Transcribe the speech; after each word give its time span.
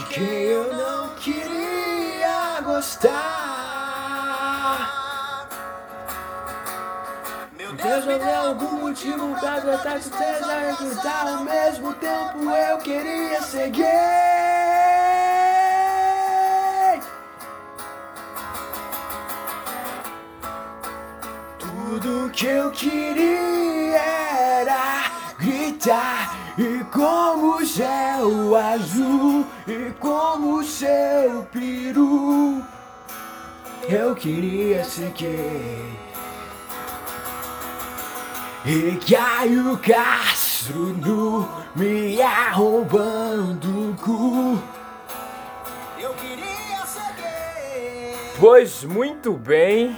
de 0.00 0.14
quem 0.14 0.24
eu 0.24 0.72
não 0.72 1.08
queria 1.16 2.60
gostar. 2.62 3.10
Meu 7.56 7.72
Deus 7.74 8.06
me 8.06 8.18
deu 8.18 8.48
algum 8.48 8.80
motivo 8.80 9.38
pra 9.38 9.60
tratar 9.60 10.00
tristeza 10.00 10.46
e 10.46 10.70
acreditar 10.70 11.28
ao 11.28 11.44
mesmo 11.44 11.92
tempo 11.94 12.50
eu 12.50 12.78
queria 12.78 13.42
ser 13.42 13.70
gay. 13.70 13.86
Tudo 21.58 22.30
que 22.30 22.46
eu 22.46 22.70
queria 22.70 23.98
era 23.98 25.10
gritar 25.38 26.34
e 26.56 26.84
como 26.84 27.56
o 27.56 27.64
céu 28.20 28.54
azul 28.54 29.46
e 29.66 29.92
como 29.98 30.58
o 30.58 30.64
seu 30.64 31.42
peru 31.50 32.62
eu 33.88 34.14
queria 34.14 34.84
ser 34.84 35.10
gay. 35.12 35.98
E 38.66 39.00
Caio 39.10 39.78
Castro 39.78 40.94
nu 40.94 41.48
me 41.74 42.20
arrombando 42.20 43.90
o 43.90 43.96
cu. 43.96 44.62
Eu 45.98 46.12
queria 46.14 46.84
ser 46.84 47.14
gay. 47.16 48.16
Pois 48.38 48.84
muito 48.84 49.32
bem. 49.32 49.96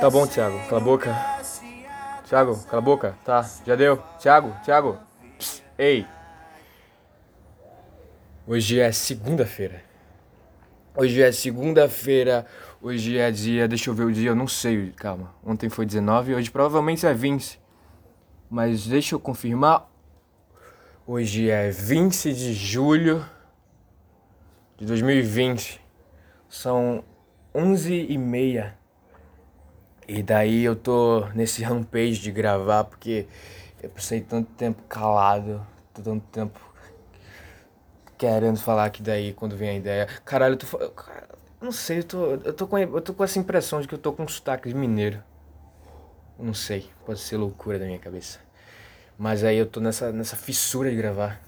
Tá 0.00 0.10
bom, 0.10 0.26
Thiago, 0.26 0.60
cala 0.68 0.80
a 0.80 0.84
boca. 0.84 1.16
Thiago, 2.28 2.56
cala 2.64 2.78
a 2.78 2.80
boca. 2.80 3.18
Tá, 3.24 3.44
já 3.66 3.74
deu. 3.74 4.00
Thiago, 4.20 4.54
Thiago. 4.64 5.06
Ei. 5.78 6.06
Hoje 8.46 8.80
é 8.80 8.90
segunda-feira. 8.90 9.82
Hoje 10.96 11.20
é 11.20 11.30
segunda-feira. 11.30 12.46
Hoje 12.80 13.18
é 13.18 13.30
dia. 13.30 13.68
Deixa 13.68 13.90
eu 13.90 13.94
ver 13.94 14.04
o 14.04 14.12
dia, 14.12 14.30
eu 14.30 14.34
não 14.34 14.48
sei. 14.48 14.92
Calma. 14.92 15.34
Ontem 15.44 15.68
foi 15.68 15.84
19, 15.84 16.34
hoje 16.34 16.50
provavelmente 16.50 17.04
é 17.04 17.12
20. 17.12 17.60
Mas 18.48 18.86
deixa 18.86 19.16
eu 19.16 19.20
confirmar. 19.20 19.86
Hoje 21.06 21.50
é 21.50 21.70
20 21.70 22.32
de 22.32 22.54
julho 22.54 23.22
de 24.78 24.86
2020. 24.86 25.78
São 26.48 27.04
11 27.54 28.06
e 28.08 28.16
meia. 28.16 28.78
E 30.08 30.22
daí 30.22 30.64
eu 30.64 30.74
tô 30.74 31.26
nesse 31.34 31.62
rampage 31.62 32.20
de 32.20 32.30
gravar 32.30 32.84
porque 32.84 33.26
eu 33.86 33.90
passei 33.90 34.20
tanto 34.20 34.50
tempo 34.54 34.82
calado, 34.88 35.64
tanto 35.94 36.26
tempo 36.32 36.60
querendo 38.18 38.58
falar 38.58 38.90
que 38.90 39.00
daí 39.00 39.32
quando 39.32 39.56
vem 39.56 39.70
a 39.70 39.74
ideia. 39.74 40.06
Caralho, 40.24 40.54
eu 40.54 40.58
tô. 40.58 40.90
cara, 40.90 41.28
Não 41.60 41.70
sei, 41.70 42.00
eu 42.00 42.04
tô, 42.04 42.26
eu, 42.32 42.52
tô 42.52 42.66
com, 42.66 42.78
eu 42.78 43.00
tô 43.00 43.14
com 43.14 43.22
essa 43.22 43.38
impressão 43.38 43.80
de 43.80 43.86
que 43.86 43.94
eu 43.94 43.98
tô 43.98 44.12
com 44.12 44.24
um 44.24 44.28
sotaque 44.28 44.68
de 44.68 44.74
mineiro. 44.74 45.22
Não 46.38 46.52
sei, 46.52 46.90
pode 47.04 47.20
ser 47.20 47.36
loucura 47.36 47.78
da 47.78 47.86
minha 47.86 47.98
cabeça. 47.98 48.40
Mas 49.16 49.44
aí 49.44 49.56
eu 49.56 49.66
tô 49.66 49.80
nessa, 49.80 50.12
nessa 50.12 50.36
fissura 50.36 50.90
de 50.90 50.96
gravar. 50.96 51.40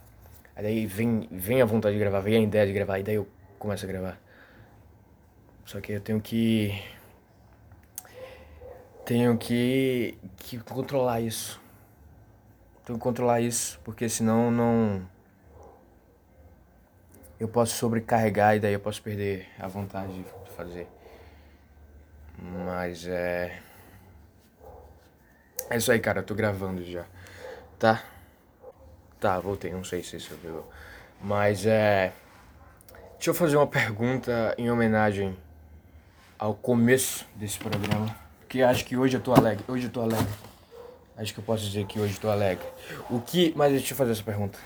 Aí 0.55 0.63
daí 0.63 0.87
vem, 0.87 1.29
vem 1.31 1.61
a 1.61 1.65
vontade 1.65 1.95
de 1.95 2.01
gravar, 2.01 2.21
vem 2.21 2.37
a 2.37 2.41
ideia 2.41 2.67
de 2.67 2.73
gravar, 2.73 3.01
e 3.01 3.03
daí 3.03 3.17
eu 3.17 3.29
começo 3.59 3.85
a 3.85 3.89
gravar. 3.89 4.21
Só 5.67 5.81
que 5.81 5.93
eu 5.93 6.01
tenho 6.01 6.21
que. 6.21 6.81
Tenho 9.05 9.37
que, 9.37 10.17
que 10.37 10.59
controlar 10.59 11.21
isso. 11.21 11.61
Tenho 12.89 12.99
que 12.99 13.03
controlar 13.03 13.43
isso, 13.43 13.79
porque 13.85 14.09
senão 14.09 14.51
não. 14.51 15.07
Eu 17.39 17.47
posso 17.47 17.75
sobrecarregar 17.75 18.57
e 18.57 18.61
daí 18.61 18.73
eu 18.73 18.81
posso 18.81 19.03
perder 19.03 19.47
a 19.59 19.69
vontade 19.69 20.11
de 20.11 20.25
fazer. 20.57 20.89
Mas 22.39 23.07
é. 23.07 23.61
É 25.69 25.77
isso 25.77 25.93
aí, 25.93 26.01
cara. 26.01 26.21
Eu 26.21 26.25
tô 26.25 26.35
gravando 26.35 26.83
já. 26.83 27.05
Tá? 27.79 28.03
Tá, 29.21 29.39
voltei. 29.39 29.71
Não 29.71 29.85
sei 29.85 30.03
se 30.03 30.19
você 30.19 30.35
viu. 30.37 30.65
Mas 31.21 31.67
é. 31.67 32.15
Deixa 33.17 33.29
eu 33.29 33.35
fazer 33.35 33.59
uma 33.59 33.67
pergunta 33.67 34.55
em 34.57 34.71
homenagem 34.71 35.37
ao 36.39 36.55
começo 36.55 37.29
desse 37.35 37.59
programa. 37.59 38.17
Porque 38.39 38.63
acho 38.63 38.83
que 38.87 38.97
hoje 38.97 39.15
eu 39.15 39.21
tô 39.21 39.35
alegre. 39.35 39.63
Hoje 39.69 39.85
eu 39.85 39.91
tô 39.91 40.01
alegre. 40.01 40.48
Acho 41.19 41.35
que 41.35 41.41
eu 41.41 41.45
posso 41.45 41.65
dizer 41.65 41.85
que 41.85 41.99
hoje 41.99 42.19
tô 42.19 42.31
alegre. 42.31 42.65
O 43.11 43.21
que. 43.21 43.53
Mas 43.57 43.73
deixa 43.73 43.93
eu 43.93 43.97
fazer 43.97 44.13
essa 44.13 44.23
pergunta. 44.23 44.57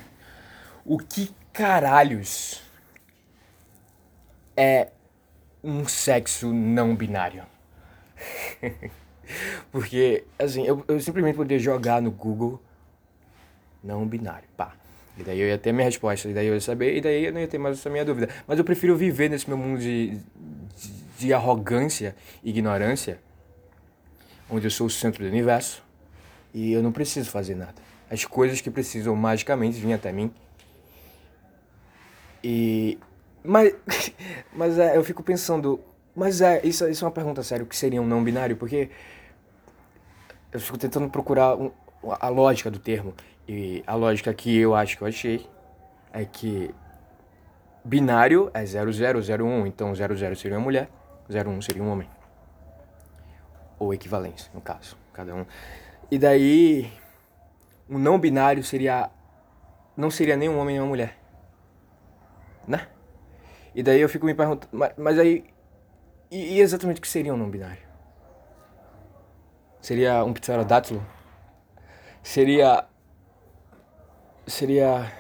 O 0.85 0.99
que 0.99 1.35
caralhos 1.51 2.61
é 4.55 4.91
um 5.65 5.89
sexo 5.89 6.53
não 6.53 6.95
binário? 6.95 7.45
Porque, 9.73 10.25
assim, 10.39 10.67
eu, 10.67 10.85
eu 10.87 11.01
simplesmente 11.01 11.37
poderia 11.37 11.59
jogar 11.59 12.03
no 12.03 12.11
Google 12.11 12.61
não 13.83 14.07
binário, 14.07 14.49
pá. 14.55 14.75
E 15.17 15.23
daí 15.23 15.41
eu 15.41 15.49
ia 15.49 15.57
ter 15.57 15.73
minha 15.73 15.87
resposta, 15.87 16.29
e 16.29 16.35
daí 16.35 16.47
eu 16.47 16.55
ia 16.55 16.61
saber, 16.61 16.97
e 16.97 17.01
daí 17.01 17.25
eu 17.25 17.33
não 17.33 17.41
ia 17.41 17.49
ter 17.49 17.59
mais 17.59 17.79
essa 17.79 17.89
minha 17.89 18.05
dúvida. 18.05 18.29
Mas 18.47 18.59
eu 18.59 18.65
prefiro 18.65 18.95
viver 18.95 19.31
nesse 19.31 19.49
meu 19.49 19.57
mundo 19.57 19.81
de, 19.81 20.11
de, 20.11 20.93
de 21.19 21.33
arrogância 21.33 22.15
e 22.45 22.51
ignorância, 22.51 23.19
onde 24.51 24.67
eu 24.67 24.71
sou 24.71 24.87
o 24.87 24.91
centro 24.91 25.25
do 25.25 25.29
universo, 25.29 25.82
e 26.53 26.73
eu 26.73 26.83
não 26.83 26.93
preciso 26.93 27.31
fazer 27.31 27.55
nada. 27.55 27.75
As 28.11 28.25
coisas 28.25 28.61
que 28.61 28.71
precisam 28.71 29.15
magicamente 29.17 29.79
vir 29.81 29.93
até 29.93 30.13
mim. 30.13 30.33
E. 32.43 32.99
Mas. 33.43 33.75
Mas 34.53 34.79
é, 34.79 34.97
eu 34.97 35.05
fico 35.05 35.23
pensando. 35.23 35.81
Mas 36.15 36.41
é, 36.41 36.61
isso, 36.65 36.87
isso 36.89 37.05
é 37.05 37.09
uma 37.09 37.13
pergunta 37.15 37.43
séria, 37.43 37.65
o 37.65 37.67
que 37.67 37.77
seria 37.77 38.01
um 38.03 38.07
não 38.07 38.23
binário? 38.23 38.57
Porque. 38.57 38.91
Eu 40.53 40.61
fico 40.61 40.77
tentando 40.77 41.09
procurar 41.09 41.57
um- 41.57 41.73
a 42.21 42.29
lógica 42.29 42.71
do 42.71 42.79
termo. 42.79 43.15
E 43.49 43.83
a 43.87 43.95
lógica 43.95 44.33
que 44.35 44.57
eu 44.59 44.75
acho 44.75 44.97
que 44.97 45.03
eu 45.03 45.09
achei 45.09 45.47
é 46.13 46.25
que 46.25 46.75
binário 47.85 48.51
é 48.55 48.63
0001, 48.65 49.67
então 49.67 49.93
00 49.95 50.37
seria 50.37 50.57
uma 50.57 50.63
mulher, 50.65 50.89
01 51.29 51.61
seria 51.63 51.83
um 51.83 51.91
homem. 51.91 52.09
Ou 53.79 53.93
equivalência, 53.93 54.51
no 54.55 54.61
caso, 54.61 54.97
cada 55.13 55.35
um. 55.35 55.45
E 56.13 56.19
daí, 56.19 56.93
o 57.89 57.97
não 57.99 58.19
binário 58.19 58.63
seria. 58.63 59.11
Não 59.97 60.11
seria 60.11 60.37
nem 60.37 60.47
um 60.47 60.59
homem 60.59 60.75
nem 60.75 60.83
uma 60.83 60.89
mulher. 60.89 61.17
Né? 62.69 62.87
E 63.75 63.83
daí 63.83 63.99
eu 63.99 64.11
fico 64.11 64.27
me 64.27 64.35
perguntando. 64.35 64.69
Mas, 64.73 64.93
mas 64.99 65.19
aí. 65.19 65.43
E, 66.31 66.57
e 66.57 66.61
exatamente 66.61 66.99
o 66.99 67.01
que 67.01 67.09
seria 67.09 67.33
um 67.33 67.37
não 67.39 67.49
binário? 67.49 67.83
Seria 69.81 70.23
um 70.23 70.35
pterodátilo? 70.35 71.03
Seria. 72.23 72.85
Seria. 74.47 75.11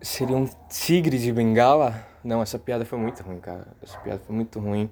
Seria 0.00 0.36
um 0.36 0.48
tigre 0.68 1.18
de 1.18 1.32
bengala? 1.32 2.06
Não, 2.22 2.40
essa 2.40 2.60
piada 2.60 2.84
foi 2.84 3.00
muito 3.00 3.24
ruim, 3.24 3.40
cara. 3.40 3.66
Essa 3.82 3.98
piada 3.98 4.20
foi 4.24 4.36
muito 4.36 4.60
ruim. 4.60 4.88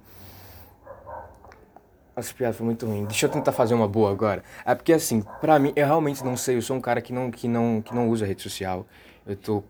Essa 2.15 2.34
piada 2.34 2.53
foi 2.53 2.67
muito 2.67 2.84
ruim. 2.87 3.05
Deixa 3.06 3.25
eu 3.27 3.31
tentar 3.31 3.53
fazer 3.53 3.75
uma 3.75 3.89
boa 3.89 4.11
agora. 4.11 4.43
É 4.67 4.75
porque 4.75 4.93
assim, 4.93 5.23
pra 5.41 5.59
mim, 5.59 5.73
eu 5.75 5.87
realmente 5.87 6.23
não 6.23 6.37
sei. 6.37 6.56
Eu 6.56 6.62
sou 6.62 6.77
um 6.77 6.81
cara 6.81 7.00
que 7.00 7.12
não, 7.12 7.31
que 7.31 7.49
não, 7.49 7.81
que 7.81 7.95
não 7.95 8.09
usa 8.11 8.27
rede 8.27 8.43
social. 8.43 8.87
Eu 9.27 9.34
tô 9.37 9.65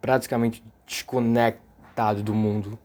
praticamente 0.00 0.64
desconectado 0.86 2.22
do 2.22 2.34
mundo. 2.34 2.78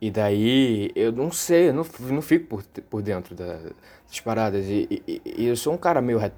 E 0.00 0.10
daí, 0.10 0.90
eu 0.94 1.10
não 1.10 1.30
sei, 1.32 1.70
eu 1.70 1.72
não, 1.74 1.84
não 2.00 2.20
fico 2.20 2.46
por, 2.48 2.62
por 2.90 3.00
dentro 3.02 3.34
da- 3.34 3.58
das 4.06 4.20
paradas. 4.20 4.66
E, 4.66 4.86
e- 5.06 5.22
e 5.24 5.46
eu 5.46 5.56
sou 5.56 5.72
um 5.72 5.78
cara 5.78 6.02
meio. 6.02 6.18
re- 6.18 6.32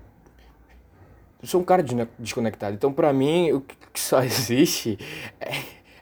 Eu 1.42 1.46
sou 1.48 1.60
um 1.60 1.64
cara 1.64 1.84
desconectado. 2.18 2.74
Então, 2.74 2.92
pra 2.92 3.12
mim, 3.12 3.52
o 3.52 3.60
que 3.60 4.00
só 4.00 4.22
existe 4.24 4.98
é, 5.40 5.52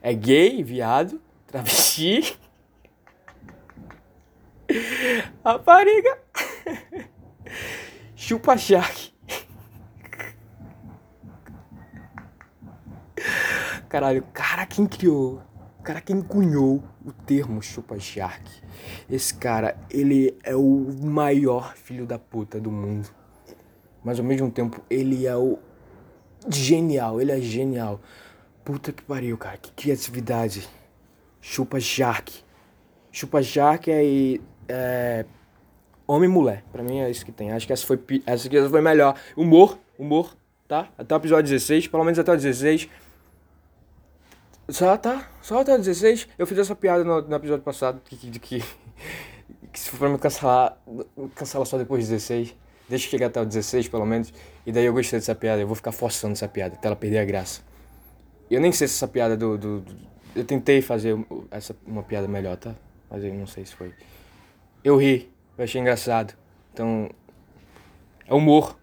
é 0.02 0.14
gay, 0.14 0.62
viado, 0.62 1.20
travesti. 1.46 2.38
Rapariga. 5.44 6.18
Chupa 8.14 8.56
Shark. 8.56 9.16
Caralho, 13.88 14.24
cara, 14.32 14.66
quem 14.66 14.86
criou? 14.86 15.40
Cara, 15.82 16.00
quem 16.00 16.20
cunhou 16.20 16.82
o 17.04 17.12
termo 17.12 17.62
chupa 17.62 17.98
shark? 17.98 18.42
Esse 19.08 19.32
cara, 19.32 19.78
ele 19.88 20.36
é 20.42 20.56
o 20.56 20.86
maior 21.00 21.74
filho 21.76 22.04
da 22.04 22.18
puta 22.18 22.60
do 22.60 22.72
mundo. 22.72 23.08
Mas 24.02 24.18
ao 24.18 24.24
mesmo 24.24 24.50
tempo, 24.50 24.82
ele 24.90 25.26
é 25.26 25.36
o 25.36 25.58
genial, 26.48 27.20
ele 27.20 27.30
é 27.30 27.40
genial. 27.40 28.00
Puta 28.64 28.92
que 28.92 29.02
pariu, 29.02 29.38
cara, 29.38 29.56
que 29.56 29.70
criatividade. 29.70 30.68
Chupa 31.40 31.78
shark. 31.78 32.44
Chupa 33.12 33.40
shark 33.42 33.88
é, 33.88 34.40
é 34.68 35.24
homem 36.06 36.28
e 36.28 36.32
mulher. 36.32 36.64
Pra 36.72 36.82
mim 36.82 37.00
é 37.00 37.10
isso 37.10 37.24
que 37.24 37.32
tem. 37.32 37.52
Acho 37.52 37.66
que 37.66 37.72
essa 37.72 37.86
foi 37.86 37.98
essa 38.24 38.46
aqui 38.46 38.68
foi 38.68 38.80
melhor. 38.80 39.18
Humor, 39.36 39.78
humor. 39.98 40.36
tá? 40.68 40.88
Até 40.96 41.14
o 41.14 41.18
episódio 41.18 41.50
16, 41.50 41.88
pelo 41.88 42.04
menos 42.04 42.18
até 42.18 42.32
o 42.32 42.36
16. 42.36 42.88
Só, 44.68 44.96
tá? 44.96 45.28
Só 45.42 45.60
até 45.60 45.74
o 45.74 45.78
16. 45.78 46.28
Eu 46.38 46.46
fiz 46.46 46.58
essa 46.58 46.74
piada 46.74 47.04
no, 47.04 47.22
no 47.22 47.36
episódio 47.36 47.62
passado, 47.62 48.00
de 48.08 48.16
que, 48.16 48.30
de 48.30 48.40
que, 48.40 48.64
que 49.72 49.78
se 49.78 49.90
for 49.90 50.08
me 50.08 50.18
cancelar, 50.18 50.76
cancela 51.34 51.64
só 51.64 51.78
depois 51.78 52.06
do 52.06 52.10
16. 52.10 52.54
Deixa 52.88 53.06
eu 53.06 53.10
chegar 53.10 53.26
até 53.26 53.40
o 53.40 53.44
16, 53.44 53.88
pelo 53.88 54.06
menos. 54.06 54.32
E 54.64 54.72
daí 54.72 54.84
eu 54.84 54.92
gostei 54.92 55.18
dessa 55.18 55.34
piada, 55.34 55.60
eu 55.60 55.66
vou 55.66 55.76
ficar 55.76 55.92
forçando 55.92 56.32
essa 56.32 56.48
piada, 56.48 56.74
até 56.74 56.86
ela 56.86 56.96
perder 56.96 57.18
a 57.18 57.24
graça. 57.24 57.60
Eu 58.50 58.60
nem 58.60 58.70
sei 58.72 58.86
se 58.86 58.94
essa 58.94 59.08
piada 59.08 59.36
do... 59.36 59.58
do, 59.58 59.80
do 59.80 60.16
eu 60.34 60.44
tentei 60.44 60.82
fazer 60.82 61.16
essa, 61.50 61.74
uma 61.86 62.02
piada 62.02 62.28
melhor, 62.28 62.58
tá? 62.58 62.74
Mas 63.08 63.24
eu 63.24 63.32
não 63.32 63.46
sei 63.46 63.64
se 63.64 63.74
foi. 63.74 63.94
Eu 64.86 64.96
ri, 64.96 65.28
eu 65.58 65.64
achei 65.64 65.80
engraçado. 65.80 66.32
Então, 66.72 67.10
é 68.24 68.32
humor. 68.32 68.78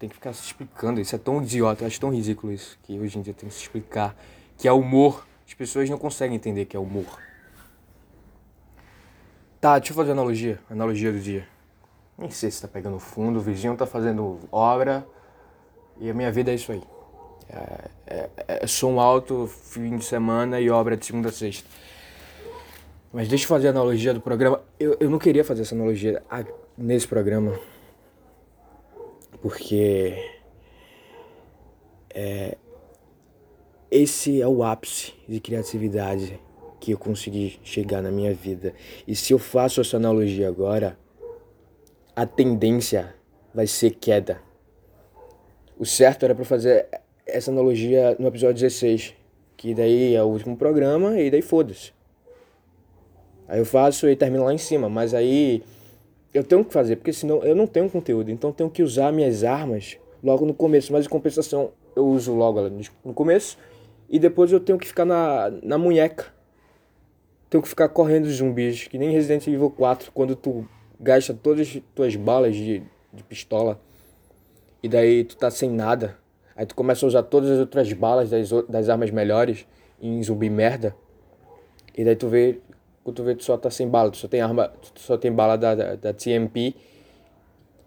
Tem 0.00 0.08
que 0.08 0.16
ficar 0.16 0.32
se 0.32 0.42
explicando. 0.42 1.00
Isso 1.00 1.14
é 1.14 1.18
tão 1.18 1.40
idiota, 1.40 1.84
eu 1.84 1.86
acho 1.86 2.00
tão 2.00 2.12
ridículo 2.12 2.52
isso. 2.52 2.76
Que 2.82 2.98
hoje 2.98 3.16
em 3.16 3.22
dia 3.22 3.32
tem 3.32 3.48
que 3.48 3.54
se 3.54 3.62
explicar 3.62 4.16
que 4.58 4.66
é 4.66 4.72
humor. 4.72 5.24
As 5.46 5.54
pessoas 5.54 5.88
não 5.88 5.96
conseguem 5.96 6.34
entender 6.34 6.64
que 6.64 6.76
é 6.76 6.80
humor. 6.80 7.06
Tá, 9.60 9.78
deixa 9.78 9.92
eu 9.92 9.96
fazer 9.96 10.10
analogia. 10.10 10.58
Analogia 10.68 11.12
do 11.12 11.20
dia. 11.20 11.46
Nem 12.18 12.30
sei 12.30 12.50
se 12.50 12.60
tá 12.60 12.66
pegando 12.66 12.98
fundo, 12.98 13.38
o 13.38 13.40
vizinho 13.40 13.76
tá 13.76 13.86
fazendo 13.86 14.40
obra. 14.50 15.06
E 16.00 16.10
a 16.10 16.14
minha 16.14 16.32
vida 16.32 16.50
é 16.50 16.56
isso 16.56 16.72
aí. 16.72 16.82
É, 17.48 17.90
é, 18.08 18.30
é 18.64 18.66
som 18.66 18.98
alto, 18.98 19.46
fim 19.46 19.98
de 19.98 20.04
semana 20.04 20.60
e 20.60 20.68
obra 20.68 20.96
de 20.96 21.06
segunda 21.06 21.28
a 21.28 21.32
sexta. 21.32 21.68
Mas 23.14 23.28
deixa 23.28 23.44
eu 23.44 23.48
fazer 23.48 23.68
a 23.68 23.70
analogia 23.70 24.12
do 24.12 24.20
programa. 24.20 24.60
Eu, 24.78 24.96
eu 24.98 25.08
não 25.08 25.20
queria 25.20 25.44
fazer 25.44 25.62
essa 25.62 25.72
analogia 25.72 26.20
nesse 26.76 27.06
programa. 27.06 27.56
Porque. 29.40 30.18
É, 32.12 32.56
esse 33.88 34.42
é 34.42 34.48
o 34.48 34.64
ápice 34.64 35.14
de 35.28 35.38
criatividade 35.38 36.40
que 36.80 36.90
eu 36.90 36.98
consegui 36.98 37.60
chegar 37.62 38.02
na 38.02 38.10
minha 38.10 38.34
vida. 38.34 38.74
E 39.06 39.14
se 39.14 39.32
eu 39.32 39.38
faço 39.38 39.80
essa 39.80 39.96
analogia 39.96 40.48
agora, 40.48 40.98
a 42.16 42.26
tendência 42.26 43.14
vai 43.54 43.68
ser 43.68 43.92
queda. 43.92 44.40
O 45.78 45.86
certo 45.86 46.24
era 46.24 46.34
para 46.34 46.44
fazer 46.44 46.88
essa 47.24 47.52
analogia 47.52 48.16
no 48.18 48.26
episódio 48.26 48.54
16, 48.54 49.14
que 49.56 49.72
daí 49.72 50.16
é 50.16 50.22
o 50.22 50.26
último 50.26 50.56
programa 50.56 51.20
e 51.20 51.30
daí 51.30 51.42
foda-se. 51.42 51.92
Aí 53.48 53.58
eu 53.58 53.66
faço 53.66 54.08
e 54.08 54.16
termino 54.16 54.44
lá 54.44 54.54
em 54.54 54.58
cima, 54.58 54.88
mas 54.88 55.14
aí 55.14 55.62
eu 56.32 56.42
tenho 56.42 56.64
que 56.64 56.72
fazer, 56.72 56.96
porque 56.96 57.12
senão 57.12 57.42
eu 57.44 57.54
não 57.54 57.66
tenho 57.66 57.88
conteúdo, 57.88 58.30
então 58.30 58.52
tenho 58.52 58.70
que 58.70 58.82
usar 58.82 59.12
minhas 59.12 59.44
armas 59.44 59.98
logo 60.22 60.44
no 60.46 60.54
começo, 60.54 60.92
mas 60.92 61.06
em 61.06 61.08
compensação 61.08 61.72
eu 61.94 62.06
uso 62.06 62.34
logo 62.34 62.60
no 63.04 63.14
começo 63.14 63.58
e 64.08 64.18
depois 64.18 64.50
eu 64.50 64.60
tenho 64.60 64.78
que 64.78 64.86
ficar 64.86 65.04
na, 65.04 65.50
na 65.62 65.78
munheca. 65.78 66.32
Tenho 67.48 67.62
que 67.62 67.68
ficar 67.68 67.88
correndo 67.88 68.24
os 68.24 68.36
zumbis, 68.36 68.88
que 68.88 68.98
nem 68.98 69.10
Resident 69.10 69.46
Evil 69.46 69.70
4, 69.70 70.10
quando 70.12 70.34
tu 70.34 70.66
gasta 70.98 71.32
todas 71.34 71.68
as 71.68 71.82
tuas 71.94 72.16
balas 72.16 72.56
de, 72.56 72.82
de 73.12 73.22
pistola 73.22 73.80
e 74.82 74.88
daí 74.88 75.24
tu 75.24 75.36
tá 75.36 75.50
sem 75.50 75.70
nada. 75.70 76.18
Aí 76.56 76.66
tu 76.66 76.74
começa 76.74 77.06
a 77.06 77.08
usar 77.08 77.22
todas 77.22 77.50
as 77.50 77.58
outras 77.58 77.92
balas 77.92 78.30
das, 78.30 78.50
das 78.68 78.88
armas 78.88 79.10
melhores 79.10 79.66
em 80.00 80.22
zumbi 80.22 80.50
merda. 80.50 80.94
E 81.96 82.04
daí 82.04 82.16
tu 82.16 82.28
vê 82.28 82.60
tu 83.12 83.42
só 83.42 83.56
tá 83.56 83.70
sem 83.70 83.88
bala, 83.88 84.10
tu 84.10 84.16
só 84.16 84.28
tem 84.28 84.40
arma, 84.40 84.68
tu 84.68 85.00
só 85.00 85.16
tem 85.16 85.30
bala 85.30 85.56
da, 85.56 85.74
da, 85.74 85.94
da 85.96 86.12
TMP, 86.12 86.74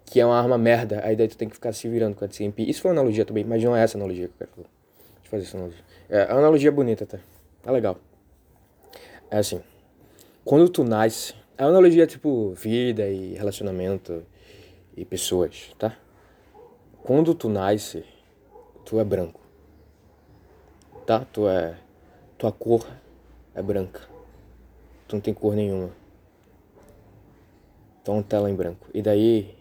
que 0.05 0.19
é 0.19 0.25
uma 0.25 0.37
arma 0.37 0.57
merda, 0.57 1.01
aí 1.03 1.15
daí 1.15 1.27
tu 1.27 1.37
tem 1.37 1.49
que 1.49 1.55
ficar 1.55 1.73
se 1.73 1.87
virando 1.89 2.15
com 2.15 2.23
a 2.23 2.27
TMP. 2.27 2.63
Isso 2.63 2.81
foi 2.81 2.91
uma 2.91 2.99
analogia 2.99 3.25
também, 3.25 3.43
mas 3.43 3.63
não 3.63 3.75
é 3.75 3.83
essa 3.83 3.97
analogia 3.97 4.27
que 4.27 4.33
eu 4.33 4.37
quero 4.37 4.51
falar. 4.51 4.67
Deixa 5.15 5.25
eu 5.25 5.31
fazer 5.31 5.43
essa 5.43 5.57
analogia. 5.57 5.83
É, 6.09 6.21
a 6.21 6.37
analogia 6.37 6.69
é 6.69 6.71
bonita 6.71 7.03
até. 7.03 7.19
É 7.65 7.71
legal. 7.71 7.97
É 9.29 9.37
assim. 9.37 9.61
Quando 10.45 10.69
tu 10.69 10.83
nasce. 10.83 11.33
A 11.57 11.65
analogia 11.65 12.03
é 12.03 12.07
tipo 12.07 12.51
vida 12.51 13.09
e 13.09 13.33
relacionamento 13.33 14.23
e 14.95 15.03
pessoas, 15.03 15.73
tá? 15.79 15.97
Quando 17.03 17.33
tu 17.33 17.49
nasce, 17.49 18.05
tu 18.85 18.99
é 18.99 19.03
branco. 19.03 19.41
Tá? 21.05 21.25
Tu 21.33 21.47
é. 21.47 21.75
Tua 22.37 22.51
cor 22.51 22.87
é 23.55 23.61
branca 23.63 24.16
tu 25.07 25.15
não 25.15 25.21
tem 25.21 25.33
cor 25.33 25.55
nenhuma. 25.55 25.89
Então 28.01 28.21
tela 28.21 28.49
em 28.49 28.55
branco. 28.55 28.87
E 28.93 29.01
daí 29.01 29.55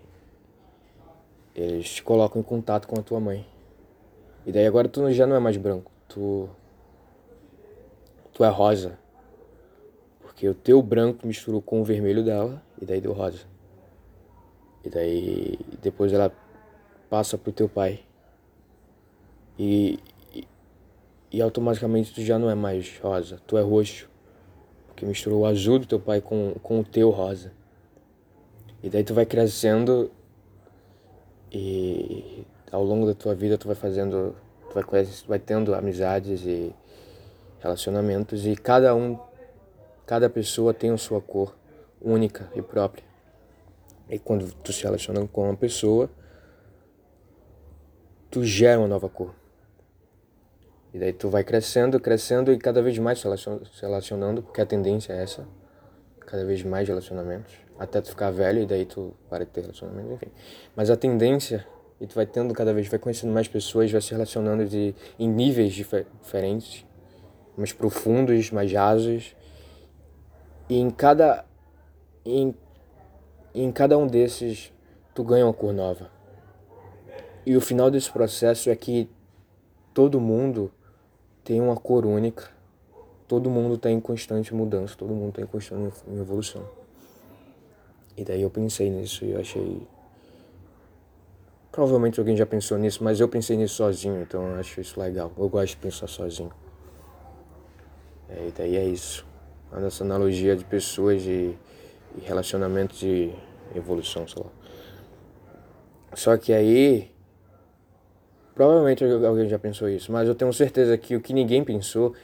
eles 1.55 1.95
te 1.95 2.03
colocam 2.03 2.41
em 2.41 2.45
contato 2.45 2.87
com 2.87 2.99
a 2.99 3.03
tua 3.03 3.21
mãe. 3.21 3.47
E 4.45 4.53
daí 4.53 4.67
agora 4.67 4.89
tu 4.89 5.11
já 5.13 5.27
não 5.27 5.37
é 5.37 5.39
mais 5.39 5.57
branco, 5.57 5.91
tu 6.09 6.49
tu 8.33 8.45
é 8.45 8.49
rosa. 8.49 8.99
Porque 10.21 10.49
o 10.49 10.55
teu 10.55 10.83
branco 10.83 11.27
misturou 11.27 11.63
com 11.63 11.81
o 11.81 11.85
vermelho 11.85 12.23
dela 12.25 12.63
e 12.81 12.85
daí 12.85 13.01
deu 13.01 13.13
rosa. 13.13 13.45
E 14.85 14.91
daí 14.91 15.59
depois 15.81 16.13
ela 16.13 16.33
passa 17.09 17.39
pro 17.39 17.51
teu 17.51 17.69
pai. 17.69 18.01
E, 19.59 19.99
e, 20.35 20.47
e 21.33 21.41
automaticamente 21.41 22.13
tu 22.13 22.21
já 22.21 22.39
não 22.39 22.51
é 22.51 22.55
mais 22.55 22.99
rosa, 22.99 23.41
tu 23.47 23.57
é 23.57 23.63
roxo 23.63 24.09
que 24.97 25.05
misturou 25.05 25.43
o 25.43 25.47
azul 25.47 25.79
do 25.79 25.87
teu 25.87 26.01
pai 26.01 26.21
com, 26.21 26.55
com 26.63 26.81
o 26.81 26.85
teu 26.85 27.11
rosa. 27.11 27.53
E 28.83 28.89
daí 28.89 29.05
tu 29.05 29.13
vai 29.13 29.27
crescendo 29.27 30.11
e 31.53 32.45
ao 32.73 32.83
longo 32.83 33.07
da 33.07 33.15
tua 33.15 33.35
vida 33.35 33.59
tu 33.59 33.67
vai 33.67 33.77
fazendo, 33.77 34.35
tu 34.69 34.75
vai, 34.75 35.05
vai 35.29 35.39
tendo 35.39 35.75
amizades 35.75 36.45
e 36.45 36.75
relacionamentos 37.61 38.47
e 38.47 38.57
cada 38.57 38.95
um, 38.95 39.19
cada 40.07 40.31
pessoa 40.31 40.73
tem 40.73 40.91
a 40.91 40.97
sua 40.97 41.21
cor 41.21 41.55
única 42.01 42.51
e 42.55 42.63
própria. 42.63 43.05
E 44.09 44.19
quando 44.19 44.53
tu 44.63 44.73
se 44.73 44.83
relaciona 44.85 45.27
com 45.27 45.45
uma 45.45 45.57
pessoa, 45.57 46.09
tu 48.31 48.45
gera 48.45 48.79
uma 48.79 48.89
nova 48.89 49.09
cor. 49.09 49.35
E 50.97 50.99
daí 50.99 51.13
tu 51.13 51.29
vai 51.29 51.45
crescendo, 51.45 52.01
crescendo 52.01 52.51
e 52.51 52.57
cada 52.57 52.81
vez 52.81 52.97
mais 52.97 53.19
se 53.19 53.29
relacionando, 53.83 54.43
porque 54.43 54.63
a 54.63 54.65
tendência 54.65 55.13
é 55.13 55.23
essa. 55.23 55.47
Cada 56.21 56.43
vez 56.43 56.63
mais 56.63 56.89
relacionamentos. 56.89 57.53
Até 57.79 58.01
tu 58.01 58.09
ficar 58.09 58.31
velho 58.31 58.63
e 58.63 58.67
daí 58.67 58.87
tu 58.87 59.13
para 59.29 59.45
de 59.45 59.51
ter 59.51 59.61
relacionamentos, 59.61 60.13
enfim. 60.13 60.33
Mas 60.75 60.89
a 60.89 60.97
tendência, 60.97 61.67
e 62.01 62.07
tu 62.07 62.15
vai 62.15 62.25
tendo 62.25 62.55
cada 62.55 62.73
vez, 62.73 62.89
vai 62.89 62.99
conhecendo 62.99 63.31
mais 63.31 63.47
pessoas, 63.47 63.93
vai 63.93 64.01
se 64.01 64.11
relacionando 64.13 64.65
de, 64.65 64.95
em 65.19 65.29
níveis 65.29 65.75
difer 65.75 66.07
diferentes, 66.23 66.87
mais 67.59 67.75
profundos, 67.75 68.51
mais 68.51 68.73
rasos. 68.73 69.37
E 70.67 70.79
em 70.79 70.89
cada, 70.89 71.45
em, 72.25 72.55
em 73.55 73.71
cada 73.71 73.99
um 73.99 74.07
desses, 74.07 74.73
tu 75.15 75.23
ganha 75.23 75.45
uma 75.45 75.53
cor 75.53 75.75
nova. 75.75 76.11
E 77.45 77.55
o 77.55 77.61
final 77.61 77.91
desse 77.91 78.11
processo 78.11 78.71
é 78.71 78.75
que 78.75 79.11
todo 79.93 80.19
mundo 80.19 80.73
tem 81.47 81.61
uma 81.61 81.77
cor 81.77 82.05
única. 82.05 82.51
Todo 83.29 83.49
mundo 83.49 83.77
está 83.77 83.89
em 83.89 84.01
constante 84.01 84.53
mudança, 84.53 84.97
todo 84.97 85.15
mundo 85.15 85.31
está 85.31 85.43
em 85.43 85.47
constante 85.47 85.97
evolução. 86.13 86.69
E 88.17 88.25
daí 88.25 88.43
eu 88.43 88.51
pensei 88.51 88.91
nisso 88.91 89.25
e 89.25 89.35
achei. 89.35 89.87
Provavelmente 91.71 92.19
alguém 92.19 92.37
já 92.37 92.47
pensou 92.47 92.77
nisso, 92.79 93.03
mas 93.05 93.21
eu 93.21 93.29
pensei 93.29 93.57
nisso 93.57 93.77
sozinho, 93.77 94.21
então 94.23 94.43
eu 94.49 94.57
acho 94.57 94.81
isso 94.81 94.99
legal. 94.99 95.31
Eu 95.39 95.49
gosto 95.49 95.75
de 95.75 95.77
pensar 95.77 96.09
sozinho. 96.09 96.53
É, 98.29 98.49
e 98.49 98.53
daí 98.57 98.77
é 98.77 98.85
isso. 98.85 99.25
A 99.71 99.79
nossa 99.79 100.03
analogia 100.03 100.57
de 100.57 100.65
pessoas 100.65 101.23
e, 101.23 101.57
e 102.17 102.21
relacionamentos 102.25 102.99
de 102.99 103.33
evolução, 103.75 104.27
sei 104.27 104.43
lá. 104.43 104.51
Só 106.15 106.37
que 106.37 106.53
aí 106.53 107.11
Provavelmente 108.57 109.05
alguém 109.05 109.51
já 109.51 109.59
pensou 109.59 109.87
isso, 109.87 110.11
mas 110.11 110.27
eu 110.27 110.35
tenho 110.35 110.51
certeza 110.51 110.97
que 110.97 111.15
o 111.15 111.21
que 111.21 111.35
ninguém 111.35 111.63
pensou 111.63 112.15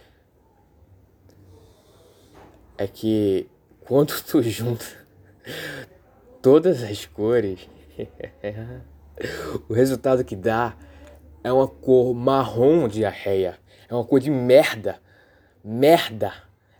é 2.79 2.87
que 2.87 3.47
quando 3.83 4.15
tu 4.23 4.41
junta 4.43 4.83
todas 6.41 6.83
as 6.83 7.05
cores, 7.05 7.69
o 9.69 9.75
resultado 9.75 10.25
que 10.25 10.35
dá 10.35 10.75
é 11.45 11.53
uma 11.53 11.69
cor 11.69 12.15
marrom 12.15 12.89
diarreia. 12.89 13.59
É 13.87 13.95
uma 13.95 14.03
cor 14.03 14.19
de 14.19 14.31
merda. 14.31 14.97
Merda. 15.63 16.33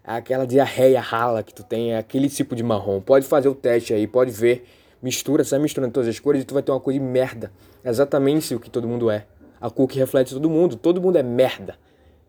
É 0.03 0.13
aquela 0.13 0.47
diarreia 0.47 0.99
rala 0.99 1.43
que 1.43 1.53
tu 1.53 1.63
tem, 1.63 1.93
é 1.93 1.99
aquele 1.99 2.31
tipo 2.31 2.57
de 2.57 2.63
marrom. 2.63 3.03
Pode 3.03 3.27
fazer 3.27 3.51
o 3.51 3.55
teste 3.55 3.93
aí, 3.93 4.07
pode 4.07 4.31
ver. 4.31 4.67
Mistura, 5.03 5.45
sai 5.45 5.59
misturando 5.59 5.93
todas 5.93 6.09
as 6.09 6.19
cores 6.19 6.43
e 6.43 6.45
tu 6.47 6.55
vai 6.55 6.63
ter 6.63 6.73
uma 6.73 6.81
cor 6.81 6.95
de 6.95 7.01
merda. 7.01 7.53
É 7.85 7.91
exatamente 7.91 8.55
o 8.55 8.59
que 8.59 8.71
todo 8.71 8.89
mundo 8.89 9.11
é 9.11 9.27
a 9.63 9.71
cor 9.71 9.87
que 9.87 9.97
reflete 9.97 10.35
todo 10.35 10.51
mundo. 10.51 10.75
Todo 10.75 11.01
mundo 11.01 11.17
é 11.17 11.23
merda. 11.23 11.79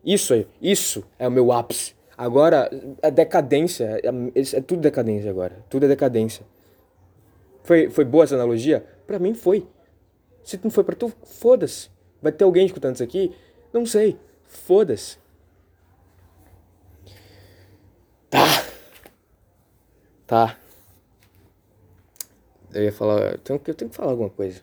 Isso 0.06 0.34
aí, 0.34 0.48
isso 0.62 1.04
é 1.18 1.28
o 1.28 1.32
meu 1.32 1.52
ápice. 1.52 1.96
Agora, 2.16 2.70
a 3.02 3.10
decadência, 3.10 4.00
é, 4.04 4.58
é 4.58 4.62
tudo 4.62 4.82
decadência 4.82 5.32
agora. 5.32 5.66
Tudo 5.68 5.86
é 5.86 5.90
decadência. 5.90 6.46
Foi, 7.64 7.90
foi 7.90 8.06
boa 8.06 8.24
essa 8.24 8.36
analogia? 8.36 8.86
Pra 9.08 9.18
mim 9.18 9.34
foi. 9.34 9.66
Se 10.44 10.60
não 10.64 10.70
foi 10.70 10.84
pra 10.84 10.96
tu, 10.96 11.12
foda-se. 11.24 11.90
Vai 12.22 12.32
ter 12.32 12.44
alguém 12.44 12.68
escutando 12.68 12.96
isso 12.96 13.04
aqui? 13.04 13.36
Não 13.74 13.86
sei. 13.86 14.18
Foda-se. 14.46 15.18
Tá. 18.30 18.46
Tá. 20.28 20.58
Eu 22.74 22.84
ia 22.84 22.92
falar. 22.92 23.32
Eu 23.32 23.38
tenho, 23.40 23.62
eu 23.66 23.74
tenho 23.74 23.90
que 23.90 23.98
falar 23.98 24.12
alguma 24.12 24.30
coisa. 24.30 24.62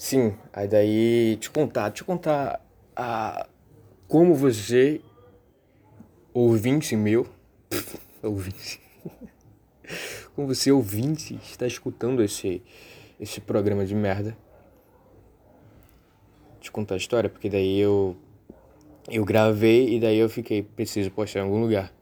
Sim, 0.00 0.34
aí 0.50 0.66
daí. 0.66 1.36
Te 1.36 1.50
contar, 1.50 1.90
te 1.90 2.02
contar 2.02 2.58
a. 2.96 3.46
Como 4.08 4.34
você. 4.34 5.02
Ouvinte 6.32 6.96
meu. 6.96 7.26
ouvinte. 8.22 8.80
Como 10.34 10.48
você, 10.48 10.72
ouvinte, 10.72 11.38
está 11.42 11.66
escutando 11.66 12.22
esse, 12.22 12.62
esse 13.20 13.42
programa 13.42 13.84
de 13.84 13.94
merda. 13.94 14.34
Te 16.62 16.72
contar 16.72 16.94
a 16.94 16.98
história, 16.98 17.28
porque 17.28 17.50
daí 17.50 17.78
eu. 17.78 18.16
Eu 19.06 19.22
gravei 19.22 19.96
e 19.96 20.00
daí 20.00 20.16
eu 20.16 20.30
fiquei, 20.30 20.62
preciso 20.62 21.10
postar 21.10 21.40
em 21.40 21.42
algum 21.42 21.60
lugar. 21.60 21.92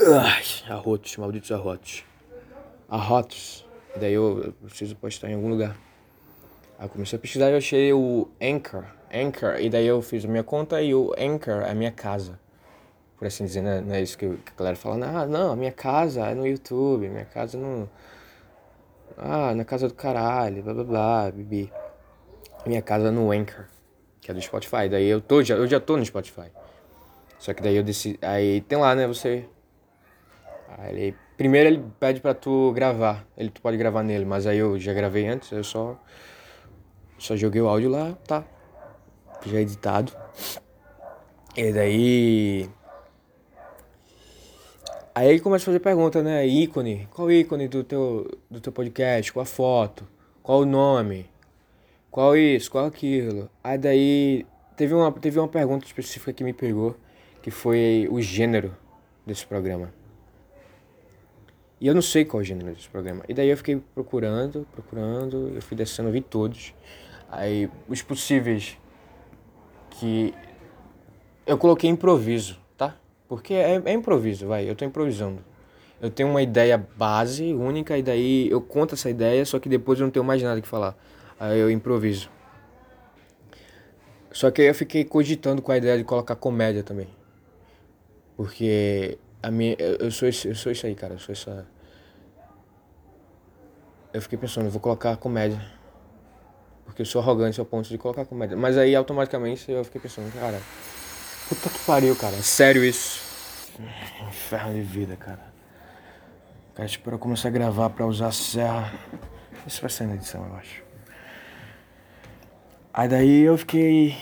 Ai, 0.00 0.42
arrotos, 0.68 1.16
malditos 1.18 1.52
arrotos. 1.52 2.04
Arrotos. 2.88 3.63
E 3.94 3.98
daí 3.98 4.12
eu, 4.12 4.54
preciso 4.62 4.96
postar 4.96 5.30
em 5.30 5.34
algum 5.34 5.48
lugar. 5.48 5.76
Aí 6.78 6.86
eu 6.86 6.88
comecei 6.88 7.16
a 7.16 7.20
pesquisar 7.20 7.48
e 7.48 7.52
eu 7.52 7.58
achei 7.58 7.92
o 7.92 8.28
Anchor. 8.40 8.84
Anchor. 9.12 9.60
E 9.60 9.70
daí 9.70 9.86
eu 9.86 10.02
fiz 10.02 10.24
a 10.24 10.28
minha 10.28 10.42
conta 10.42 10.82
e 10.82 10.94
o 10.94 11.12
Anchor 11.18 11.62
é 11.62 11.70
a 11.70 11.74
minha 11.74 11.92
casa. 11.92 12.38
Por 13.16 13.26
assim 13.26 13.44
dizer, 13.44 13.62
né? 13.62 13.80
não 13.80 13.94
é 13.94 14.02
isso 14.02 14.18
que, 14.18 14.28
que 14.28 14.52
a 14.54 14.58
galera 14.58 14.76
fala. 14.76 15.06
Ah, 15.06 15.26
não, 15.26 15.52
a 15.52 15.56
minha 15.56 15.72
casa 15.72 16.26
é 16.26 16.34
no 16.34 16.46
YouTube, 16.46 17.08
minha 17.08 17.24
casa 17.24 17.56
no... 17.56 17.88
Ah, 19.16 19.54
na 19.54 19.64
casa 19.64 19.86
do 19.86 19.94
caralho, 19.94 20.62
blá 20.62 20.74
blá 20.74 20.84
blá, 20.84 21.30
bibi. 21.30 21.72
Minha 22.66 22.82
casa 22.82 23.08
é 23.08 23.10
no 23.12 23.30
Anchor, 23.30 23.66
que 24.20 24.30
é 24.30 24.34
do 24.34 24.42
Spotify. 24.42 24.88
Daí 24.90 25.06
eu 25.06 25.20
tô, 25.20 25.42
já, 25.42 25.54
eu 25.54 25.66
já 25.68 25.78
tô 25.78 25.96
no 25.96 26.04
Spotify. 26.04 26.50
Só 27.38 27.54
que 27.54 27.62
daí 27.62 27.76
eu 27.76 27.84
decidi... 27.84 28.18
Aí 28.22 28.60
tem 28.62 28.78
lá, 28.78 28.94
né, 28.94 29.06
você 29.06 29.46
Aí 30.78 31.14
primeiro 31.36 31.68
ele 31.68 31.84
pede 31.98 32.20
pra 32.20 32.34
tu 32.34 32.72
gravar. 32.72 33.26
Ele 33.36 33.50
tu 33.50 33.60
pode 33.60 33.76
gravar 33.76 34.02
nele, 34.02 34.24
mas 34.24 34.46
aí 34.46 34.58
eu 34.58 34.78
já 34.78 34.92
gravei 34.92 35.26
antes, 35.26 35.50
eu 35.52 35.64
só 35.64 35.98
só 37.18 37.36
joguei 37.36 37.60
o 37.60 37.68
áudio 37.68 37.90
lá, 37.90 38.12
tá. 38.26 38.44
Já 39.46 39.60
editado. 39.60 40.12
E 41.56 41.72
daí 41.72 42.68
Aí 45.14 45.28
ele 45.28 45.40
começa 45.40 45.62
a 45.62 45.66
fazer 45.66 45.78
pergunta, 45.78 46.22
né? 46.24 46.44
Ícone, 46.44 47.08
qual 47.14 47.30
ícone 47.30 47.68
do 47.68 47.84
teu 47.84 48.28
do 48.50 48.60
teu 48.60 48.72
podcast? 48.72 49.32
Qual 49.32 49.42
a 49.42 49.46
foto? 49.46 50.04
Qual 50.42 50.62
o 50.62 50.66
nome? 50.66 51.30
Qual 52.10 52.36
isso? 52.36 52.70
Qual 52.70 52.84
aquilo? 52.84 53.48
Aí 53.62 53.78
daí 53.78 54.46
teve 54.76 54.92
uma 54.92 55.12
teve 55.12 55.38
uma 55.38 55.46
pergunta 55.46 55.86
específica 55.86 56.32
que 56.32 56.42
me 56.42 56.52
pegou, 56.52 56.96
que 57.40 57.50
foi 57.50 58.08
o 58.10 58.20
gênero 58.20 58.76
desse 59.24 59.46
programa. 59.46 59.92
E 61.80 61.86
eu 61.86 61.94
não 61.94 62.02
sei 62.02 62.24
qual 62.24 62.40
é 62.40 62.42
o 62.42 62.44
gênero 62.44 62.72
desse 62.72 62.88
programa. 62.88 63.24
E 63.28 63.34
daí 63.34 63.48
eu 63.48 63.56
fiquei 63.56 63.82
procurando, 63.94 64.66
procurando, 64.72 65.52
eu 65.54 65.62
fui 65.62 65.76
descendo, 65.76 66.10
vi 66.10 66.20
todos. 66.20 66.74
Aí 67.30 67.68
os 67.88 68.00
possíveis 68.00 68.78
que 69.90 70.32
eu 71.46 71.58
coloquei 71.58 71.90
improviso, 71.90 72.58
tá? 72.76 72.96
Porque 73.28 73.54
é, 73.54 73.80
é 73.84 73.92
improviso, 73.92 74.46
vai, 74.46 74.68
eu 74.68 74.74
tô 74.74 74.84
improvisando. 74.84 75.44
Eu 76.00 76.10
tenho 76.10 76.28
uma 76.28 76.42
ideia 76.42 76.76
base, 76.96 77.54
única, 77.54 77.96
e 77.96 78.02
daí 78.02 78.48
eu 78.50 78.60
conto 78.60 78.94
essa 78.94 79.08
ideia, 79.08 79.44
só 79.44 79.58
que 79.58 79.68
depois 79.68 79.98
eu 79.98 80.04
não 80.04 80.10
tenho 80.10 80.24
mais 80.24 80.42
nada 80.42 80.60
que 80.60 80.68
falar. 80.68 80.96
Aí 81.38 81.58
eu 81.58 81.70
improviso. 81.70 82.30
Só 84.30 84.50
que 84.50 84.62
aí 84.62 84.68
eu 84.68 84.74
fiquei 84.74 85.04
cogitando 85.04 85.62
com 85.62 85.70
a 85.70 85.76
ideia 85.76 85.96
de 85.96 86.04
colocar 86.04 86.34
comédia 86.34 86.82
também. 86.82 87.08
Porque 88.36 89.16
a 89.46 89.50
minha, 89.50 89.76
eu, 89.78 90.10
sou, 90.10 90.28
esse, 90.28 90.48
eu 90.48 90.54
sou 90.54 90.72
isso 90.72 90.86
aí, 90.86 90.94
cara. 90.94 91.14
Eu 91.14 91.18
sou 91.18 91.32
essa 91.32 91.66
eu 94.14 94.22
fiquei 94.22 94.38
pensando, 94.38 94.66
eu 94.66 94.70
vou 94.70 94.80
colocar 94.80 95.16
comédia. 95.16 95.60
Porque 96.84 97.02
eu 97.02 97.06
sou 97.06 97.20
arrogante 97.20 97.58
ao 97.58 97.66
ponto 97.66 97.88
de 97.88 97.98
colocar 97.98 98.24
comédia. 98.24 98.56
Mas 98.56 98.78
aí 98.78 98.94
automaticamente 98.94 99.68
eu 99.68 99.84
fiquei 99.84 100.00
pensando, 100.00 100.32
cara, 100.32 100.60
puta 101.48 101.68
que 101.68 101.80
pariu, 101.80 102.14
cara. 102.14 102.36
Sério 102.36 102.84
isso. 102.84 103.20
Inferno 104.28 104.72
de 104.72 104.82
vida, 104.82 105.16
cara. 105.16 105.52
Cara, 106.76 106.86
espero 106.86 107.16
eu 107.16 107.18
começar 107.18 107.48
a 107.48 107.50
gravar 107.50 107.90
pra 107.90 108.06
usar 108.06 108.28
a 108.28 108.32
serra. 108.32 108.92
Isso 109.66 109.80
vai 109.80 109.90
sair 109.90 110.06
na 110.06 110.14
edição, 110.14 110.46
eu 110.46 110.54
acho. 110.54 110.84
Aí 112.92 113.08
daí 113.08 113.40
eu 113.40 113.58
fiquei. 113.58 114.16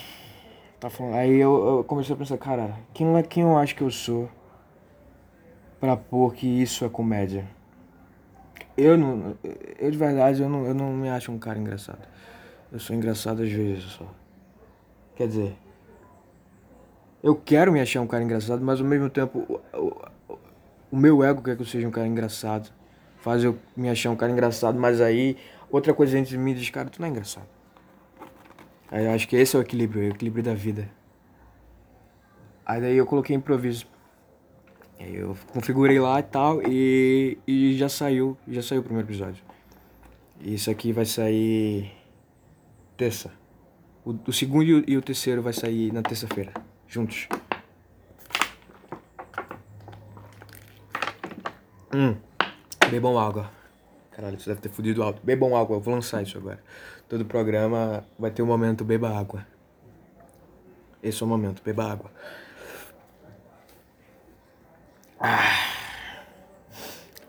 Tá 0.80 0.88
falando, 0.88 1.16
aí 1.16 1.38
eu, 1.38 1.78
eu 1.78 1.84
comecei 1.84 2.14
a 2.14 2.18
pensar, 2.18 2.38
cara, 2.38 2.78
quem, 2.94 3.14
é, 3.14 3.22
quem 3.22 3.42
eu 3.42 3.58
acho 3.58 3.74
que 3.76 3.82
eu 3.82 3.90
sou 3.90 4.30
pra 5.82 5.96
pôr 5.96 6.32
que 6.32 6.46
isso 6.46 6.84
é 6.84 6.88
comédia? 6.88 7.44
Eu 8.76 8.96
não. 8.96 9.36
Eu 9.80 9.90
de 9.90 9.98
verdade 9.98 10.40
eu 10.40 10.48
não, 10.48 10.64
eu 10.64 10.72
não 10.72 10.92
me 10.92 11.08
acho 11.08 11.32
um 11.32 11.38
cara 11.40 11.58
engraçado. 11.58 11.98
Eu 12.70 12.78
sou 12.78 12.94
engraçado 12.94 13.42
às 13.42 13.50
vezes 13.50 13.82
só. 13.86 14.06
Quer 15.16 15.26
dizer. 15.26 15.56
Eu 17.20 17.34
quero 17.34 17.72
me 17.72 17.80
achar 17.80 18.00
um 18.00 18.06
cara 18.06 18.22
engraçado, 18.22 18.64
mas 18.64 18.80
ao 18.80 18.86
mesmo 18.86 19.10
tempo 19.10 19.40
o, 19.48 19.76
o, 19.76 20.36
o 20.92 20.96
meu 20.96 21.24
ego 21.24 21.42
quer 21.42 21.56
que 21.56 21.62
eu 21.62 21.66
seja 21.66 21.88
um 21.88 21.90
cara 21.90 22.06
engraçado. 22.06 22.70
Faz 23.16 23.42
eu 23.42 23.58
me 23.76 23.90
achar 23.90 24.10
um 24.10 24.16
cara 24.16 24.30
engraçado, 24.30 24.78
mas 24.78 25.00
aí 25.00 25.36
outra 25.68 25.92
coisa 25.92 26.14
a 26.14 26.18
gente 26.18 26.38
me 26.38 26.54
diz, 26.54 26.70
cara, 26.70 26.88
tu 26.88 27.00
não 27.00 27.08
é 27.08 27.10
engraçado. 27.10 27.48
Aí 28.88 29.04
eu 29.04 29.10
acho 29.10 29.26
que 29.26 29.34
esse 29.34 29.56
é 29.56 29.58
o 29.58 29.62
equilíbrio, 29.62 30.04
é 30.04 30.06
o 30.06 30.10
equilíbrio 30.10 30.44
da 30.44 30.54
vida. 30.54 30.88
Aí 32.64 32.80
daí 32.80 32.96
eu 32.96 33.04
coloquei 33.04 33.34
improviso. 33.34 33.91
Eu 35.10 35.36
configurei 35.52 35.98
lá 35.98 36.20
e 36.20 36.22
tal 36.22 36.62
e, 36.62 37.38
e 37.46 37.76
já 37.76 37.88
saiu, 37.88 38.36
já 38.46 38.62
saiu 38.62 38.80
o 38.80 38.84
primeiro 38.84 39.08
episódio. 39.08 39.42
Isso 40.40 40.70
aqui 40.70 40.92
vai 40.92 41.04
sair 41.04 41.92
terça. 42.96 43.30
O, 44.04 44.14
o 44.26 44.32
segundo 44.32 44.64
e 44.64 44.74
o, 44.74 44.84
e 44.86 44.96
o 44.96 45.02
terceiro 45.02 45.42
vai 45.42 45.52
sair 45.52 45.92
na 45.92 46.02
terça-feira, 46.02 46.52
juntos. 46.86 47.28
Hum, 51.94 52.16
bebam 52.90 53.18
água. 53.18 53.50
Caralho, 54.10 54.38
você 54.38 54.50
deve 54.50 54.60
ter 54.60 54.68
fudido 54.68 55.02
alto. 55.02 55.20
Bebam 55.24 55.56
água, 55.56 55.76
eu 55.76 55.80
vou 55.80 55.94
lançar 55.94 56.22
isso 56.22 56.38
agora. 56.38 56.62
Todo 57.08 57.24
programa 57.24 58.04
vai 58.18 58.30
ter 58.30 58.42
um 58.42 58.46
momento 58.46 58.84
beba 58.84 59.10
água. 59.10 59.46
Esse 61.02 61.22
é 61.22 61.26
o 61.26 61.28
momento, 61.28 61.62
beba 61.62 61.90
água. 61.90 62.10
Ah. 65.22 65.72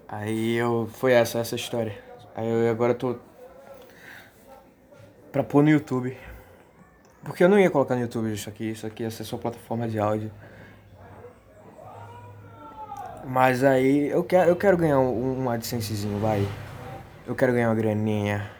Aí 0.08 0.56
eu. 0.56 0.90
Foi 0.94 1.14
essa, 1.14 1.38
essa 1.38 1.56
história. 1.56 1.96
Aí 2.36 2.48
eu 2.48 2.72
agora 2.72 2.96
tô. 2.96 3.18
Pra 5.32 5.44
pôr 5.44 5.64
no 5.64 5.70
YouTube. 5.70 6.18
Porque 7.24 7.44
eu 7.44 7.50
não 7.50 7.60
ia 7.60 7.70
colocar 7.70 7.96
no 7.96 8.02
YouTube 8.02 8.34
isso 8.34 8.50
aqui, 8.50 8.72
isso 8.72 8.86
aqui 8.86 9.04
ia 9.04 9.12
ser 9.12 9.24
só 9.24 9.38
plataforma 9.38 9.88
de 9.88 10.00
áudio. 10.00 10.32
Mas 13.26 13.64
aí 13.64 14.10
eu 14.10 14.24
quero, 14.24 14.50
eu 14.50 14.56
quero 14.56 14.76
ganhar 14.76 15.00
um, 15.00 15.44
um 15.44 15.50
AdSensezinho, 15.50 16.20
vai. 16.20 16.46
Eu 17.26 17.36
quero 17.36 17.54
ganhar 17.54 17.70
uma 17.70 17.76
graninha. 17.76 18.52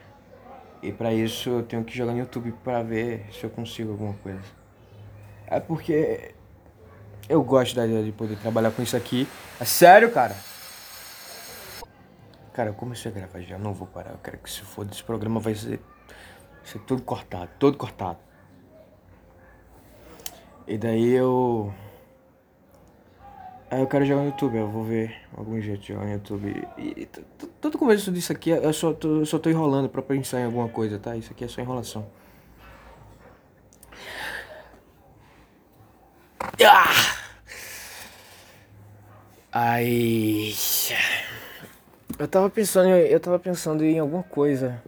E 0.82 0.92
pra 0.92 1.12
isso 1.12 1.50
eu 1.50 1.64
tenho 1.64 1.84
que 1.84 1.96
jogar 1.98 2.14
no 2.14 2.20
YouTube 2.20 2.54
pra 2.64 2.84
ver 2.84 3.26
se 3.32 3.44
eu 3.44 3.50
consigo 3.50 3.92
alguma 3.92 4.14
coisa. 4.14 4.44
É 5.48 5.60
porque 5.60 6.33
eu 7.30 7.42
gosto 7.44 7.76
da 7.76 7.86
ideia 7.86 8.04
de 8.04 8.12
poder 8.12 8.38
trabalhar 8.38 8.72
com 8.72 8.82
isso 8.82 8.98
aqui. 8.98 9.28
É 9.60 9.66
sério, 9.66 10.12
cara? 10.12 10.36
Cara, 12.54 12.70
eu 12.70 12.74
comecei 12.74 13.10
a 13.12 13.14
gravar 13.14 13.42
já, 13.42 13.58
não 13.58 13.74
vou 13.74 13.88
parar. 13.88 14.12
Eu 14.12 14.20
quero 14.24 14.38
que 14.38 14.50
se 14.50 14.62
for 14.62 14.86
desse 14.86 15.04
programa 15.04 15.40
vai 15.40 15.56
ser, 15.56 15.80
vai 16.08 16.66
ser 16.66 16.80
tudo 16.80 17.02
cortado, 17.02 17.50
todo 17.58 17.78
cortado. 17.78 18.20
E 20.68 20.78
daí 20.78 21.12
eu. 21.12 21.74
Aí 23.72 23.82
eu 23.82 23.88
quero 23.88 24.06
jogar 24.06 24.22
no 24.22 24.28
YouTube, 24.28 24.56
eu 24.56 24.70
vou 24.70 24.84
ver 24.84 25.16
algum 25.36 25.60
jeito 25.60 25.82
de 25.82 25.88
jogar 25.88 26.06
no 26.06 26.12
YouTube. 26.12 26.68
E, 26.78 27.10
todo 27.60 27.78
começo 27.78 28.12
disso 28.12 28.32
aqui 28.32 28.52
eu 28.52 28.72
só 28.72 28.94
tô, 28.94 29.22
eu 29.22 29.26
só 29.26 29.40
tô 29.40 29.50
enrolando 29.50 29.90
pra 29.90 30.02
pensar 30.04 30.42
em 30.42 30.46
alguma 30.46 30.70
coisa, 30.70 31.00
tá? 31.00 31.18
Isso 31.18 31.32
aqui 31.32 31.44
é 31.44 31.48
só 31.48 31.60
enrolação. 31.60 32.06
Aí. 39.56 40.52
Eu 42.18 42.28
tava 42.28 42.50
pensando, 42.50 42.90
eu 42.90 43.20
tava 43.20 43.38
pensando 43.38 43.86
em 43.86 44.00
alguma 44.00 44.24
coisa. 44.24 44.82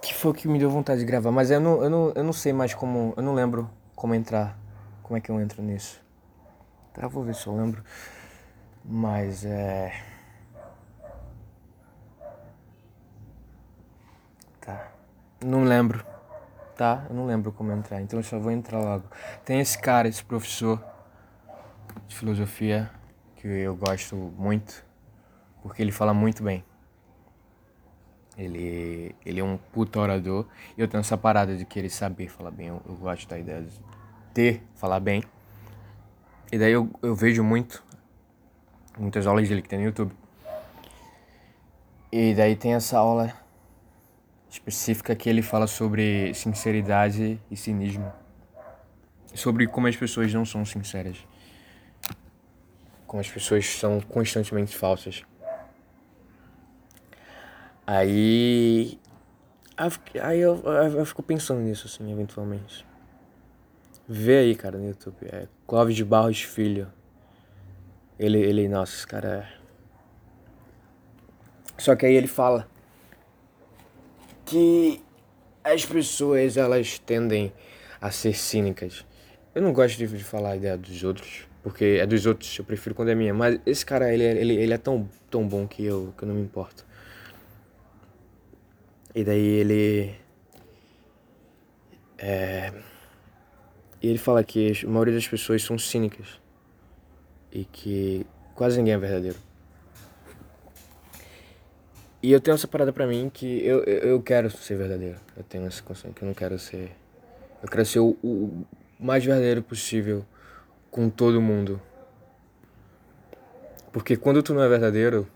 Que 0.00 0.14
foi 0.14 0.30
o 0.30 0.34
que 0.34 0.46
me 0.46 0.56
deu 0.56 0.70
vontade 0.70 1.00
de 1.00 1.06
gravar, 1.06 1.32
mas 1.32 1.50
eu 1.50 1.58
não, 1.58 1.82
eu 1.82 1.90
não, 1.90 2.12
eu 2.14 2.22
não 2.22 2.32
sei 2.32 2.52
mais 2.52 2.72
como. 2.72 3.12
Eu 3.16 3.24
não 3.24 3.34
lembro 3.34 3.68
como 3.96 4.14
entrar. 4.14 4.56
Como 5.02 5.16
é 5.16 5.20
que 5.20 5.30
eu 5.30 5.40
entro 5.40 5.60
nisso? 5.62 6.00
Tá, 6.92 7.08
vou 7.08 7.24
ver 7.24 7.34
se 7.34 7.48
eu 7.48 7.56
lembro. 7.56 7.82
Mas 8.84 9.44
é. 9.44 10.00
Tá. 14.60 14.92
Não 15.44 15.64
lembro. 15.64 16.06
Tá? 16.76 17.04
Eu 17.10 17.16
não 17.16 17.26
lembro 17.26 17.50
como 17.50 17.72
entrar, 17.72 18.00
então 18.00 18.18
eu 18.18 18.24
só 18.24 18.38
vou 18.38 18.52
entrar 18.52 18.80
logo. 18.80 19.04
Tem 19.44 19.60
esse 19.60 19.78
cara, 19.78 20.06
esse 20.08 20.24
professor 20.24 20.93
de 22.06 22.16
filosofia 22.16 22.90
que 23.36 23.46
eu 23.46 23.76
gosto 23.76 24.16
muito, 24.16 24.84
porque 25.62 25.82
ele 25.82 25.92
fala 25.92 26.14
muito 26.14 26.42
bem. 26.42 26.64
Ele, 28.36 29.14
ele 29.24 29.40
é 29.40 29.44
um 29.44 29.56
puto 29.56 30.00
orador 30.00 30.46
e 30.76 30.80
eu 30.80 30.88
tenho 30.88 31.00
essa 31.00 31.16
parada 31.16 31.56
de 31.56 31.64
querer 31.64 31.90
saber 31.90 32.28
falar 32.28 32.50
bem. 32.50 32.68
Eu, 32.68 32.82
eu 32.86 32.94
gosto 32.96 33.28
da 33.28 33.38
ideia 33.38 33.62
de 33.62 33.80
ter, 34.32 34.62
falar 34.74 34.98
bem. 34.98 35.22
E 36.50 36.58
daí 36.58 36.72
eu, 36.72 36.90
eu 37.00 37.14
vejo 37.14 37.44
muito, 37.44 37.82
muitas 38.98 39.26
aulas 39.26 39.48
dele 39.48 39.62
que 39.62 39.68
tem 39.68 39.78
no 39.78 39.84
YouTube. 39.84 40.12
E 42.10 42.34
daí 42.34 42.56
tem 42.56 42.74
essa 42.74 42.98
aula 42.98 43.32
específica 44.48 45.14
que 45.16 45.28
ele 45.28 45.42
fala 45.42 45.66
sobre 45.66 46.32
sinceridade 46.34 47.40
e 47.50 47.56
cinismo. 47.56 48.12
Sobre 49.34 49.66
como 49.66 49.88
as 49.88 49.96
pessoas 49.96 50.32
não 50.32 50.44
são 50.44 50.64
sinceras. 50.64 51.18
Como 53.06 53.20
as 53.20 53.28
pessoas 53.28 53.66
são 53.66 54.00
constantemente 54.00 54.76
falsas. 54.76 55.22
Aí. 57.86 58.98
Aí 60.22 60.40
eu, 60.40 60.62
eu, 60.62 61.04
fico 61.04 61.22
pensando 61.22 61.60
nisso, 61.60 61.86
assim, 61.86 62.10
eventualmente. 62.10 62.86
Vê 64.08 64.38
aí, 64.38 64.54
cara, 64.54 64.78
no 64.78 64.86
YouTube. 64.86 65.16
É 65.22 65.48
Clóvis 65.66 65.96
de 65.96 66.04
Barros 66.04 66.42
Filho. 66.42 66.90
Ele, 68.18 68.38
ele, 68.38 68.68
nossa, 68.68 68.94
esse 68.94 69.06
cara 69.06 69.28
é. 69.28 69.64
Só 71.76 71.96
que 71.96 72.06
aí 72.06 72.14
ele 72.14 72.28
fala 72.28 72.68
que 74.44 75.02
as 75.64 75.84
pessoas 75.84 76.56
elas 76.56 76.98
tendem 76.98 77.52
a 78.00 78.10
ser 78.10 78.34
cínicas. 78.34 79.04
Eu 79.54 79.62
não 79.62 79.72
gosto 79.72 79.96
de 79.96 80.22
falar 80.22 80.50
a 80.50 80.56
ideia 80.56 80.76
dos 80.76 81.02
outros, 81.02 81.48
porque 81.64 81.98
é 81.98 82.06
dos 82.06 82.26
outros, 82.26 82.58
eu 82.58 82.64
prefiro 82.64 82.94
quando 82.94 83.08
é 83.08 83.14
minha. 83.14 83.32
Mas 83.32 83.58
esse 83.64 83.86
cara, 83.86 84.12
ele, 84.12 84.22
ele, 84.22 84.54
ele 84.54 84.74
é 84.74 84.76
tão, 84.76 85.08
tão 85.30 85.48
bom 85.48 85.66
que 85.66 85.82
eu, 85.82 86.12
que 86.16 86.22
eu 86.22 86.28
não 86.28 86.34
me 86.34 86.42
importo. 86.42 86.84
E 89.14 89.24
daí 89.24 89.40
ele. 89.40 90.14
É, 92.18 92.70
ele 94.02 94.18
fala 94.18 94.44
que 94.44 94.72
a 94.84 94.86
maioria 94.86 95.14
das 95.14 95.26
pessoas 95.26 95.62
são 95.62 95.78
cínicas 95.78 96.38
e 97.50 97.64
que 97.64 98.26
quase 98.54 98.76
ninguém 98.76 98.92
é 98.92 98.98
verdadeiro. 98.98 99.38
E 102.22 102.30
eu 102.30 102.40
tenho 102.42 102.56
essa 102.56 102.68
parada 102.68 102.92
pra 102.92 103.06
mim 103.06 103.30
que 103.32 103.64
eu, 103.64 103.82
eu, 103.84 103.98
eu 104.10 104.22
quero 104.22 104.50
ser 104.50 104.76
verdadeiro. 104.76 105.18
Eu 105.34 105.42
tenho 105.44 105.66
essa 105.66 105.82
consciência 105.82 106.14
que 106.14 106.22
eu 106.22 106.26
não 106.26 106.34
quero 106.34 106.58
ser. 106.58 106.90
Eu 107.62 107.68
quero 107.70 107.86
ser 107.86 108.00
o, 108.00 108.18
o 108.22 108.66
mais 109.00 109.24
verdadeiro 109.24 109.62
possível 109.62 110.26
com 110.94 111.10
todo 111.10 111.42
mundo. 111.42 111.82
Porque 113.92 114.16
quando 114.16 114.44
tu 114.44 114.54
não 114.54 114.62
é 114.62 114.68
verdadeiro, 114.68 115.26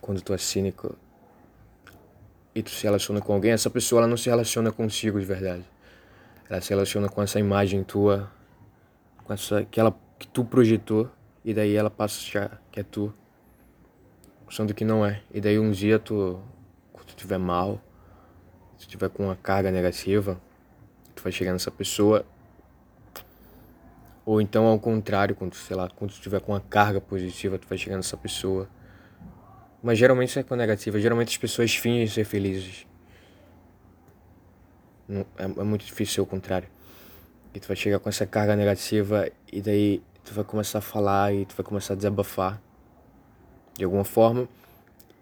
quando 0.00 0.20
tu 0.20 0.34
é 0.34 0.36
cínico 0.36 0.96
e 2.52 2.60
tu 2.60 2.70
se 2.70 2.82
relaciona 2.82 3.20
com 3.20 3.32
alguém, 3.32 3.52
essa 3.52 3.70
pessoa 3.70 4.00
ela 4.00 4.08
não 4.08 4.16
se 4.16 4.28
relaciona 4.28 4.72
consigo 4.72 5.20
de 5.20 5.24
verdade. 5.24 5.64
Ela 6.50 6.60
se 6.60 6.70
relaciona 6.70 7.08
com 7.08 7.22
essa 7.22 7.38
imagem 7.38 7.84
tua, 7.84 8.32
com 9.22 9.32
essa 9.32 9.62
que 9.64 9.78
ela 9.78 9.96
que 10.18 10.26
tu 10.26 10.44
projetou 10.44 11.08
e 11.44 11.54
daí 11.54 11.76
ela 11.76 11.88
passa 11.88 12.18
a 12.18 12.22
achar 12.24 12.62
que 12.72 12.80
é 12.80 12.82
tu 12.82 13.14
achando 14.48 14.74
que 14.74 14.84
não 14.84 15.06
é. 15.06 15.22
E 15.32 15.40
daí 15.40 15.56
um 15.56 15.70
dia 15.70 16.00
tu, 16.00 16.42
quando 16.92 17.06
tu 17.06 17.10
estiver 17.10 17.38
mal, 17.38 17.80
se 18.76 18.88
tiver 18.88 19.08
com 19.08 19.26
uma 19.26 19.36
carga 19.36 19.70
negativa, 19.70 20.40
tu 21.14 21.22
vai 21.22 21.30
chegar 21.30 21.52
nessa 21.52 21.70
pessoa. 21.70 22.26
Ou 24.28 24.42
então 24.42 24.66
ao 24.66 24.78
contrário, 24.78 25.34
quando, 25.34 25.54
sei 25.54 25.74
lá, 25.74 25.88
quando 25.88 26.12
tu 26.12 26.20
tiver 26.20 26.38
com 26.42 26.52
uma 26.52 26.60
carga 26.60 27.00
positiva, 27.00 27.58
tu 27.58 27.66
vai 27.66 27.78
chegar 27.78 27.96
nessa 27.96 28.14
pessoa. 28.14 28.68
Mas 29.82 29.96
geralmente 29.96 30.28
isso 30.28 30.38
é 30.38 30.42
com 30.42 30.54
negativa. 30.54 31.00
Geralmente 31.00 31.28
as 31.28 31.38
pessoas 31.38 31.74
fingem 31.74 32.06
ser 32.06 32.24
felizes. 32.24 32.86
Não, 35.08 35.22
é, 35.38 35.44
é 35.44 35.64
muito 35.64 35.82
difícil 35.86 36.16
ser 36.16 36.20
o 36.20 36.26
contrário. 36.26 36.68
E 37.54 37.58
tu 37.58 37.68
vai 37.68 37.74
chegar 37.74 37.98
com 38.00 38.10
essa 38.10 38.26
carga 38.26 38.54
negativa 38.54 39.30
e 39.50 39.62
daí 39.62 40.02
tu 40.22 40.34
vai 40.34 40.44
começar 40.44 40.80
a 40.80 40.82
falar 40.82 41.32
e 41.32 41.46
tu 41.46 41.56
vai 41.56 41.64
começar 41.64 41.94
a 41.94 41.96
desabafar 41.96 42.60
de 43.78 43.84
alguma 43.84 44.04
forma. 44.04 44.46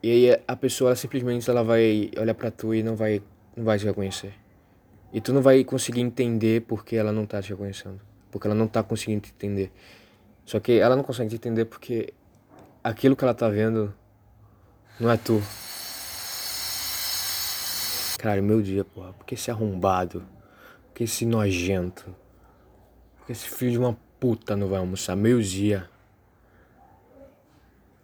E 0.03 0.11
aí 0.11 0.43
a 0.49 0.57
pessoa 0.57 0.89
ela 0.89 0.97
simplesmente 0.97 1.49
ela 1.49 1.63
vai 1.63 2.11
olhar 2.19 2.35
para 2.35 2.51
tu 2.51 2.75
e 2.75 2.83
não 2.83 2.97
vai 2.97 3.23
não 3.57 3.65
vai 3.65 3.79
te 3.79 3.85
reconhecer. 3.85 4.35
E 5.13 5.21
tu 5.21 5.33
não 5.33 5.43
vai 5.43 5.63
conseguir 5.63 6.01
entender 6.01 6.63
porque 6.63 6.97
ela 6.97 7.13
não 7.13 7.25
tá 7.25 7.41
te 7.41 7.51
reconhecendo, 7.51 8.01
porque 8.31 8.47
ela 8.47 8.55
não 8.55 8.67
tá 8.67 8.83
conseguindo 8.83 9.23
te 9.23 9.33
entender. 9.33 9.73
Só 10.45 10.61
que 10.61 10.79
ela 10.79 10.95
não 10.95 11.03
consegue 11.03 11.31
te 11.31 11.37
entender 11.37 11.65
porque 11.65 12.13
aquilo 12.83 13.17
que 13.17 13.25
ela 13.25 13.35
tá 13.35 13.49
vendo 13.49 13.93
não 14.99 15.11
é 15.11 15.17
tu. 15.17 15.43
Cara, 18.19 18.41
meu 18.41 18.63
dia, 18.63 18.85
porra, 18.85 19.13
porque 19.13 19.35
esse 19.35 19.51
arrombado, 19.51 20.25
porque 20.87 21.05
esse 21.05 21.27
nojento, 21.27 22.15
porque 23.19 23.33
esse 23.33 23.49
filho 23.49 23.73
de 23.73 23.79
uma 23.79 23.97
puta 24.19 24.57
não 24.57 24.69
vai 24.69 24.79
almoçar 24.79 25.17
meio 25.17 25.43
dia. 25.43 25.89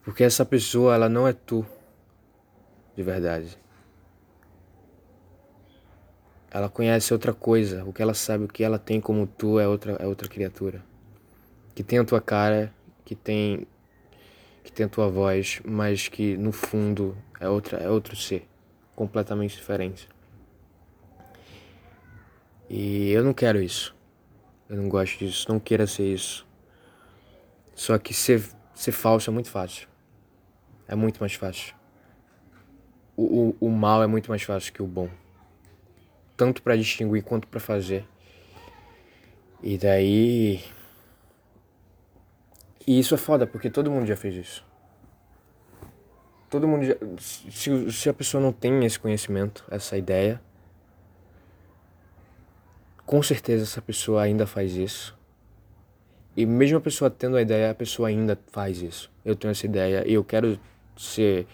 Porque 0.04 0.24
essa 0.24 0.44
pessoa, 0.44 0.94
ela 0.94 1.08
não 1.08 1.26
é 1.26 1.32
tu, 1.32 1.64
de 2.96 3.02
verdade. 3.02 3.56
Ela 6.52 6.68
conhece 6.68 7.12
outra 7.12 7.32
coisa. 7.32 7.84
O 7.84 7.92
que 7.92 8.02
ela 8.02 8.14
sabe, 8.14 8.44
o 8.44 8.48
que 8.48 8.62
ela 8.62 8.78
tem 8.78 9.00
como 9.00 9.26
tu 9.26 9.58
é 9.58 9.66
outra, 9.66 9.92
é 9.98 10.06
outra 10.06 10.28
criatura. 10.28 10.84
Que 11.74 11.82
tem 11.82 11.98
a 11.98 12.04
tua 12.04 12.20
cara, 12.20 12.72
que 13.04 13.14
tem 13.14 13.66
que 14.62 14.70
tem 14.70 14.86
a 14.86 14.88
tua 14.88 15.08
voz, 15.08 15.60
mas 15.64 16.06
que 16.06 16.36
no 16.36 16.52
fundo 16.52 17.16
é 17.40 17.48
outra 17.48 17.78
é 17.78 17.88
outro 17.88 18.14
ser, 18.14 18.46
completamente 18.94 19.56
diferente. 19.56 20.08
E 22.70 23.10
eu 23.10 23.24
não 23.24 23.32
quero 23.32 23.60
isso. 23.60 23.94
Eu 24.68 24.76
não 24.76 24.88
gosto 24.88 25.18
disso, 25.18 25.46
não 25.48 25.58
queira 25.58 25.86
ser 25.86 26.12
isso. 26.12 26.46
Só 27.74 27.98
que 27.98 28.14
ser, 28.14 28.42
ser 28.74 28.92
falso 28.92 29.30
é 29.30 29.32
muito 29.32 29.50
fácil 29.50 29.88
é 30.92 30.94
muito 30.94 31.20
mais 31.20 31.32
fácil. 31.32 31.74
O, 33.16 33.56
o, 33.60 33.68
o 33.68 33.70
mal 33.70 34.02
é 34.02 34.06
muito 34.06 34.28
mais 34.28 34.42
fácil 34.42 34.72
que 34.72 34.82
o 34.82 34.86
bom. 34.86 35.08
Tanto 36.36 36.62
para 36.62 36.76
distinguir 36.76 37.22
quanto 37.22 37.46
para 37.46 37.60
fazer. 37.60 38.04
E 39.62 39.78
daí. 39.78 40.60
E 42.86 42.98
isso 42.98 43.14
é 43.14 43.18
foda, 43.18 43.46
porque 43.46 43.70
todo 43.70 43.90
mundo 43.90 44.06
já 44.06 44.16
fez 44.16 44.34
isso. 44.34 44.64
Todo 46.50 46.66
mundo 46.66 46.84
já. 46.84 46.94
Se, 47.18 47.92
se 47.92 48.08
a 48.08 48.14
pessoa 48.14 48.42
não 48.42 48.52
tem 48.52 48.84
esse 48.84 48.98
conhecimento, 48.98 49.64
essa 49.70 49.96
ideia, 49.96 50.40
com 53.06 53.22
certeza 53.22 53.62
essa 53.62 53.80
pessoa 53.80 54.22
ainda 54.22 54.46
faz 54.46 54.74
isso. 54.74 55.16
E 56.36 56.46
mesmo 56.46 56.78
a 56.78 56.80
pessoa 56.80 57.10
tendo 57.10 57.36
a 57.36 57.42
ideia, 57.42 57.70
a 57.70 57.74
pessoa 57.74 58.08
ainda 58.08 58.38
faz 58.50 58.80
isso. 58.80 59.10
Eu 59.24 59.36
tenho 59.36 59.52
essa 59.52 59.66
ideia 59.66 60.02
e 60.06 60.14
eu 60.14 60.24
quero 60.24 60.58
ser 60.96 61.46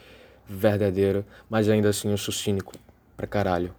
verdadeiro, 0.47 1.25
mas 1.51 1.69
ainda 1.69 1.89
assim 1.89 2.11
eu 2.11 2.17
sou 2.17 2.33
cínico 2.33 2.73
pra 3.17 3.27
caralho. 3.27 3.75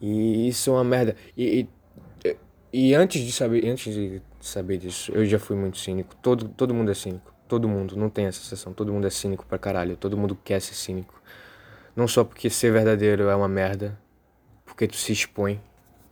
E 0.00 0.48
isso 0.48 0.70
é 0.70 0.72
uma 0.74 0.84
merda. 0.84 1.16
E, 1.36 1.66
e, 2.24 2.36
e, 2.72 2.94
antes 2.94 3.22
de 3.22 3.32
saber, 3.32 3.68
antes 3.68 3.92
de 3.92 4.22
saber 4.40 4.78
disso, 4.78 5.12
eu 5.12 5.24
já 5.26 5.38
fui 5.38 5.56
muito 5.56 5.78
cínico. 5.78 6.14
Todo, 6.16 6.48
todo 6.48 6.74
mundo 6.74 6.90
é 6.90 6.94
cínico. 6.94 7.34
Todo 7.48 7.68
mundo, 7.68 7.96
não 7.96 8.10
tem 8.10 8.26
essa 8.26 8.40
sensação. 8.40 8.72
Todo 8.72 8.92
mundo 8.92 9.06
é 9.06 9.10
cínico 9.10 9.46
pra 9.46 9.58
caralho. 9.58 9.96
Todo 9.96 10.16
mundo 10.16 10.36
quer 10.44 10.60
ser 10.60 10.74
cínico. 10.74 11.20
Não 11.96 12.06
só 12.06 12.22
porque 12.22 12.48
ser 12.50 12.72
verdadeiro 12.72 13.24
é 13.24 13.34
uma 13.34 13.48
merda, 13.48 13.98
porque 14.64 14.86
tu 14.86 14.96
se 14.96 15.12
expõe. 15.12 15.60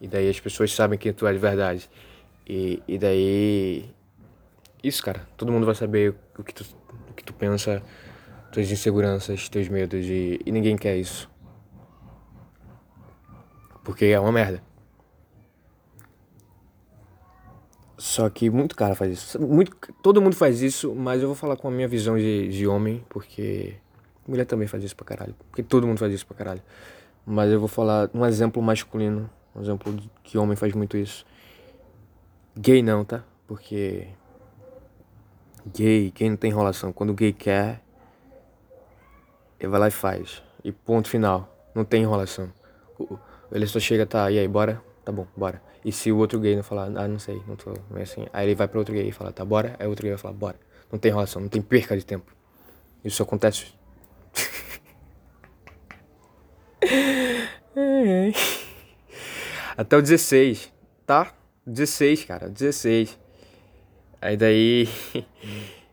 E 0.00 0.08
daí 0.08 0.28
as 0.28 0.40
pessoas 0.40 0.72
sabem 0.72 0.98
que 0.98 1.12
tu 1.12 1.26
é 1.26 1.32
de 1.32 1.38
verdade. 1.38 1.88
E, 2.48 2.82
e 2.88 2.98
daí. 2.98 3.90
Isso, 4.82 5.02
cara. 5.02 5.26
Todo 5.36 5.52
mundo 5.52 5.66
vai 5.66 5.74
saber 5.74 6.14
o 6.38 6.42
que 6.42 6.54
tu 6.54 6.64
que 7.16 7.24
tu 7.24 7.32
pensa, 7.32 7.82
tuas 8.52 8.70
inseguranças, 8.70 9.48
teus 9.48 9.68
medos 9.68 10.04
e, 10.06 10.38
e 10.44 10.52
ninguém 10.52 10.76
quer 10.76 10.96
isso. 10.96 11.28
Porque 13.86 14.06
é 14.06 14.18
uma 14.18 14.32
merda. 14.32 14.60
Só 17.96 18.28
que 18.28 18.50
muito 18.50 18.74
cara 18.74 18.96
faz 18.96 19.12
isso. 19.12 19.40
Muito, 19.40 19.76
todo 20.02 20.20
mundo 20.20 20.34
faz 20.34 20.60
isso, 20.60 20.92
mas 20.92 21.22
eu 21.22 21.28
vou 21.28 21.36
falar 21.36 21.56
com 21.56 21.68
a 21.68 21.70
minha 21.70 21.86
visão 21.86 22.18
de, 22.18 22.48
de 22.48 22.66
homem, 22.66 23.04
porque 23.08 23.76
mulher 24.26 24.44
também 24.44 24.66
faz 24.66 24.82
isso 24.82 24.96
pra 24.96 25.06
caralho. 25.06 25.36
Porque 25.50 25.62
todo 25.62 25.86
mundo 25.86 25.98
faz 25.98 26.12
isso 26.12 26.26
pra 26.26 26.36
caralho. 26.36 26.62
Mas 27.24 27.52
eu 27.52 27.60
vou 27.60 27.68
falar 27.68 28.10
um 28.12 28.26
exemplo 28.26 28.60
masculino, 28.60 29.30
um 29.54 29.62
exemplo 29.62 29.92
de 29.92 30.10
que 30.24 30.36
homem 30.36 30.56
faz 30.56 30.74
muito 30.74 30.96
isso. 30.96 31.24
Gay 32.58 32.82
não, 32.82 33.04
tá? 33.04 33.22
Porque 33.46 34.08
Gay, 35.72 36.10
quem 36.10 36.30
não 36.30 36.36
tem 36.36 36.50
enrolação, 36.50 36.92
quando 36.92 37.10
o 37.10 37.14
gay 37.14 37.32
quer, 37.32 37.80
ele 39.60 39.68
vai 39.68 39.78
lá 39.78 39.86
e 39.86 39.92
faz. 39.92 40.42
E 40.64 40.72
ponto 40.72 41.08
final. 41.08 41.48
Não 41.72 41.84
tem 41.84 42.02
enrolação. 42.02 42.50
Ele 43.52 43.66
só 43.66 43.80
chega, 43.80 44.06
tá, 44.06 44.30
e 44.30 44.38
aí, 44.38 44.48
bora? 44.48 44.82
Tá 45.04 45.12
bom, 45.12 45.26
bora. 45.36 45.62
E 45.84 45.92
se 45.92 46.10
o 46.10 46.18
outro 46.18 46.40
gay 46.40 46.56
não 46.56 46.62
falar, 46.62 46.86
ah, 46.96 47.08
não 47.08 47.18
sei, 47.18 47.40
não 47.46 47.56
tô, 47.56 47.72
é 47.94 48.02
assim. 48.02 48.26
Aí 48.32 48.46
ele 48.46 48.54
vai 48.54 48.66
pra 48.66 48.78
outro 48.78 48.94
gay 48.94 49.08
e 49.08 49.12
fala, 49.12 49.32
tá, 49.32 49.44
bora? 49.44 49.76
Aí 49.78 49.86
o 49.86 49.90
outro 49.90 50.02
gay 50.02 50.12
vai 50.12 50.18
falar, 50.18 50.34
bora. 50.34 50.56
Não 50.90 50.98
tem 50.98 51.10
enrolação, 51.10 51.42
não 51.42 51.48
tem 51.48 51.62
perca 51.62 51.96
de 51.96 52.04
tempo. 52.04 52.34
Isso 53.04 53.22
acontece. 53.22 53.66
Até 59.76 59.96
o 59.96 60.02
16, 60.02 60.72
tá? 61.04 61.32
16, 61.66 62.24
cara, 62.24 62.48
16. 62.48 63.18
Aí 64.20 64.36
daí. 64.36 64.88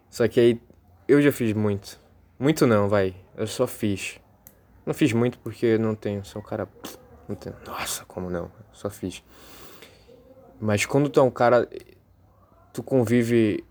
Só 0.10 0.28
que 0.28 0.40
aí 0.40 0.62
eu 1.08 1.22
já 1.22 1.32
fiz 1.32 1.54
muito. 1.54 2.00
Muito 2.40 2.66
não, 2.66 2.88
vai. 2.88 3.16
Eu 3.36 3.48
só 3.48 3.68
fiz. 3.68 4.20
Não 4.86 4.94
fiz 4.94 5.14
muito 5.14 5.38
porque 5.40 5.78
não 5.78 5.96
tenho. 5.96 6.24
Sou 6.24 6.42
um 6.42 6.46
cara. 6.46 6.68
Nossa, 7.66 8.06
como 8.06 8.30
não? 8.30 8.52
Só 8.72 8.90
fiz. 8.90 9.24
Mas 10.60 10.86
quando 10.86 11.10
tu 11.10 11.20
é 11.20 11.24
um 11.24 11.32
cara. 11.32 11.68
Tu 12.72 12.82
convive 12.82 13.64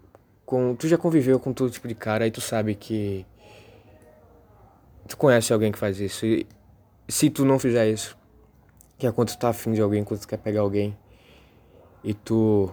com. 0.44 0.74
Tu 0.74 0.88
já 0.88 0.98
conviveu 0.98 1.38
com 1.40 1.52
todo 1.52 1.70
tipo 1.70 1.88
de 1.88 1.94
cara, 1.94 2.24
aí 2.24 2.30
tu 2.30 2.40
sabe 2.40 2.74
que. 2.74 3.26
Tu 5.08 5.16
conhece 5.16 5.52
alguém 5.52 5.72
que 5.72 5.78
faz 5.78 6.00
isso. 6.00 6.24
E 6.24 6.46
se 7.08 7.28
tu 7.30 7.44
não 7.44 7.58
fizer 7.58 7.88
isso, 7.88 8.16
que 8.98 9.06
é 9.06 9.12
quando 9.12 9.28
tu 9.28 9.38
tá 9.38 9.48
afim 9.48 9.72
de 9.72 9.80
alguém, 9.80 10.04
quando 10.04 10.20
tu 10.20 10.28
quer 10.28 10.38
pegar 10.38 10.60
alguém, 10.60 10.96
e 12.04 12.14
tu. 12.14 12.72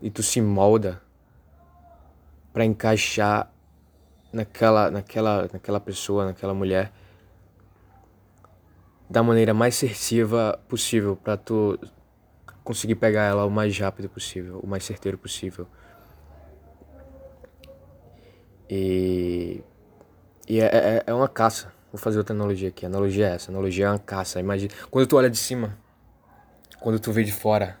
E 0.00 0.10
tu 0.10 0.22
se 0.22 0.40
molda 0.40 1.02
para 2.52 2.64
encaixar 2.64 3.52
naquela, 4.32 4.90
naquela, 4.90 5.48
naquela 5.52 5.80
pessoa, 5.80 6.24
naquela 6.24 6.54
mulher, 6.54 6.92
da 9.10 9.24
maneira 9.24 9.52
mais 9.52 9.74
assertiva 9.74 10.58
possível 10.68 11.16
para 11.16 11.36
tu 11.36 11.76
conseguir 12.62 12.94
pegar 12.94 13.24
ela 13.24 13.44
o 13.44 13.50
mais 13.50 13.76
rápido 13.76 14.08
possível, 14.08 14.60
o 14.62 14.66
mais 14.68 14.84
certeiro 14.84 15.18
possível. 15.18 15.66
E, 18.70 19.60
e 20.48 20.60
é, 20.60 20.66
é, 20.66 21.02
é 21.08 21.12
uma 21.12 21.26
caça. 21.26 21.72
Vou 21.92 21.98
fazer 21.98 22.18
outra 22.18 22.32
analogia 22.32 22.68
aqui. 22.68 22.86
A 22.86 22.88
analogia 22.88 23.26
é 23.26 23.34
essa. 23.34 23.50
A 23.50 23.52
analogia 23.52 23.86
é 23.86 23.90
uma 23.90 23.98
caça. 23.98 24.38
Imagina. 24.38 24.72
Quando 24.88 25.08
tu 25.08 25.16
olha 25.16 25.28
de 25.28 25.36
cima, 25.36 25.76
quando 26.78 27.00
tu 27.00 27.10
vê 27.10 27.24
de 27.24 27.32
fora, 27.32 27.76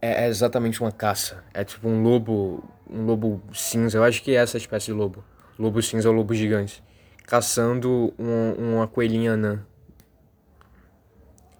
é, 0.00 0.24
é 0.24 0.28
exatamente 0.28 0.80
uma 0.80 0.90
caça. 0.90 1.44
É 1.52 1.62
tipo 1.62 1.86
um 1.86 2.02
lobo. 2.02 2.64
Um 2.88 3.04
lobo 3.04 3.42
cinza. 3.52 3.98
Eu 3.98 4.04
acho 4.04 4.22
que 4.22 4.30
é 4.30 4.36
essa 4.36 4.56
espécie 4.56 4.86
de 4.86 4.92
lobo. 4.94 5.22
Lobo 5.58 5.82
cinza 5.82 6.08
ou 6.08 6.14
lobo 6.14 6.32
gigante. 6.32 6.82
Caçando 7.26 8.14
um, 8.18 8.76
uma 8.76 8.88
coelhinha 8.88 9.32
anã. 9.32 9.66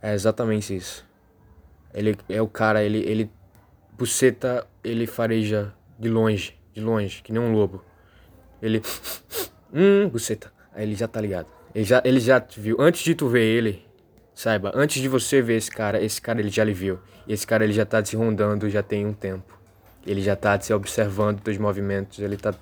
É 0.04 0.12
exatamente 0.12 0.76
isso. 0.76 1.02
Ele 1.94 2.14
é 2.28 2.42
o 2.42 2.46
cara, 2.46 2.84
ele, 2.84 2.98
ele 2.98 3.30
buceta, 3.96 4.66
ele 4.84 5.06
fareja 5.06 5.72
de 5.98 6.10
longe, 6.10 6.54
de 6.74 6.82
longe, 6.82 7.22
que 7.22 7.32
nem 7.32 7.40
um 7.40 7.52
lobo. 7.52 7.82
Ele. 8.60 8.82
Hum, 9.76 10.08
buceta. 10.08 10.52
Aí 10.72 10.84
ele 10.84 10.94
já 10.94 11.08
tá 11.08 11.20
ligado. 11.20 11.48
Ele 11.74 11.84
já, 11.84 12.00
ele 12.04 12.20
já 12.20 12.40
te 12.40 12.60
viu. 12.60 12.76
Antes 12.78 13.02
de 13.02 13.12
tu 13.12 13.26
ver 13.26 13.42
ele, 13.42 13.84
saiba, 14.32 14.70
antes 14.72 15.02
de 15.02 15.08
você 15.08 15.42
ver 15.42 15.56
esse 15.56 15.68
cara, 15.68 16.00
esse 16.00 16.22
cara 16.22 16.38
ele 16.38 16.48
já 16.48 16.62
lhe 16.62 16.72
viu. 16.72 17.00
Esse 17.26 17.44
cara 17.44 17.64
ele 17.64 17.72
já 17.72 17.84
tá 17.84 18.00
te 18.00 18.14
rondando 18.14 18.70
já 18.70 18.84
tem 18.84 19.04
um 19.04 19.12
tempo. 19.12 19.58
Ele 20.06 20.20
já 20.22 20.36
tá 20.36 20.56
te 20.56 20.72
observando 20.72 21.40
teus 21.40 21.58
movimentos, 21.58 22.20
ele 22.20 22.36
tá 22.36 22.54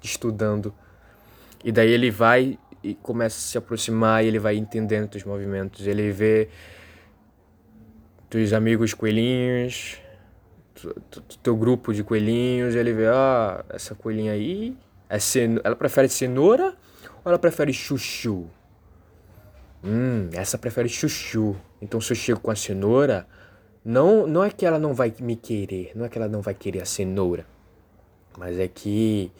estudando. 0.00 0.72
E 1.64 1.72
daí 1.72 1.90
ele 1.90 2.08
vai 2.08 2.56
e 2.84 2.94
começa 2.94 3.38
a 3.38 3.40
se 3.40 3.56
aproximar 3.56 4.22
e 4.22 4.28
ele 4.28 4.38
vai 4.38 4.56
entendendo 4.56 5.08
teus 5.08 5.24
movimentos. 5.24 5.86
Ele 5.86 6.12
vê 6.12 6.48
teus 8.28 8.52
amigos 8.52 8.92
coelhinhos, 8.92 9.98
teu 11.42 11.56
grupo 11.56 11.94
de 11.94 12.04
coelhinhos, 12.04 12.74
ele 12.74 12.92
vê, 12.92 13.06
ah, 13.06 13.64
essa 13.70 13.94
coelhinha 13.94 14.32
aí, 14.32 14.76
é 15.08 15.18
ceno... 15.18 15.60
ela 15.64 15.74
prefere 15.74 16.08
cenoura 16.08 16.76
ou 17.24 17.30
ela 17.30 17.38
prefere 17.38 17.72
chuchu? 17.72 18.46
Hum, 19.82 20.28
essa 20.32 20.58
prefere 20.58 20.88
chuchu. 20.88 21.56
Então 21.80 22.00
se 22.00 22.12
eu 22.12 22.16
chego 22.16 22.40
com 22.40 22.50
a 22.50 22.56
cenoura, 22.56 23.26
não, 23.82 24.26
não 24.26 24.44
é 24.44 24.50
que 24.50 24.66
ela 24.66 24.78
não 24.78 24.92
vai 24.92 25.14
me 25.20 25.36
querer, 25.36 25.92
não 25.94 26.04
é 26.04 26.08
que 26.10 26.18
ela 26.18 26.28
não 26.28 26.42
vai 26.42 26.52
querer 26.52 26.82
a 26.82 26.86
cenoura. 26.86 27.46
Mas 28.36 28.58
é 28.58 28.68
que 28.68 29.32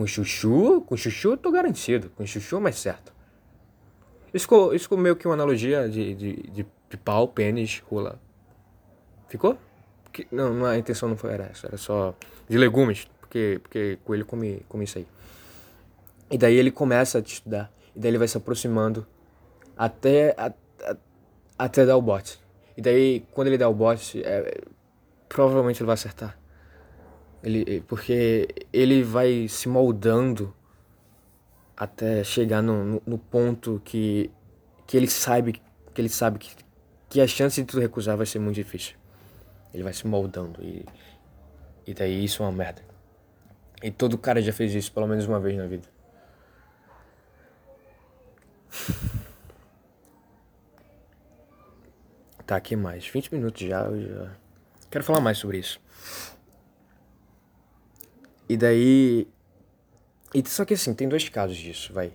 com 0.00 0.06
chuchu, 0.06 0.80
com 0.86 0.96
chuchu 0.96 1.32
eu 1.32 1.36
tô 1.36 1.50
garantido. 1.50 2.08
Com 2.16 2.24
chuchu 2.24 2.56
é 2.56 2.60
mais 2.60 2.76
certo. 2.76 3.12
Isso 4.32 4.44
ficou, 4.44 4.74
isso 4.74 4.84
ficou 4.84 4.96
meio 4.96 5.14
que 5.14 5.28
uma 5.28 5.34
analogia 5.34 5.86
de, 5.90 6.14
de, 6.14 6.36
de, 6.36 6.66
de 6.88 6.96
pau, 6.96 7.28
pênis, 7.28 7.82
rola. 7.86 8.18
Ficou? 9.28 9.58
Porque, 10.04 10.26
não, 10.32 10.54
não, 10.54 10.64
a 10.64 10.78
intenção 10.78 11.06
não 11.06 11.18
foi 11.18 11.34
era 11.34 11.44
essa. 11.44 11.66
Era 11.66 11.76
só 11.76 12.14
de 12.48 12.56
legumes. 12.56 13.06
Porque, 13.20 13.60
porque 13.62 13.98
coelho 14.02 14.24
come, 14.24 14.64
come 14.70 14.84
isso 14.84 14.96
aí. 14.96 15.06
E 16.30 16.38
daí 16.38 16.54
ele 16.54 16.70
começa 16.70 17.18
a 17.18 17.22
te 17.22 17.34
estudar. 17.34 17.70
E 17.94 18.00
daí 18.00 18.10
ele 18.10 18.18
vai 18.18 18.28
se 18.28 18.38
aproximando 18.38 19.06
até, 19.76 20.34
a, 20.38 20.50
a, 20.82 20.96
até 21.58 21.84
dar 21.84 21.98
o 21.98 22.02
bote. 22.02 22.40
E 22.74 22.80
daí, 22.80 23.22
quando 23.32 23.48
ele 23.48 23.58
dá 23.58 23.68
o 23.68 23.74
bote, 23.74 24.22
é, 24.24 24.62
provavelmente 25.28 25.82
ele 25.82 25.86
vai 25.88 25.94
acertar. 25.94 26.38
Ele, 27.42 27.80
porque 27.82 28.48
ele 28.72 29.02
vai 29.02 29.48
se 29.48 29.68
moldando 29.68 30.54
até 31.76 32.22
chegar 32.22 32.60
no, 32.62 32.84
no, 32.84 33.02
no, 33.06 33.18
ponto 33.18 33.80
que, 33.84 34.30
que 34.86 34.96
ele 34.96 35.08
sabe 35.08 35.54
que 35.94 36.00
ele 36.00 36.10
sabe 36.10 36.38
que, 36.38 36.54
que 37.08 37.20
a 37.20 37.26
chance 37.26 37.60
de 37.60 37.66
tu 37.66 37.80
recusar 37.80 38.16
vai 38.16 38.26
ser 38.26 38.38
muito 38.38 38.56
difícil. 38.56 38.96
Ele 39.72 39.82
vai 39.82 39.92
se 39.92 40.06
moldando 40.06 40.62
e, 40.62 40.84
e 41.86 41.94
daí 41.94 42.24
isso 42.24 42.42
é 42.42 42.46
uma 42.46 42.52
merda. 42.52 42.82
E 43.82 43.90
todo 43.90 44.18
cara 44.18 44.42
já 44.42 44.52
fez 44.52 44.74
isso 44.74 44.92
pelo 44.92 45.06
menos 45.06 45.26
uma 45.26 45.40
vez 45.40 45.56
na 45.56 45.66
vida. 45.66 45.88
Tá, 52.50 52.56
aqui 52.56 52.74
mais? 52.74 53.06
20 53.06 53.32
minutos 53.32 53.62
já, 53.62 53.84
já. 53.84 54.32
Quero 54.90 55.04
falar 55.04 55.20
mais 55.20 55.38
sobre 55.38 55.58
isso. 55.58 55.80
E 58.50 58.56
daí. 58.56 59.28
E 60.34 60.42
só 60.48 60.64
que 60.64 60.74
assim, 60.74 60.92
tem 60.92 61.08
dois 61.08 61.28
casos 61.28 61.56
disso, 61.56 61.92
vai. 61.92 62.12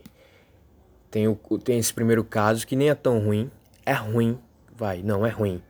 Tem, 1.09 1.29
o, 1.29 1.35
tem 1.63 1.79
esse 1.79 1.93
primeiro 1.93 2.25
caso 2.25 2.67
que 2.67 2.75
nem 2.75 2.89
é 2.89 2.95
tão 2.95 3.19
ruim. 3.19 3.49
É 3.85 3.93
ruim, 3.93 4.37
vai, 4.75 5.01
não 5.01 5.25
é 5.25 5.29
ruim. 5.29 5.61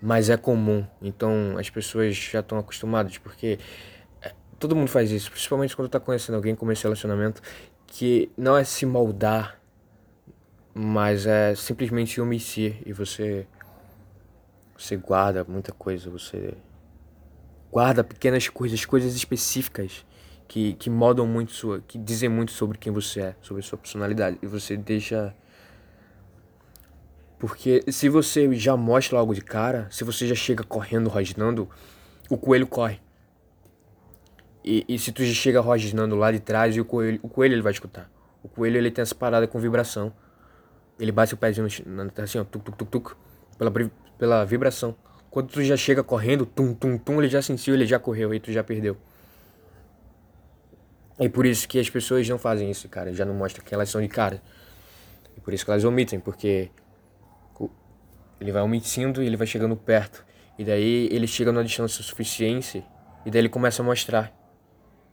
Mas 0.00 0.30
é 0.30 0.38
comum. 0.38 0.86
Então 1.02 1.58
as 1.58 1.68
pessoas 1.68 2.16
já 2.16 2.40
estão 2.40 2.58
acostumadas, 2.58 3.18
porque 3.18 3.58
é, 4.22 4.32
todo 4.58 4.74
mundo 4.74 4.88
faz 4.88 5.10
isso, 5.10 5.30
principalmente 5.30 5.76
quando 5.76 5.90
tá 5.90 6.00
conhecendo 6.00 6.36
alguém, 6.36 6.54
começa 6.54 6.84
relacionamento, 6.84 7.42
que 7.86 8.30
não 8.38 8.56
é 8.56 8.64
se 8.64 8.86
moldar 8.86 9.60
mas 10.72 11.26
é 11.26 11.54
simplesmente 11.54 12.20
omitir 12.20 12.80
e 12.86 12.92
você 12.92 13.44
você 14.78 14.96
guarda 14.96 15.44
muita 15.44 15.72
coisa, 15.72 16.08
você 16.08 16.54
guarda 17.70 18.02
pequenas 18.02 18.48
coisas, 18.48 18.84
coisas 18.84 19.14
específicas 19.14 20.04
que, 20.48 20.74
que 20.74 20.90
modam 20.90 21.26
muito 21.26 21.52
sua, 21.52 21.80
que 21.80 21.96
dizem 21.96 22.28
muito 22.28 22.52
sobre 22.52 22.78
quem 22.78 22.92
você 22.92 23.20
é, 23.20 23.36
sobre 23.40 23.62
sua 23.62 23.78
personalidade 23.78 24.38
e 24.42 24.46
você 24.46 24.76
deixa 24.76 25.34
porque 27.40 27.82
se 27.90 28.10
você 28.10 28.52
já 28.54 28.76
mostra 28.76 29.18
algo 29.18 29.34
de 29.34 29.40
cara, 29.40 29.88
se 29.90 30.04
você 30.04 30.26
já 30.26 30.34
chega 30.34 30.62
correndo, 30.62 31.08
rosnando, 31.08 31.70
o 32.28 32.36
coelho 32.36 32.66
corre. 32.66 33.00
E, 34.62 34.84
e 34.86 34.98
se 34.98 35.10
tu 35.10 35.24
já 35.24 35.32
chega 35.32 35.58
rosnando 35.58 36.14
lá 36.16 36.30
de 36.30 36.38
trás, 36.38 36.76
o 36.76 36.84
coelho, 36.84 37.18
o 37.22 37.30
coelho 37.30 37.54
ele 37.54 37.62
vai 37.62 37.72
escutar. 37.72 38.10
O 38.42 38.48
coelho 38.48 38.76
ele 38.76 38.90
tem 38.90 39.00
essa 39.00 39.14
parada 39.14 39.48
com 39.48 39.58
vibração. 39.58 40.12
Ele 40.98 41.10
bate 41.10 41.32
o 41.32 41.36
pezinho 41.38 41.66
na 41.86 42.10
terra 42.10 42.24
assim, 42.24 42.38
ó, 42.38 42.44
tuc, 42.44 42.62
tuc, 42.62 42.76
tuc, 42.76 42.90
tuc, 42.90 43.16
pela, 43.56 43.72
pela 44.18 44.44
vibração. 44.44 44.94
Quando 45.30 45.48
tu 45.48 45.62
já 45.62 45.76
chega 45.76 46.02
correndo, 46.02 46.44
tum, 46.44 46.74
tum, 46.74 46.98
tum, 46.98 47.20
ele 47.20 47.28
já 47.28 47.40
sentiu, 47.40 47.74
ele 47.74 47.86
já 47.86 47.98
correu, 47.98 48.34
e 48.34 48.40
tu 48.40 48.52
já 48.52 48.64
perdeu. 48.64 48.96
É 51.18 51.28
por 51.28 51.46
isso 51.46 51.68
que 51.68 51.78
as 51.78 51.88
pessoas 51.88 52.28
não 52.28 52.38
fazem 52.38 52.70
isso, 52.70 52.88
cara, 52.88 53.12
já 53.12 53.24
não 53.24 53.34
mostram 53.34 53.64
que 53.64 53.74
elas 53.74 53.88
são 53.88 54.00
de 54.00 54.08
cara. 54.08 54.42
E 55.36 55.40
por 55.40 55.52
isso 55.52 55.64
que 55.64 55.70
elas 55.70 55.84
omitem, 55.84 56.18
porque 56.18 56.70
ele 58.40 58.50
vai 58.50 58.62
omitindo 58.62 59.22
e 59.22 59.26
ele 59.26 59.36
vai 59.36 59.46
chegando 59.46 59.76
perto. 59.76 60.24
E 60.58 60.64
daí 60.64 61.08
ele 61.12 61.26
chega 61.26 61.52
numa 61.52 61.62
distância 61.62 62.02
suficiente 62.02 62.84
e 63.24 63.30
daí 63.30 63.42
ele 63.42 63.48
começa 63.48 63.82
a 63.82 63.84
mostrar 63.84 64.32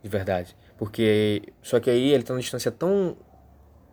de 0.01 0.09
verdade. 0.09 0.55
Porque 0.77 1.43
só 1.61 1.79
que 1.79 1.89
aí 1.89 2.13
ele 2.13 2.23
tá 2.23 2.33
numa 2.33 2.41
distância 2.41 2.71
tão 2.71 3.17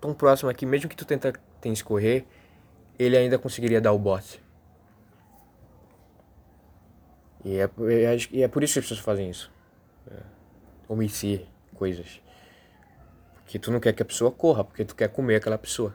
tão 0.01 0.15
próxima 0.15 0.53
que 0.53 0.67
mesmo 0.67 0.89
que 0.89 0.97
tu 0.97 1.05
tenta 1.05 1.33
tem 1.61 1.73
escorrer, 1.73 2.25
ele 2.99 3.17
ainda 3.17 3.39
conseguiria 3.39 3.81
dar 3.81 3.93
o 3.93 3.99
bote. 3.99 4.44
E 7.45 7.59
é, 7.59 7.65
é, 7.65 8.17
e 8.33 8.43
é 8.43 8.49
por 8.49 8.63
isso 8.63 8.73
que 8.75 8.79
as 8.79 8.85
pessoas 8.87 9.01
fazem 9.01 9.29
isso. 9.29 9.53
É, 10.11 10.17
omitir 10.89 11.47
coisas. 11.75 12.21
Que 13.47 13.59
tu 13.59 13.71
não 13.71 13.79
quer 13.79 13.93
que 13.93 14.03
a 14.03 14.07
pessoa 14.07 14.31
corra, 14.33 14.65
porque 14.65 14.85
tu 14.85 14.97
quer 14.97 15.09
comer 15.09 15.37
aquela 15.37 15.59
pessoa. 15.59 15.95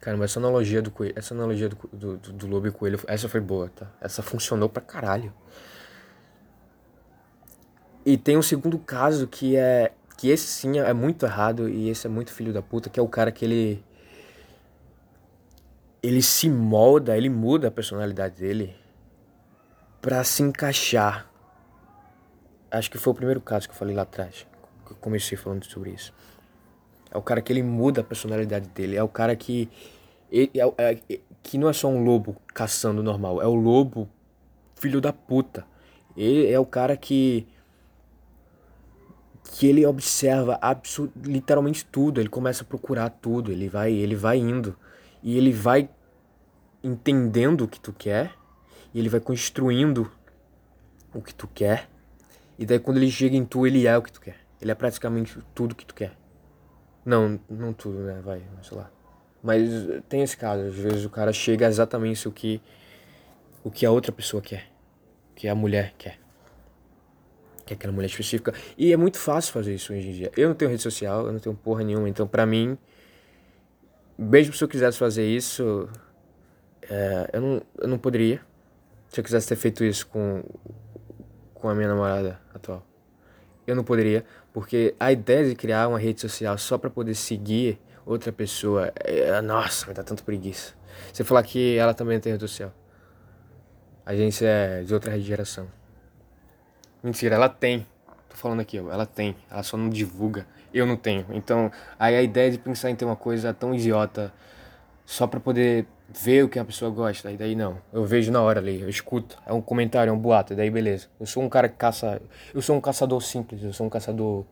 Caramba, 0.00 0.24
essa 0.24 0.38
analogia 0.38 0.80
do 0.80 0.90
coelho, 0.90 1.12
essa 1.16 1.34
analogia 1.34 1.68
do, 1.68 1.76
do, 1.92 2.16
do, 2.16 2.32
do 2.32 2.46
lobo 2.46 2.68
e 2.68 2.70
coelho, 2.70 2.98
essa 3.06 3.28
foi 3.28 3.40
boa, 3.40 3.68
tá? 3.68 3.90
Essa 4.00 4.22
funcionou 4.22 4.68
pra 4.68 4.80
caralho. 4.80 5.32
E 8.04 8.16
tem 8.16 8.38
um 8.38 8.42
segundo 8.42 8.78
caso 8.78 9.26
que 9.26 9.56
é. 9.56 9.92
Que 10.16 10.30
esse 10.30 10.46
sim 10.46 10.78
é 10.78 10.94
muito 10.94 11.26
errado 11.26 11.68
e 11.68 11.90
esse 11.90 12.06
é 12.06 12.10
muito 12.10 12.32
filho 12.32 12.50
da 12.50 12.62
puta, 12.62 12.88
que 12.88 12.98
é 12.98 13.02
o 13.02 13.08
cara 13.08 13.30
que 13.30 13.44
ele. 13.44 13.84
Ele 16.02 16.22
se 16.22 16.48
molda, 16.48 17.16
ele 17.16 17.28
muda 17.28 17.68
a 17.68 17.70
personalidade 17.70 18.36
dele 18.36 18.74
pra 20.06 20.22
se 20.22 20.40
encaixar. 20.40 21.28
Acho 22.70 22.88
que 22.88 22.96
foi 22.96 23.12
o 23.12 23.16
primeiro 23.16 23.40
caso 23.40 23.66
que 23.66 23.74
eu 23.74 23.76
falei 23.76 23.92
lá 23.92 24.02
atrás. 24.02 24.46
Que 24.86 24.92
eu 24.92 24.96
comecei 24.98 25.36
falando 25.36 25.64
sobre 25.64 25.90
isso. 25.90 26.14
É 27.10 27.18
o 27.18 27.22
cara 27.22 27.42
que 27.42 27.52
ele 27.52 27.60
muda 27.60 28.02
a 28.02 28.04
personalidade 28.04 28.68
dele. 28.68 28.94
É 28.94 29.02
o 29.02 29.08
cara 29.08 29.34
que. 29.34 29.68
Ele, 30.30 30.52
é, 30.54 31.00
é, 31.10 31.20
que 31.42 31.58
não 31.58 31.68
é 31.68 31.72
só 31.72 31.88
um 31.88 32.04
lobo 32.04 32.36
caçando 32.54 33.02
normal. 33.02 33.42
É 33.42 33.48
o 33.48 33.54
lobo 33.56 34.08
filho 34.76 35.00
da 35.00 35.12
puta. 35.12 35.66
Ele 36.16 36.52
é 36.52 36.60
o 36.60 36.64
cara 36.64 36.96
que 36.96 37.44
que 39.42 39.66
ele 39.66 39.84
observa 39.86 40.60
literalmente 41.24 41.84
tudo, 41.84 42.20
ele 42.20 42.28
começa 42.28 42.62
a 42.62 42.66
procurar 42.66 43.10
tudo, 43.10 43.50
ele 43.50 43.68
vai, 43.68 43.92
ele 43.92 44.14
vai 44.14 44.38
indo 44.38 44.76
e 45.22 45.36
ele 45.36 45.52
vai 45.52 45.88
entendendo 46.82 47.62
o 47.62 47.68
que 47.68 47.80
tu 47.80 47.92
quer, 47.92 48.34
e 48.96 48.98
ele 48.98 49.10
vai 49.10 49.20
construindo 49.20 50.10
o 51.12 51.20
que 51.20 51.34
tu 51.34 51.46
quer. 51.46 51.86
E 52.58 52.64
daí 52.64 52.78
quando 52.78 52.96
ele 52.96 53.10
chega 53.10 53.36
em 53.36 53.44
tu, 53.44 53.66
ele 53.66 53.86
é 53.86 53.94
o 53.98 54.00
que 54.00 54.10
tu 54.10 54.22
quer. 54.22 54.38
Ele 54.58 54.70
é 54.70 54.74
praticamente 54.74 55.38
tudo 55.54 55.74
que 55.74 55.84
tu 55.84 55.94
quer. 55.94 56.16
Não, 57.04 57.38
não 57.46 57.74
tudo, 57.74 57.98
né? 57.98 58.22
Vai, 58.24 58.42
sei 58.62 58.74
lá. 58.74 58.90
Mas 59.42 59.68
tem 60.08 60.22
esse 60.22 60.34
caso, 60.34 60.62
às 60.62 60.74
vezes 60.74 61.04
o 61.04 61.10
cara 61.10 61.30
chega 61.30 61.66
exatamente 61.66 62.26
o 62.26 62.32
que 62.32 62.58
o 63.62 63.70
que 63.70 63.84
a 63.84 63.90
outra 63.90 64.10
pessoa 64.10 64.40
quer, 64.40 64.66
que 65.34 65.46
a 65.46 65.54
mulher 65.54 65.92
quer 65.98 66.18
que 67.66 67.74
é 67.74 67.76
aquela 67.76 67.92
mulher 67.92 68.06
específica. 68.06 68.54
E 68.78 68.92
é 68.92 68.96
muito 68.96 69.18
fácil 69.18 69.52
fazer 69.52 69.74
isso 69.74 69.92
hoje 69.92 70.08
em 70.08 70.12
dia. 70.12 70.32
Eu 70.36 70.48
não 70.48 70.54
tenho 70.54 70.70
rede 70.70 70.82
social, 70.82 71.26
eu 71.26 71.32
não 71.32 71.40
tenho 71.40 71.54
porra 71.54 71.82
nenhuma, 71.82 72.08
então 72.08 72.24
pra 72.24 72.46
mim, 72.46 72.78
mesmo 74.16 74.54
se 74.54 74.62
eu 74.62 74.68
quisesse 74.68 74.96
fazer 74.96 75.26
isso, 75.26 75.88
é, 76.88 77.30
eu, 77.32 77.40
não, 77.40 77.62
eu 77.78 77.88
não 77.88 77.98
poderia. 77.98 78.40
Se 79.16 79.20
eu 79.20 79.24
quisesse 79.24 79.48
ter 79.48 79.56
feito 79.56 79.82
isso 79.82 80.06
com, 80.08 80.44
com 81.54 81.70
a 81.70 81.74
minha 81.74 81.88
namorada 81.88 82.38
atual. 82.52 82.86
Eu 83.66 83.74
não 83.74 83.82
poderia, 83.82 84.26
porque 84.52 84.94
a 85.00 85.10
ideia 85.10 85.48
de 85.48 85.54
criar 85.54 85.88
uma 85.88 85.98
rede 85.98 86.20
social 86.20 86.58
só 86.58 86.76
para 86.76 86.90
poder 86.90 87.14
seguir 87.14 87.80
outra 88.04 88.30
pessoa, 88.30 88.92
é, 88.96 89.40
nossa, 89.40 89.86
me 89.86 89.94
dá 89.94 90.02
tanto 90.02 90.22
preguiça. 90.22 90.74
Você 91.10 91.24
falar 91.24 91.42
que 91.44 91.78
ela 91.78 91.94
também 91.94 92.20
tem 92.20 92.30
rede 92.30 92.42
social. 92.42 92.70
A 94.04 94.14
gente 94.14 94.44
é 94.44 94.82
de 94.82 94.92
outra 94.92 95.18
geração. 95.18 95.66
Mentira, 97.02 97.36
ela 97.36 97.48
tem. 97.48 97.86
Tô 98.28 98.36
falando 98.36 98.60
aqui, 98.60 98.76
ela 98.76 99.06
tem. 99.06 99.34
Ela 99.50 99.62
só 99.62 99.78
não 99.78 99.88
divulga. 99.88 100.46
Eu 100.74 100.84
não 100.84 100.94
tenho. 100.98 101.24
Então, 101.30 101.72
aí 101.98 102.14
a 102.16 102.20
ideia 102.20 102.50
de 102.50 102.58
pensar 102.58 102.90
em 102.90 102.94
ter 102.94 103.06
uma 103.06 103.16
coisa 103.16 103.54
tão 103.54 103.74
idiota 103.74 104.30
só 105.06 105.26
pra 105.26 105.40
poder 105.40 105.86
ver 106.08 106.44
o 106.44 106.48
que 106.48 106.58
a 106.58 106.64
pessoa 106.64 106.90
gosta. 106.90 107.30
E 107.30 107.36
daí 107.36 107.54
não. 107.54 107.78
Eu 107.92 108.04
vejo 108.04 108.30
na 108.30 108.40
hora 108.42 108.60
ali, 108.60 108.80
eu 108.80 108.88
escuto. 108.88 109.38
É 109.46 109.52
um 109.52 109.60
comentário, 109.60 110.10
é 110.10 110.12
um 110.12 110.18
boato. 110.18 110.52
E 110.52 110.56
daí 110.56 110.70
beleza. 110.70 111.08
Eu 111.18 111.26
sou 111.26 111.42
um 111.42 111.48
cara 111.48 111.68
que 111.68 111.76
caça. 111.76 112.20
Eu 112.54 112.62
sou 112.62 112.76
um 112.76 112.80
caçador 112.80 113.22
simples. 113.22 113.62
Eu 113.62 113.72
sou 113.72 113.86
um 113.86 113.90
caçador. 113.90 114.44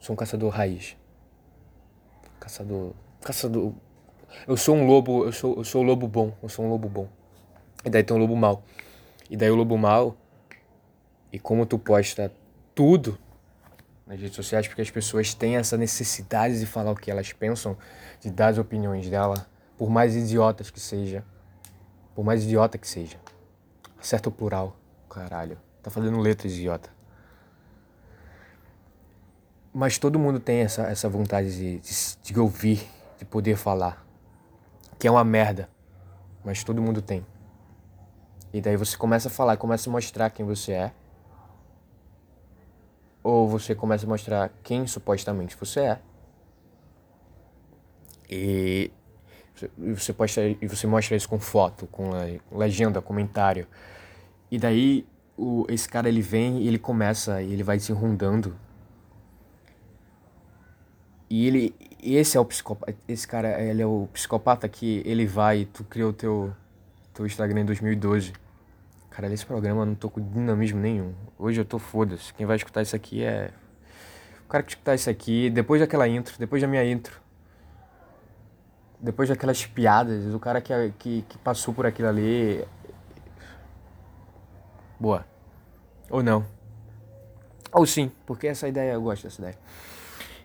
Sou 0.00 0.14
um 0.14 0.16
caçador 0.16 0.50
raiz. 0.50 0.96
Caçador. 2.40 2.92
Caçador. 3.22 3.72
Eu 4.46 4.56
sou 4.56 4.76
um 4.76 4.86
lobo. 4.86 5.24
Eu 5.24 5.32
sou, 5.32 5.56
eu 5.56 5.64
sou 5.64 5.82
um 5.82 5.86
lobo 5.86 6.06
bom. 6.08 6.32
Eu 6.42 6.48
sou 6.48 6.64
um 6.64 6.68
lobo 6.68 6.88
bom. 6.88 7.08
E 7.84 7.90
daí 7.90 8.02
tem 8.02 8.16
um 8.16 8.20
lobo 8.20 8.36
mal. 8.36 8.62
E 9.30 9.36
daí 9.36 9.50
o 9.50 9.54
lobo 9.54 9.76
mal 9.78 10.16
e 11.34 11.38
como 11.40 11.66
tu 11.66 11.80
posta 11.80 12.32
tudo 12.76 13.18
nas 14.06 14.20
redes 14.20 14.36
sociais, 14.36 14.68
porque 14.68 14.82
as 14.82 14.90
pessoas 14.90 15.34
têm 15.34 15.56
essa 15.56 15.76
necessidade 15.76 16.60
de 16.60 16.64
falar 16.64 16.92
o 16.92 16.94
que 16.94 17.10
elas 17.10 17.32
pensam, 17.32 17.76
de 18.20 18.30
dar 18.30 18.48
as 18.48 18.58
opiniões 18.58 19.10
dela, 19.10 19.44
por 19.76 19.90
mais 19.90 20.14
idiotas 20.14 20.70
que 20.70 20.80
seja. 20.80 21.24
Por 22.14 22.24
mais 22.24 22.44
idiota 22.44 22.78
que 22.78 22.86
seja. 22.86 23.18
Acerta 23.98 24.28
o 24.28 24.32
plural, 24.32 24.76
caralho. 25.08 25.58
Tá 25.82 25.90
fazendo 25.90 26.18
letras 26.18 26.52
idiota. 26.52 26.90
Mas 29.72 29.98
todo 29.98 30.18
mundo 30.18 30.38
tem 30.38 30.60
essa, 30.60 30.82
essa 30.82 31.08
vontade 31.08 31.56
de, 31.56 31.80
de, 31.80 32.16
de 32.22 32.40
ouvir, 32.40 32.88
de 33.18 33.24
poder 33.24 33.56
falar. 33.56 34.06
Que 34.98 35.08
é 35.08 35.10
uma 35.10 35.24
merda. 35.24 35.68
Mas 36.44 36.62
todo 36.62 36.80
mundo 36.80 37.02
tem. 37.02 37.26
E 38.52 38.60
daí 38.60 38.76
você 38.76 38.96
começa 38.96 39.28
a 39.28 39.30
falar, 39.30 39.56
começa 39.56 39.90
a 39.90 39.92
mostrar 39.92 40.30
quem 40.30 40.46
você 40.46 40.72
é 40.72 40.92
ou 43.24 43.48
você 43.48 43.74
começa 43.74 44.04
a 44.04 44.08
mostrar 44.08 44.52
quem 44.62 44.86
supostamente 44.86 45.56
você 45.56 45.80
é. 45.80 45.98
E 48.28 48.90
você 49.78 50.12
posta 50.12 50.40
e 50.42 50.66
você 50.66 50.86
mostra 50.86 51.16
isso 51.16 51.28
com 51.28 51.38
foto, 51.38 51.86
com 51.86 52.10
legenda, 52.52 53.00
comentário. 53.00 53.66
E 54.50 54.58
daí 54.58 55.06
o, 55.36 55.66
esse 55.68 55.88
cara 55.88 56.08
ele 56.08 56.20
vem 56.20 56.62
e 56.62 56.68
ele 56.68 56.78
começa 56.78 57.42
e 57.42 57.52
ele 57.52 57.62
vai 57.62 57.78
se 57.78 57.92
rondando. 57.92 58.56
E 61.30 61.46
ele 61.46 61.74
esse 62.02 62.36
é 62.36 62.40
o 62.40 62.44
psicopata, 62.44 62.94
esse 63.08 63.26
cara, 63.26 63.60
ele 63.62 63.80
é 63.80 63.86
o 63.86 64.08
psicopata 64.12 64.68
que 64.68 65.02
ele 65.06 65.26
vai, 65.26 65.66
tu 65.72 65.82
criou 65.84 66.12
teu 66.12 66.54
teu 67.14 67.24
Instagram 67.24 67.60
em 67.60 67.64
2012 67.64 68.32
Cara, 69.14 69.28
nesse 69.28 69.46
programa 69.46 69.82
eu 69.82 69.86
não 69.86 69.94
tô 69.94 70.10
com 70.10 70.20
dinamismo 70.20 70.80
nenhum. 70.80 71.14
Hoje 71.38 71.60
eu 71.60 71.64
tô 71.64 71.78
foda-se. 71.78 72.34
Quem 72.34 72.44
vai 72.44 72.56
escutar 72.56 72.82
isso 72.82 72.96
aqui 72.96 73.22
é. 73.22 73.52
O 74.44 74.48
cara 74.48 74.64
que 74.64 74.72
escutar 74.72 74.96
isso 74.96 75.08
aqui, 75.08 75.48
depois 75.50 75.80
daquela 75.80 76.08
intro, 76.08 76.34
depois 76.36 76.60
da 76.60 76.66
minha 76.66 76.84
intro, 76.84 77.20
depois 79.04 79.28
daquelas 79.28 79.66
piadas, 79.66 80.34
o 80.34 80.40
cara 80.40 80.62
que, 80.62 80.72
que, 80.98 81.22
que 81.28 81.38
passou 81.38 81.74
por 81.74 81.84
aquilo 81.84 82.08
ali. 82.08 82.64
Boa. 84.98 85.26
Ou 86.08 86.22
não. 86.22 86.46
Ou 87.70 87.84
sim, 87.84 88.10
porque 88.24 88.46
essa 88.46 88.66
ideia, 88.66 88.92
eu 88.92 89.02
gosto 89.02 89.24
dessa 89.24 89.42
ideia. 89.42 89.58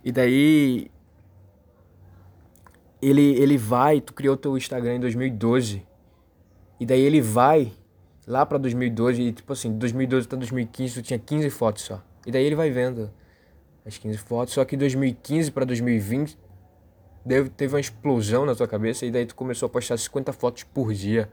E 0.03 0.11
daí. 0.11 0.91
Ele, 3.01 3.31
ele 3.39 3.57
vai, 3.57 4.01
tu 4.01 4.13
criou 4.13 4.35
teu 4.35 4.57
Instagram 4.57 4.95
em 4.95 4.99
2012. 4.99 5.87
E 6.81 6.85
daí 6.85 6.99
ele 6.99 7.21
vai 7.21 7.71
lá 8.27 8.45
pra 8.45 8.57
2012, 8.57 9.21
e 9.21 9.31
tipo 9.31 9.53
assim, 9.53 9.77
2012 9.77 10.27
até 10.27 10.35
2015 10.35 10.93
tu 10.95 11.01
tinha 11.01 11.17
15 11.17 11.49
fotos 11.49 11.83
só. 11.83 12.03
E 12.27 12.31
daí 12.31 12.43
ele 12.43 12.55
vai 12.55 12.69
vendo 12.69 13.09
as 13.85 13.97
15 13.97 14.17
fotos, 14.17 14.53
só 14.53 14.65
que 14.65 14.75
2015 14.75 15.49
para 15.49 15.63
2020 15.63 16.37
deve, 17.25 17.49
teve 17.49 17.73
uma 17.73 17.79
explosão 17.79 18.45
na 18.45 18.55
tua 18.55 18.67
cabeça 18.67 19.05
e 19.05 19.11
daí 19.11 19.25
tu 19.25 19.35
começou 19.35 19.67
a 19.67 19.69
postar 19.69 19.97
50 19.97 20.33
fotos 20.33 20.63
por 20.63 20.93
dia. 20.93 21.29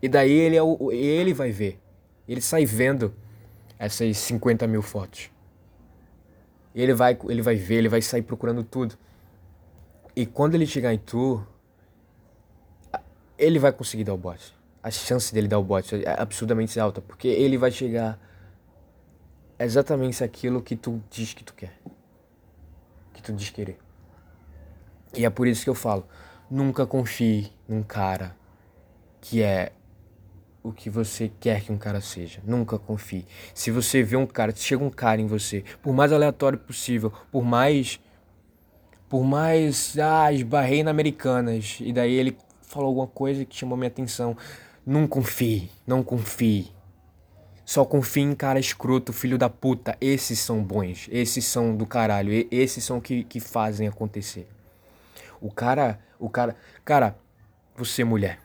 E 0.00 0.08
daí 0.08 0.32
ele, 0.32 0.56
é 0.56 0.62
o, 0.62 0.92
ele 0.92 1.34
vai 1.34 1.50
ver. 1.50 1.80
Ele 2.28 2.40
sai 2.40 2.64
vendo 2.64 3.14
essas 3.78 4.16
50 4.16 4.66
mil 4.66 4.82
fotos. 4.82 5.30
Ele 6.74 6.94
vai, 6.94 7.18
ele 7.28 7.42
vai 7.42 7.56
ver, 7.56 7.76
ele 7.76 7.88
vai 7.88 8.02
sair 8.02 8.22
procurando 8.22 8.62
tudo. 8.62 8.96
E 10.14 10.26
quando 10.26 10.54
ele 10.54 10.66
chegar 10.66 10.92
em 10.92 10.98
tu, 10.98 11.44
ele 13.36 13.58
vai 13.58 13.72
conseguir 13.72 14.04
dar 14.04 14.14
o 14.14 14.18
bote 14.18 14.58
a 14.82 14.90
chance 14.90 15.32
dele 15.32 15.48
dar 15.48 15.58
o 15.58 15.64
bote 15.64 15.96
é 15.96 16.20
absurdamente 16.20 16.78
alta, 16.78 17.00
porque 17.00 17.28
ele 17.28 17.58
vai 17.58 17.70
chegar 17.70 18.18
exatamente 19.58 20.22
aquilo 20.22 20.62
que 20.62 20.76
tu 20.76 21.02
diz 21.10 21.34
que 21.34 21.44
tu 21.44 21.52
quer. 21.52 21.78
Que 23.12 23.22
tu 23.22 23.32
diz 23.32 23.50
querer. 23.50 23.78
E 25.16 25.24
é 25.24 25.30
por 25.30 25.46
isso 25.46 25.64
que 25.64 25.70
eu 25.70 25.74
falo, 25.74 26.06
nunca 26.50 26.86
confie 26.86 27.50
num 27.68 27.82
cara 27.82 28.36
que 29.20 29.42
é 29.42 29.72
o 30.62 30.72
que 30.72 30.90
você 30.90 31.30
quer 31.40 31.62
que 31.62 31.72
um 31.72 31.78
cara 31.78 32.00
seja. 32.00 32.40
Nunca 32.44 32.78
confie. 32.78 33.26
Se 33.54 33.70
você 33.70 34.02
vê 34.02 34.16
um 34.16 34.26
cara, 34.26 34.54
se 34.54 34.62
chega 34.62 34.84
um 34.84 34.90
cara 34.90 35.20
em 35.20 35.26
você, 35.26 35.64
por 35.82 35.94
mais 35.94 36.12
aleatório 36.12 36.58
possível, 36.58 37.12
por 37.32 37.44
mais 37.44 38.00
por 39.08 39.24
mais 39.24 39.96
ah, 39.98 40.30
esbarrei 40.30 40.82
na 40.82 40.90
Americanas 40.90 41.78
e 41.80 41.92
daí 41.92 42.12
ele 42.12 42.36
falou 42.60 42.88
alguma 42.88 43.06
coisa 43.06 43.44
que 43.44 43.56
chamou 43.56 43.76
minha 43.76 43.88
atenção. 43.88 44.36
Não 44.84 45.06
confie, 45.06 45.70
não 45.86 46.02
confie. 46.02 46.70
Só 47.64 47.84
confie 47.84 48.22
em 48.22 48.34
cara 48.34 48.58
escroto, 48.58 49.12
filho 49.12 49.36
da 49.36 49.48
puta. 49.48 49.96
Esses 50.00 50.38
são 50.38 50.62
bons, 50.62 51.08
esses 51.10 51.44
são 51.44 51.76
do 51.76 51.86
caralho, 51.86 52.46
esses 52.50 52.82
são 52.84 53.00
que, 53.00 53.24
que 53.24 53.40
fazem 53.40 53.88
acontecer. 53.88 54.46
O 55.40 55.52
cara, 55.52 55.98
o 56.18 56.28
cara, 56.28 56.56
cara, 56.84 57.16
você 57.76 58.04
mulher 58.04 58.38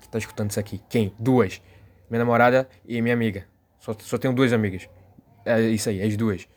que 0.00 0.08
tá 0.08 0.18
escutando 0.18 0.50
isso 0.50 0.60
aqui, 0.60 0.82
quem? 0.88 1.14
Duas. 1.18 1.60
Minha 2.08 2.20
namorada 2.20 2.68
e 2.86 3.00
minha 3.02 3.14
amiga. 3.14 3.46
Só, 3.78 3.94
só 4.00 4.16
tenho 4.18 4.34
duas 4.34 4.52
amigas. 4.52 4.88
É 5.44 5.60
isso 5.60 5.88
aí, 5.88 6.02
as 6.02 6.16
duas. 6.16 6.48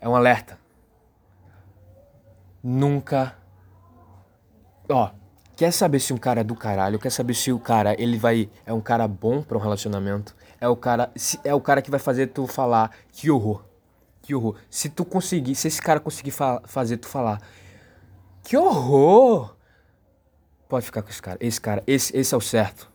É 0.00 0.08
um 0.08 0.14
alerta. 0.14 0.58
Nunca. 2.62 3.36
Ó, 4.88 5.10
quer 5.56 5.72
saber 5.72 6.00
se 6.00 6.12
um 6.12 6.18
cara 6.18 6.40
é 6.40 6.44
do 6.44 6.54
caralho? 6.54 6.98
Quer 6.98 7.10
saber 7.10 7.34
se 7.34 7.52
o 7.52 7.58
cara 7.58 7.94
ele 8.00 8.18
vai 8.18 8.50
é 8.66 8.72
um 8.72 8.80
cara 8.80 9.08
bom 9.08 9.42
para 9.42 9.56
um 9.56 9.60
relacionamento? 9.60 10.36
É 10.60 10.68
o 10.68 10.76
cara 10.76 11.10
é 11.44 11.54
o 11.54 11.60
cara 11.60 11.80
que 11.80 11.90
vai 11.90 12.00
fazer 12.00 12.28
tu 12.28 12.46
falar 12.46 12.90
que 13.12 13.30
horror. 13.30 13.64
Que 14.22 14.34
horror. 14.34 14.56
Se 14.68 14.88
tu 14.88 15.04
conseguir, 15.04 15.54
se 15.54 15.68
esse 15.68 15.80
cara 15.80 16.00
conseguir 16.00 16.32
fa 16.32 16.60
fazer 16.64 16.98
tu 16.98 17.08
falar 17.08 17.40
que 18.48 18.56
horror, 18.56 19.54
pode 20.70 20.86
ficar 20.86 21.02
com 21.02 21.10
esse 21.10 21.20
cara. 21.20 21.36
Esse 21.38 21.60
cara, 21.60 21.84
esse, 21.86 22.16
esse 22.16 22.34
é 22.34 22.38
o 22.38 22.40
certo, 22.40 22.90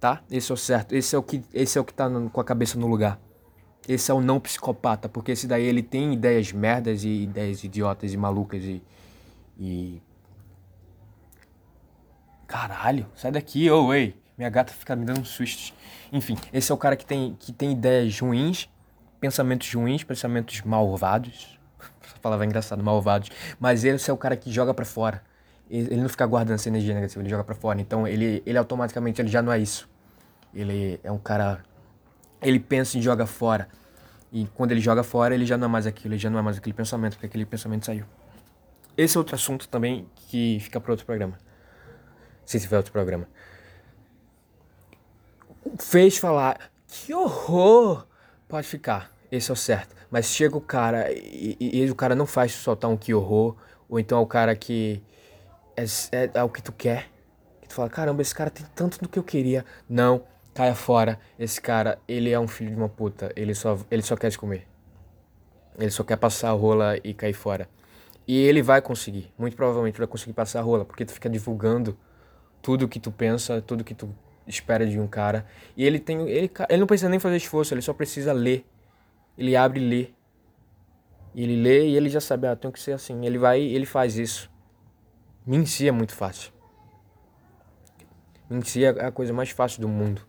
tá? 0.00 0.20
Esse 0.28 0.50
é 0.50 0.54
o 0.54 0.56
certo. 0.56 0.96
Esse 0.96 1.14
é 1.14 1.18
o 1.18 1.22
que 1.22 1.44
esse 1.54 1.78
é 1.78 1.80
o 1.80 1.84
que 1.84 1.94
tá 1.94 2.08
no, 2.08 2.28
com 2.28 2.40
a 2.40 2.44
cabeça 2.44 2.76
no 2.76 2.88
lugar. 2.88 3.16
Esse 3.88 4.10
é 4.10 4.14
o 4.14 4.20
não 4.20 4.40
psicopata, 4.40 5.08
porque 5.08 5.30
esse 5.30 5.46
daí 5.46 5.62
ele 5.62 5.80
tem 5.80 6.12
ideias 6.12 6.50
merdas 6.50 7.04
e 7.04 7.22
ideias 7.22 7.62
idiotas 7.62 8.12
e 8.12 8.16
malucas 8.16 8.64
e. 8.64 8.82
e... 9.56 10.02
Caralho, 12.48 13.06
sai 13.14 13.30
daqui, 13.30 13.70
ô, 13.70 13.86
oh, 13.86 13.94
ei. 13.94 14.20
Minha 14.36 14.50
gata 14.50 14.72
fica 14.72 14.96
me 14.96 15.04
dando 15.04 15.24
sustos. 15.24 15.72
Enfim, 16.12 16.36
esse 16.52 16.72
é 16.72 16.74
o 16.74 16.78
cara 16.78 16.96
que 16.96 17.06
tem, 17.06 17.36
que 17.38 17.52
tem 17.52 17.70
ideias 17.70 18.18
ruins, 18.18 18.68
pensamentos 19.20 19.72
ruins, 19.72 20.02
pensamentos 20.02 20.62
malvados. 20.62 21.55
Palavra 22.26 22.44
é 22.44 22.48
engraçada, 22.48 22.82
malvados. 22.82 23.30
Mas 23.60 23.84
esse 23.84 24.10
é 24.10 24.12
o 24.12 24.16
cara 24.16 24.36
que 24.36 24.50
joga 24.50 24.74
para 24.74 24.84
fora. 24.84 25.22
Ele 25.70 26.00
não 26.00 26.08
fica 26.08 26.26
guardando 26.26 26.56
essa 26.56 26.68
energia 26.68 26.94
negativa, 26.94 27.22
ele 27.22 27.30
joga 27.30 27.44
para 27.44 27.54
fora. 27.54 27.80
Então 27.80 28.06
ele, 28.06 28.42
ele 28.44 28.58
automaticamente 28.58 29.20
ele 29.20 29.28
já 29.28 29.40
não 29.40 29.52
é 29.52 29.58
isso. 29.58 29.88
Ele 30.52 30.98
é 31.04 31.10
um 31.10 31.18
cara 31.18 31.62
ele 32.42 32.58
pensa 32.58 32.98
e 32.98 33.02
joga 33.02 33.26
fora. 33.26 33.68
E 34.32 34.46
quando 34.54 34.72
ele 34.72 34.80
joga 34.80 35.02
fora, 35.02 35.34
ele 35.34 35.46
já 35.46 35.56
não 35.56 35.66
é 35.66 35.70
mais 35.70 35.86
aquilo, 35.86 36.14
ele 36.14 36.20
já 36.20 36.28
não 36.28 36.38
é 36.38 36.42
mais 36.42 36.58
aquele 36.58 36.74
pensamento, 36.74 37.14
porque 37.14 37.26
aquele 37.26 37.46
pensamento 37.46 37.86
saiu. 37.86 38.04
Esse 38.96 39.16
é 39.16 39.18
outro 39.18 39.34
assunto 39.34 39.68
também 39.68 40.08
que 40.28 40.58
fica 40.60 40.80
para 40.80 40.90
outro 40.90 41.06
programa. 41.06 41.38
Se 42.44 42.58
tiver 42.60 42.76
outro 42.76 42.92
programa. 42.92 43.28
Fez 45.78 46.18
falar, 46.18 46.70
que 46.86 47.14
horror! 47.14 48.06
Pode 48.48 48.66
ficar, 48.66 49.12
esse 49.30 49.50
é 49.50 49.54
o 49.54 49.56
certo. 49.56 49.95
Mas 50.10 50.26
chega 50.26 50.56
o 50.56 50.60
cara 50.60 51.10
e, 51.12 51.56
e, 51.58 51.82
e 51.82 51.90
o 51.90 51.94
cara 51.94 52.14
não 52.14 52.26
faz 52.26 52.52
soltar 52.52 52.90
um 52.90 52.96
que 52.96 53.12
horror, 53.12 53.56
ou 53.88 53.98
então 53.98 54.18
é 54.18 54.20
o 54.20 54.26
cara 54.26 54.54
que 54.54 55.02
é, 55.76 55.84
é, 56.12 56.30
é 56.34 56.42
o 56.42 56.48
que 56.48 56.62
tu 56.62 56.72
quer. 56.72 57.10
Que 57.60 57.68
tu 57.68 57.74
fala, 57.74 57.90
caramba, 57.90 58.22
esse 58.22 58.34
cara 58.34 58.50
tem 58.50 58.64
tanto 58.74 58.98
do 59.00 59.08
que 59.08 59.18
eu 59.18 59.24
queria. 59.24 59.64
Não, 59.88 60.22
caia 60.54 60.74
fora. 60.74 61.18
Esse 61.38 61.60
cara, 61.60 61.98
ele 62.08 62.30
é 62.30 62.38
um 62.38 62.48
filho 62.48 62.70
de 62.70 62.76
uma 62.76 62.88
puta. 62.88 63.32
Ele 63.36 63.54
só, 63.54 63.78
ele 63.90 64.02
só 64.02 64.16
quer 64.16 64.30
te 64.30 64.38
comer. 64.38 64.66
Ele 65.78 65.90
só 65.90 66.02
quer 66.02 66.16
passar 66.16 66.50
a 66.50 66.52
rola 66.52 66.96
e 67.04 67.12
cair 67.12 67.34
fora. 67.34 67.68
E 68.26 68.36
ele 68.36 68.62
vai 68.62 68.80
conseguir. 68.80 69.32
Muito 69.38 69.56
provavelmente 69.56 69.98
vai 69.98 70.06
conseguir 70.06 70.32
passar 70.32 70.60
a 70.60 70.62
rola. 70.62 70.84
Porque 70.84 71.04
tu 71.04 71.12
fica 71.12 71.28
divulgando 71.28 71.96
tudo 72.62 72.88
que 72.88 72.98
tu 72.98 73.12
pensa, 73.12 73.60
tudo 73.60 73.84
que 73.84 73.94
tu 73.94 74.08
espera 74.46 74.86
de 74.86 74.98
um 74.98 75.06
cara. 75.06 75.46
E 75.76 75.84
ele 75.84 75.98
tem. 75.98 76.28
Ele, 76.28 76.50
ele 76.68 76.78
não 76.78 76.86
precisa 76.86 77.08
nem 77.08 77.18
fazer 77.18 77.36
esforço, 77.36 77.74
ele 77.74 77.82
só 77.82 77.92
precisa 77.92 78.32
ler. 78.32 78.64
Ele 79.36 79.56
abre 79.56 79.80
e 79.80 79.88
lê. 79.88 80.08
E 81.34 81.42
ele 81.42 81.56
lê 81.62 81.88
e 81.88 81.96
ele 81.96 82.08
já 82.08 82.20
sabe, 82.20 82.46
ah, 82.46 82.56
tem 82.56 82.70
que 82.70 82.80
ser 82.80 82.92
assim. 82.92 83.26
Ele 83.26 83.38
vai 83.38 83.60
ele 83.60 83.86
faz 83.86 84.16
isso. 84.16 84.50
Mentir 85.46 85.88
é 85.88 85.92
muito 85.92 86.14
fácil. 86.14 86.52
Mentir 88.48 88.84
é 88.84 89.06
a 89.06 89.12
coisa 89.12 89.32
mais 89.32 89.50
fácil 89.50 89.80
do 89.80 89.88
mundo. 89.88 90.22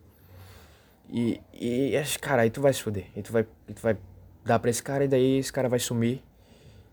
E, 1.09 1.41
e 1.53 1.93
cara, 2.19 2.41
aí 2.41 2.49
tu 2.49 2.61
vai 2.61 2.73
se 2.73 2.83
foder. 2.83 3.07
E 3.15 3.21
tu 3.21 3.31
vai, 3.31 3.47
e 3.67 3.73
tu 3.73 3.81
vai 3.81 3.97
dar 4.43 4.59
pra 4.59 4.69
esse 4.69 4.83
cara 4.83 5.05
e 5.05 5.07
daí 5.07 5.37
esse 5.37 5.51
cara 5.51 5.69
vai 5.69 5.79
sumir. 5.79 6.21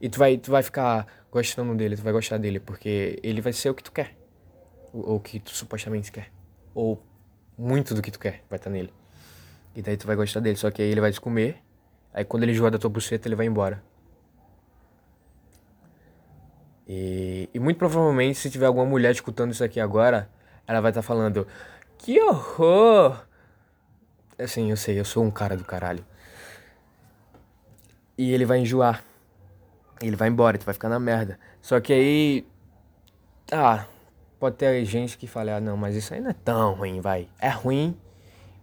E 0.00 0.09
tu 0.09 0.18
vai, 0.18 0.37
tu 0.37 0.50
vai 0.50 0.62
ficar 0.62 1.07
gostando 1.31 1.74
dele, 1.74 1.96
tu 1.96 2.03
vai 2.03 2.12
gostar 2.12 2.38
dele, 2.38 2.61
porque 2.61 3.18
ele 3.22 3.40
vai 3.40 3.53
ser 3.53 3.70
o 3.70 3.74
que 3.74 3.83
tu 3.83 3.90
quer. 3.90 4.16
Ou 4.92 5.16
o 5.16 5.20
que 5.20 5.40
tu 5.40 5.50
supostamente 5.50 6.12
quer. 6.12 6.31
Ou 6.74 7.03
muito 7.57 7.94
do 7.94 8.03
que 8.03 8.11
tu 8.11 8.18
quer 8.18 8.42
vai 8.48 8.59
estar 8.59 8.64
tá 8.64 8.70
nele. 8.70 8.92
E 9.74 9.83
daí 9.83 9.96
tu 9.96 10.07
vai 10.07 10.14
gostar 10.14 10.40
dele, 10.40 10.57
só 10.57 10.70
que 10.70 10.83
aí 10.83 10.88
ele 10.88 11.00
vai 11.00 11.11
te 11.11 11.20
comer. 11.20 11.59
Aí 12.14 12.24
quando 12.24 12.44
ele 12.44 12.55
joga 12.55 12.70
da 12.70 12.79
tua 12.79 12.88
buceta, 12.88 13.27
ele 13.27 13.35
vai 13.35 13.46
embora. 13.46 13.83
E, 16.87 17.48
e 17.53 17.59
muito 17.59 17.79
provavelmente, 17.79 18.38
se 18.38 18.48
tiver 18.48 18.66
alguma 18.66 18.87
mulher 18.87 19.11
escutando 19.11 19.50
isso 19.50 19.64
aqui 19.64 19.81
agora, 19.81 20.31
ela 20.66 20.81
vai 20.81 20.92
estar 20.92 21.03
tá 21.03 21.07
falando: 21.07 21.46
Que 21.98 22.20
horror! 22.20 23.27
Assim, 24.38 24.70
eu 24.70 24.77
sei, 24.77 24.98
eu 24.98 25.05
sou 25.05 25.24
um 25.24 25.31
cara 25.31 25.57
do 25.57 25.64
caralho. 25.64 26.05
E 28.16 28.33
ele 28.33 28.44
vai 28.44 28.59
enjoar. 28.59 29.03
Ele 30.00 30.14
vai 30.14 30.29
embora, 30.29 30.57
tu 30.57 30.64
vai 30.64 30.74
ficar 30.74 30.88
na 30.88 31.00
merda. 31.00 31.38
Só 31.61 31.81
que 31.81 31.92
aí. 31.92 32.46
Tá. 33.46 33.88
Pode 34.38 34.57
ter 34.57 34.85
gente 34.85 35.16
que 35.16 35.27
fale, 35.27 35.50
ah, 35.50 35.61
não, 35.61 35.77
mas 35.77 35.96
isso 35.96 36.12
aí 36.12 36.20
não 36.20 36.31
é 36.31 36.35
tão 36.35 36.74
ruim, 36.74 37.00
vai. 37.00 37.29
É 37.38 37.48
ruim, 37.48 37.96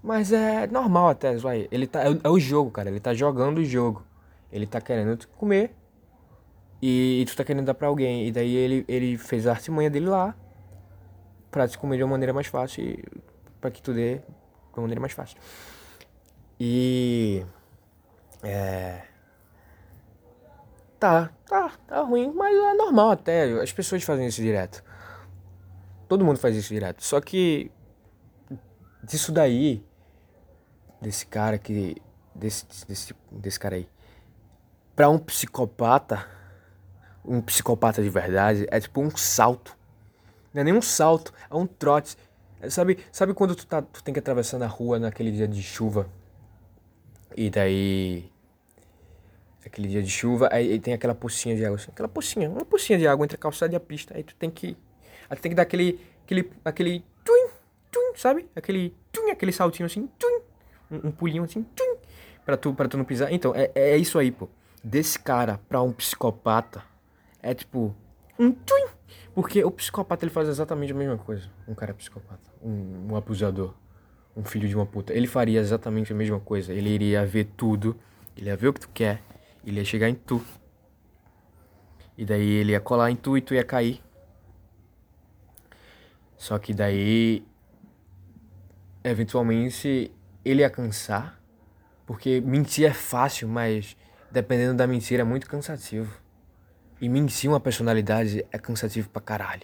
mas 0.03 0.31
é 0.31 0.65
normal 0.67 1.09
até, 1.09 1.35
vai. 1.37 1.67
Ele 1.71 1.85
tá. 1.85 2.01
É, 2.03 2.07
é 2.23 2.29
o 2.29 2.39
jogo, 2.39 2.71
cara. 2.71 2.89
Ele 2.89 2.99
tá 2.99 3.13
jogando 3.13 3.59
o 3.59 3.63
jogo. 3.63 4.03
Ele 4.51 4.65
tá 4.65 4.81
querendo 4.81 5.27
comer. 5.37 5.75
E, 6.81 7.21
e, 7.21 7.25
tu 7.25 7.35
tá 7.35 7.43
querendo 7.43 7.65
dar 7.65 7.75
pra 7.75 7.87
alguém. 7.87 8.27
E 8.27 8.31
daí 8.31 8.55
ele, 8.55 8.85
ele 8.87 9.17
fez 9.17 9.45
a 9.45 9.51
artimanha 9.51 9.89
dele 9.89 10.07
lá. 10.07 10.35
Pra 11.51 11.67
te 11.67 11.77
comer 11.77 11.97
de 11.97 12.03
uma 12.03 12.11
maneira 12.11 12.33
mais 12.33 12.47
fácil. 12.47 12.83
E 12.83 13.03
pra 13.59 13.69
que 13.69 13.81
tu 13.81 13.93
dê 13.93 14.15
de 14.15 14.23
uma 14.75 14.81
maneira 14.81 14.99
mais 14.99 15.13
fácil. 15.13 15.37
E. 16.59 17.45
É. 18.43 19.03
Tá, 20.99 21.31
tá, 21.47 21.71
tá 21.87 22.01
ruim, 22.01 22.31
mas 22.35 22.55
é 22.55 22.73
normal 22.73 23.11
até. 23.11 23.61
As 23.61 23.71
pessoas 23.71 24.03
fazem 24.03 24.27
isso 24.27 24.41
direto. 24.41 24.83
Todo 26.07 26.25
mundo 26.25 26.39
faz 26.39 26.55
isso 26.55 26.73
direto. 26.73 27.03
Só 27.03 27.21
que. 27.21 27.71
Disso 29.03 29.31
daí. 29.31 29.83
Desse 31.01 31.25
cara 31.25 31.57
que. 31.57 31.95
Desse, 32.33 32.65
desse, 32.87 33.15
desse 33.31 33.59
cara 33.59 33.75
aí. 33.75 33.87
Pra 34.95 35.09
um 35.09 35.17
psicopata. 35.17 36.27
Um 37.25 37.41
psicopata 37.41 38.01
de 38.01 38.09
verdade. 38.09 38.67
É 38.69 38.79
tipo 38.79 39.01
um 39.01 39.09
salto. 39.15 39.75
Não 40.53 40.61
é 40.61 40.63
nem 40.65 40.73
um 40.73 40.81
salto, 40.81 41.33
é 41.49 41.55
um 41.55 41.65
trote. 41.65 42.17
Sabe, 42.69 42.99
sabe 43.11 43.33
quando 43.33 43.55
tu, 43.55 43.65
tá, 43.65 43.81
tu 43.81 44.03
tem 44.03 44.13
que 44.13 44.19
atravessar 44.19 44.59
na 44.59 44.67
rua 44.67 44.99
naquele 44.99 45.31
dia 45.31 45.47
de 45.47 45.63
chuva? 45.63 46.07
E 47.35 47.49
daí. 47.49 48.29
Aquele 49.65 49.87
dia 49.87 50.01
de 50.01 50.09
chuva, 50.09 50.49
aí, 50.51 50.73
aí 50.73 50.79
tem 50.79 50.93
aquela 50.93 51.15
pocinha 51.15 51.55
de 51.55 51.63
água. 51.63 51.77
Assim, 51.77 51.91
aquela 51.91 52.09
pocinha, 52.09 52.49
uma 52.49 52.65
pocinha 52.65 52.99
de 52.99 53.07
água 53.07 53.23
entre 53.23 53.35
a 53.35 53.39
calçada 53.39 53.73
e 53.73 53.75
a 53.75 53.79
pista. 53.79 54.15
Aí 54.15 54.23
tu 54.23 54.35
tem 54.35 54.49
que. 54.49 54.77
Aí 55.29 55.37
tu 55.37 55.41
tem 55.41 55.51
que 55.51 55.55
dar 55.55 55.63
aquele. 55.63 55.99
aquele. 56.25 56.51
aquele. 56.65 57.05
Tuim, 57.23 57.47
tuim, 57.89 58.13
sabe? 58.15 58.49
Aquele. 58.55 58.95
Tuim, 59.11 59.31
aquele 59.31 59.51
saltinho 59.51 59.85
assim. 59.85 60.07
Tuim, 60.19 60.41
um, 60.91 61.07
um 61.07 61.11
pulinho 61.11 61.43
assim. 61.43 61.63
Tuim, 61.75 61.95
pra, 62.45 62.57
tu, 62.57 62.73
pra 62.73 62.87
tu 62.87 62.97
não 62.97 63.05
pisar. 63.05 63.31
Então, 63.31 63.53
é, 63.55 63.71
é 63.73 63.97
isso 63.97 64.19
aí, 64.19 64.31
pô. 64.31 64.49
Desse 64.83 65.19
cara 65.19 65.59
pra 65.69 65.81
um 65.81 65.91
psicopata. 65.91 66.83
É 67.41 67.53
tipo. 67.53 67.95
Um 68.37 68.51
tuim. 68.51 68.87
Porque 69.33 69.63
o 69.63 69.71
psicopata 69.71 70.25
ele 70.25 70.31
faz 70.31 70.47
exatamente 70.47 70.91
a 70.91 70.95
mesma 70.95 71.17
coisa. 71.17 71.49
Um 71.67 71.73
cara 71.73 71.93
psicopata 71.93 72.51
um, 72.61 73.07
um 73.11 73.15
abusador, 73.15 73.73
um 74.35 74.43
filho 74.43 74.67
de 74.67 74.75
uma 74.75 74.85
puta, 74.85 75.13
ele 75.13 75.27
faria 75.27 75.59
exatamente 75.59 76.13
a 76.13 76.15
mesma 76.15 76.39
coisa. 76.39 76.73
Ele 76.73 76.89
iria 76.89 77.25
ver 77.25 77.45
tudo, 77.57 77.97
ele 78.37 78.47
ia 78.47 78.55
ver 78.55 78.67
o 78.67 78.73
que 78.73 78.81
tu 78.81 78.89
quer, 78.89 79.21
ele 79.65 79.79
ia 79.79 79.85
chegar 79.85 80.09
em 80.09 80.15
tu. 80.15 80.43
E 82.17 82.25
daí 82.25 82.47
ele 82.47 82.73
ia 82.73 82.79
colar 82.79 83.09
em 83.09 83.15
tu 83.15 83.37
e 83.37 83.41
tu 83.41 83.53
ia 83.53 83.63
cair. 83.63 84.01
Só 86.37 86.57
que 86.59 86.73
daí, 86.73 87.45
eventualmente, 89.03 90.11
ele 90.43 90.61
ia 90.61 90.69
cansar. 90.69 91.39
Porque 92.05 92.41
mentir 92.41 92.89
é 92.89 92.93
fácil, 92.93 93.47
mas 93.47 93.95
dependendo 94.31 94.75
da 94.75 94.87
mentira 94.87 95.21
é 95.21 95.25
muito 95.25 95.47
cansativo. 95.47 96.19
E 96.99 97.09
mentir 97.09 97.49
uma 97.49 97.59
personalidade 97.59 98.45
é 98.51 98.57
cansativo 98.57 99.09
pra 99.09 99.21
caralho. 99.21 99.63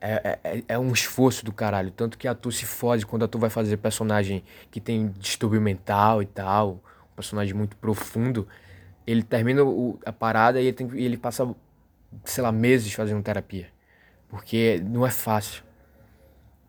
É, 0.00 0.38
é, 0.42 0.64
é, 0.66 0.78
um 0.78 0.92
esforço 0.92 1.44
do 1.44 1.52
caralho. 1.52 1.90
Tanto 1.90 2.16
que 2.16 2.26
a 2.26 2.34
tu 2.34 2.50
se 2.50 2.64
fode 2.64 3.04
quando 3.04 3.24
a 3.24 3.28
tu 3.28 3.38
vai 3.38 3.50
fazer 3.50 3.76
personagem 3.76 4.42
que 4.70 4.80
tem 4.80 5.08
distúrbio 5.18 5.60
mental 5.60 6.22
e 6.22 6.26
tal, 6.26 6.82
um 7.12 7.14
personagem 7.14 7.54
muito 7.54 7.76
profundo. 7.76 8.48
Ele 9.06 9.22
termina 9.22 9.62
o, 9.62 9.98
a 10.06 10.12
parada 10.12 10.60
e 10.60 10.66
ele, 10.66 10.72
tem, 10.72 10.90
ele 10.98 11.18
passa, 11.18 11.54
sei 12.24 12.42
lá, 12.42 12.50
meses 12.50 12.92
fazendo 12.92 13.22
terapia. 13.22 13.68
Porque 14.28 14.82
não 14.84 15.06
é 15.06 15.10
fácil. 15.10 15.62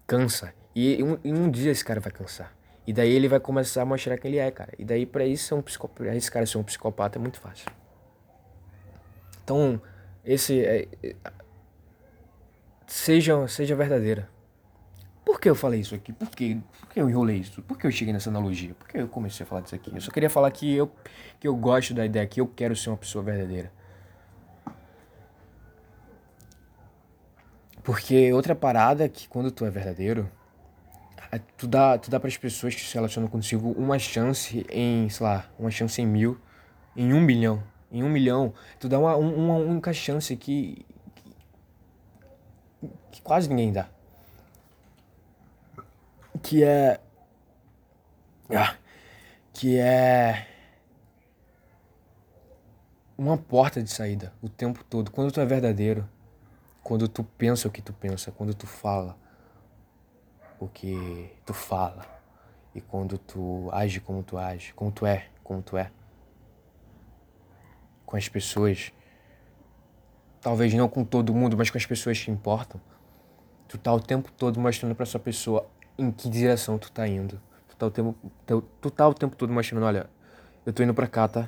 Cansa. 0.05 0.53
E 0.75 1.03
um, 1.03 1.17
um 1.25 1.51
dia 1.51 1.71
esse 1.71 1.83
cara 1.83 1.99
vai 1.99 2.11
cansar. 2.11 2.53
E 2.85 2.93
daí 2.93 3.11
ele 3.11 3.27
vai 3.27 3.39
começar 3.39 3.83
a 3.83 3.85
mostrar 3.85 4.17
quem 4.17 4.31
ele 4.31 4.37
é, 4.39 4.49
cara. 4.49 4.73
E 4.77 4.83
daí 4.83 5.05
pra 5.05 5.25
isso 5.25 5.55
um 5.55 5.61
psicopata, 5.61 6.15
esse 6.15 6.31
cara 6.31 6.45
ser 6.45 6.57
um 6.57 6.63
psicopata 6.63 7.17
é 7.17 7.21
muito 7.21 7.39
fácil. 7.39 7.69
Então, 9.43 9.81
esse 10.25 10.63
é, 10.63 10.87
seja, 12.87 13.47
seja 13.47 13.75
verdadeira. 13.75 14.29
Por 15.23 15.39
que 15.39 15.49
eu 15.49 15.55
falei 15.55 15.79
isso 15.79 15.93
aqui? 15.93 16.11
Por 16.11 16.29
que, 16.29 16.55
por 16.79 16.89
que 16.89 16.99
eu 16.99 17.09
enrolei 17.09 17.37
isso? 17.37 17.61
Por 17.61 17.77
que 17.77 17.85
eu 17.85 17.91
cheguei 17.91 18.13
nessa 18.13 18.29
analogia? 18.29 18.73
Por 18.73 18.87
que 18.87 18.97
eu 18.97 19.07
comecei 19.07 19.45
a 19.45 19.47
falar 19.47 19.61
disso 19.61 19.75
aqui? 19.75 19.91
Eu 19.93 20.01
só 20.01 20.11
queria 20.11 20.29
falar 20.29 20.49
que 20.51 20.75
eu, 20.75 20.91
que 21.39 21.47
eu 21.47 21.55
gosto 21.55 21.93
da 21.93 22.05
ideia, 22.05 22.25
que 22.25 22.41
eu 22.41 22.47
quero 22.47 22.75
ser 22.75 22.89
uma 22.89 22.97
pessoa 22.97 23.23
verdadeira. 23.23 23.71
Porque 27.83 28.31
outra 28.33 28.55
parada 28.55 29.05
é 29.05 29.09
que 29.09 29.27
quando 29.27 29.51
tu 29.51 29.65
é 29.65 29.69
verdadeiro, 29.69 30.29
é, 30.29 30.40
tu 31.39 31.67
dá, 31.67 31.97
tu 31.97 32.11
dá 32.11 32.19
para 32.19 32.27
as 32.27 32.37
pessoas 32.37 32.75
que 32.75 32.81
se 32.81 32.93
relacionam 32.93 33.29
contigo 33.29 33.71
uma 33.71 33.97
chance 33.97 34.65
em, 34.69 35.09
sei 35.09 35.25
lá, 35.25 35.49
uma 35.57 35.71
chance 35.71 36.01
em 36.01 36.05
mil, 36.05 36.39
em 36.95 37.13
um 37.13 37.21
milhão. 37.21 37.63
Em 37.91 38.03
um 38.03 38.09
milhão, 38.09 38.53
tu 38.79 38.87
dá 38.87 38.99
uma, 38.99 39.15
uma 39.15 39.55
única 39.55 39.93
chance 39.93 40.35
que, 40.35 40.85
que, 41.15 41.35
que 43.11 43.21
quase 43.21 43.49
ninguém 43.49 43.71
dá. 43.71 43.89
Que 46.41 46.63
é. 46.63 46.99
Ah, 48.49 48.75
que 49.53 49.77
é. 49.77 50.47
Uma 53.17 53.37
porta 53.37 53.83
de 53.83 53.89
saída 53.91 54.33
o 54.41 54.49
tempo 54.49 54.83
todo. 54.83 55.11
Quando 55.11 55.31
tu 55.31 55.39
é 55.39 55.45
verdadeiro, 55.45 56.09
quando 56.83 57.07
tu 57.07 57.23
pensa 57.23 57.67
o 57.67 57.71
que 57.71 57.81
tu 57.81 57.93
pensa, 57.93 58.31
quando 58.31 58.53
tu 58.53 58.65
fala 58.65 59.17
o 60.61 60.69
que 60.69 61.29
tu 61.45 61.53
fala 61.53 62.05
e 62.73 62.79
quando 62.79 63.17
tu 63.17 63.69
age 63.71 63.99
como 63.99 64.23
tu 64.23 64.37
age, 64.37 64.73
como 64.73 64.91
tu 64.91 65.05
é, 65.05 65.27
como 65.43 65.61
tu 65.61 65.75
é 65.75 65.91
com 68.05 68.17
as 68.17 68.27
pessoas, 68.27 68.91
talvez 70.41 70.73
não 70.73 70.89
com 70.89 71.05
todo 71.05 71.33
mundo, 71.33 71.55
mas 71.57 71.69
com 71.69 71.77
as 71.77 71.85
pessoas 71.85 72.21
que 72.21 72.29
importam, 72.29 72.79
tu 73.69 73.77
tá 73.77 73.93
o 73.93 74.01
tempo 74.01 74.29
todo 74.33 74.59
mostrando 74.59 74.93
para 74.93 75.03
essa 75.03 75.17
pessoa 75.17 75.65
em 75.97 76.11
que 76.11 76.29
direção 76.29 76.77
tu 76.77 76.91
tá 76.91 77.07
indo. 77.07 77.41
Tu 77.69 77.75
tá 77.77 77.85
o 77.85 77.91
tempo, 77.91 78.15
tu, 78.45 78.61
tu 78.81 78.91
tá 78.91 79.07
o 79.07 79.13
tempo 79.13 79.33
todo 79.37 79.53
mostrando, 79.53 79.85
olha, 79.85 80.09
eu 80.65 80.73
tô 80.73 80.83
indo 80.83 80.93
para 80.93 81.07
cá, 81.07 81.25
tá? 81.29 81.47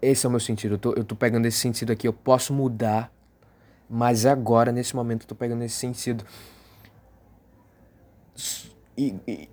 Esse 0.00 0.24
é 0.24 0.28
o 0.28 0.30
meu 0.30 0.38
sentido. 0.38 0.74
Eu 0.74 0.78
tô, 0.78 0.92
eu 0.92 1.02
tô 1.02 1.16
pegando 1.16 1.46
esse 1.46 1.58
sentido 1.58 1.90
aqui. 1.90 2.06
Eu 2.06 2.12
posso 2.12 2.52
mudar, 2.52 3.12
mas 3.90 4.24
agora, 4.24 4.70
nesse 4.70 4.94
momento, 4.94 5.22
eu 5.22 5.26
tô 5.26 5.34
pegando 5.34 5.64
esse 5.64 5.74
sentido. 5.74 6.24
E, 8.96 9.16
e, 9.26 9.50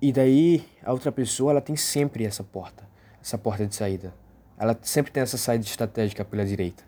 e 0.00 0.12
daí, 0.12 0.68
a 0.82 0.92
outra 0.92 1.12
pessoa, 1.12 1.52
ela 1.52 1.60
tem 1.60 1.76
sempre 1.76 2.24
essa 2.24 2.42
porta. 2.42 2.88
Essa 3.20 3.36
porta 3.36 3.66
de 3.66 3.74
saída 3.74 4.14
ela 4.60 4.78
sempre 4.82 5.10
tem 5.10 5.22
essa 5.22 5.38
saída 5.38 5.64
estratégica 5.64 6.22
pela 6.22 6.44
direita. 6.44 6.84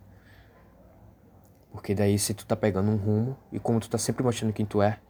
Porque 1.70 1.94
daí 1.94 2.18
se 2.18 2.34
tu 2.34 2.44
tá 2.44 2.54
pegando 2.54 2.90
um 2.90 2.96
rumo 2.96 3.34
e 3.50 3.58
como 3.58 3.80
tu 3.80 3.88
tá 3.88 3.96
sempre 3.96 4.22
mostrando 4.22 4.52
quem 4.52 4.66
tu 4.66 4.82
é, 4.82 5.00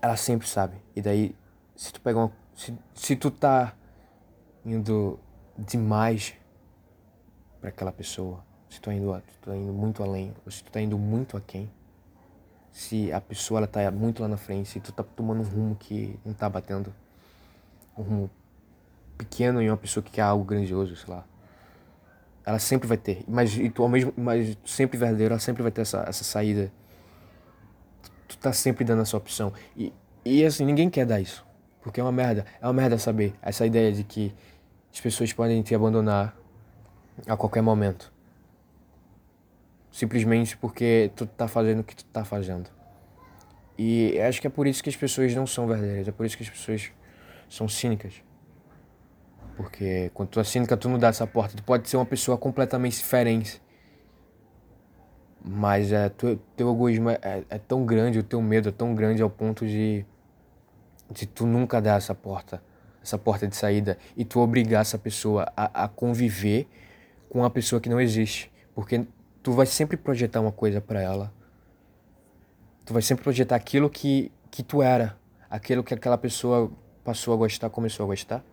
ela 0.00 0.16
sempre 0.16 0.46
sabe. 0.46 0.76
E 0.94 1.02
daí 1.02 1.34
se 1.74 1.92
tu 1.92 2.00
pega 2.00 2.20
uma, 2.20 2.32
se, 2.54 2.72
se 2.94 3.16
tu 3.16 3.28
tá 3.28 3.74
indo 4.64 5.18
demais 5.58 6.34
para 7.60 7.70
aquela 7.70 7.90
pessoa, 7.90 8.46
se 8.70 8.80
tu 8.80 8.84
tá 8.84 8.94
indo, 8.94 9.12
tu 9.42 9.50
tá 9.50 9.56
indo 9.56 9.72
muito 9.72 10.00
além, 10.00 10.32
ou 10.46 10.52
se 10.52 10.62
tu 10.62 10.70
tá 10.70 10.80
indo 10.80 10.96
muito 10.96 11.36
aquém, 11.36 11.68
se 12.72 13.12
a 13.12 13.20
pessoa 13.20 13.60
ela 13.60 13.66
tá 13.66 13.88
muito 13.90 14.22
lá 14.22 14.28
na 14.28 14.38
frente, 14.38 14.70
se 14.70 14.80
tu 14.80 14.90
tá 14.90 15.02
tomando 15.02 15.40
um 15.40 15.44
rumo 15.44 15.76
que 15.76 16.18
não 16.24 16.32
tá 16.32 16.48
batendo, 16.48 16.92
um 17.96 18.02
rumo 18.02 18.30
pequeno 19.18 19.60
em 19.60 19.68
uma 19.68 19.76
pessoa 19.76 20.02
que 20.02 20.10
quer 20.10 20.22
algo 20.22 20.42
grandioso, 20.42 20.96
sei 20.96 21.14
lá. 21.14 21.24
Ela 22.44 22.58
sempre 22.58 22.88
vai 22.88 22.96
ter. 22.96 23.22
Mas, 23.28 23.56
e 23.56 23.68
tu, 23.70 23.82
ao 23.82 23.88
mesmo, 23.88 24.12
mas 24.16 24.56
sempre 24.64 24.98
verdadeiro, 24.98 25.34
ela 25.34 25.40
sempre 25.40 25.62
vai 25.62 25.70
ter 25.70 25.82
essa, 25.82 26.04
essa 26.08 26.24
saída. 26.24 26.72
Tu 28.26 28.36
tá 28.38 28.52
sempre 28.52 28.84
dando 28.84 29.02
essa 29.02 29.16
opção. 29.16 29.52
E, 29.76 29.92
e 30.24 30.44
assim, 30.44 30.64
ninguém 30.64 30.90
quer 30.90 31.06
dar 31.06 31.20
isso. 31.20 31.44
Porque 31.82 32.00
é 32.00 32.02
uma 32.02 32.10
merda. 32.10 32.46
É 32.60 32.66
uma 32.66 32.72
merda 32.72 32.98
saber 32.98 33.34
essa 33.42 33.66
ideia 33.66 33.92
de 33.92 34.02
que 34.02 34.34
as 34.92 35.00
pessoas 35.00 35.32
podem 35.32 35.62
te 35.62 35.74
abandonar 35.74 36.36
a 37.26 37.36
qualquer 37.36 37.62
momento. 37.62 38.11
Simplesmente 39.92 40.56
porque 40.56 41.12
tu 41.14 41.26
tá 41.26 41.46
fazendo 41.46 41.80
o 41.80 41.84
que 41.84 41.94
tu 41.94 42.04
tá 42.06 42.24
fazendo. 42.24 42.70
E 43.76 44.18
acho 44.20 44.40
que 44.40 44.46
é 44.46 44.50
por 44.50 44.66
isso 44.66 44.82
que 44.82 44.88
as 44.88 44.96
pessoas 44.96 45.34
não 45.34 45.46
são 45.46 45.66
verdadeiras. 45.66 46.08
É 46.08 46.12
por 46.12 46.24
isso 46.24 46.36
que 46.36 46.42
as 46.42 46.48
pessoas 46.48 46.90
são 47.48 47.68
cínicas. 47.68 48.14
Porque 49.56 50.10
quando 50.14 50.30
tu 50.30 50.40
é 50.40 50.44
cínica, 50.44 50.76
tu 50.76 50.88
não 50.88 50.98
dá 50.98 51.08
essa 51.08 51.26
porta. 51.26 51.54
Tu 51.56 51.62
pode 51.62 51.88
ser 51.88 51.98
uma 51.98 52.06
pessoa 52.06 52.38
completamente 52.38 52.96
diferente. 52.96 53.60
Mas 55.44 55.92
é, 55.92 56.08
tu, 56.08 56.40
teu 56.56 56.72
egoísmo 56.72 57.10
é, 57.10 57.18
é, 57.20 57.44
é, 57.50 57.58
tão 57.58 57.84
grande, 57.84 58.18
o 58.18 58.22
teu 58.22 58.40
medo 58.40 58.68
é 58.68 58.72
tão 58.72 58.94
grande 58.94 59.20
ao 59.20 59.28
ponto 59.28 59.66
de, 59.66 60.06
de 61.10 61.26
tu 61.26 61.44
nunca 61.46 61.82
dar 61.82 61.96
essa 61.96 62.14
porta, 62.14 62.62
essa 63.02 63.18
porta 63.18 63.48
de 63.48 63.56
saída, 63.56 63.98
e 64.16 64.24
tu 64.24 64.38
obrigar 64.38 64.82
essa 64.82 64.96
pessoa 64.96 65.52
a, 65.56 65.84
a 65.84 65.88
conviver 65.88 66.68
com 67.28 67.40
uma 67.40 67.50
pessoa 67.50 67.80
que 67.80 67.88
não 67.88 68.00
existe. 68.00 68.52
Porque 68.72 69.04
tu 69.42 69.52
vai 69.52 69.66
sempre 69.66 69.96
projetar 69.96 70.40
uma 70.40 70.52
coisa 70.52 70.80
para 70.80 71.00
ela. 71.00 71.32
Tu 72.84 72.92
vai 72.92 73.02
sempre 73.02 73.22
projetar 73.24 73.56
aquilo 73.56 73.90
que, 73.90 74.30
que 74.50 74.62
tu 74.62 74.82
era, 74.82 75.16
aquilo 75.50 75.82
que 75.82 75.94
aquela 75.94 76.18
pessoa 76.18 76.70
passou 77.04 77.34
a 77.34 77.36
gostar, 77.36 77.70
começou 77.70 78.04
a 78.04 78.06
gostar. 78.06 78.44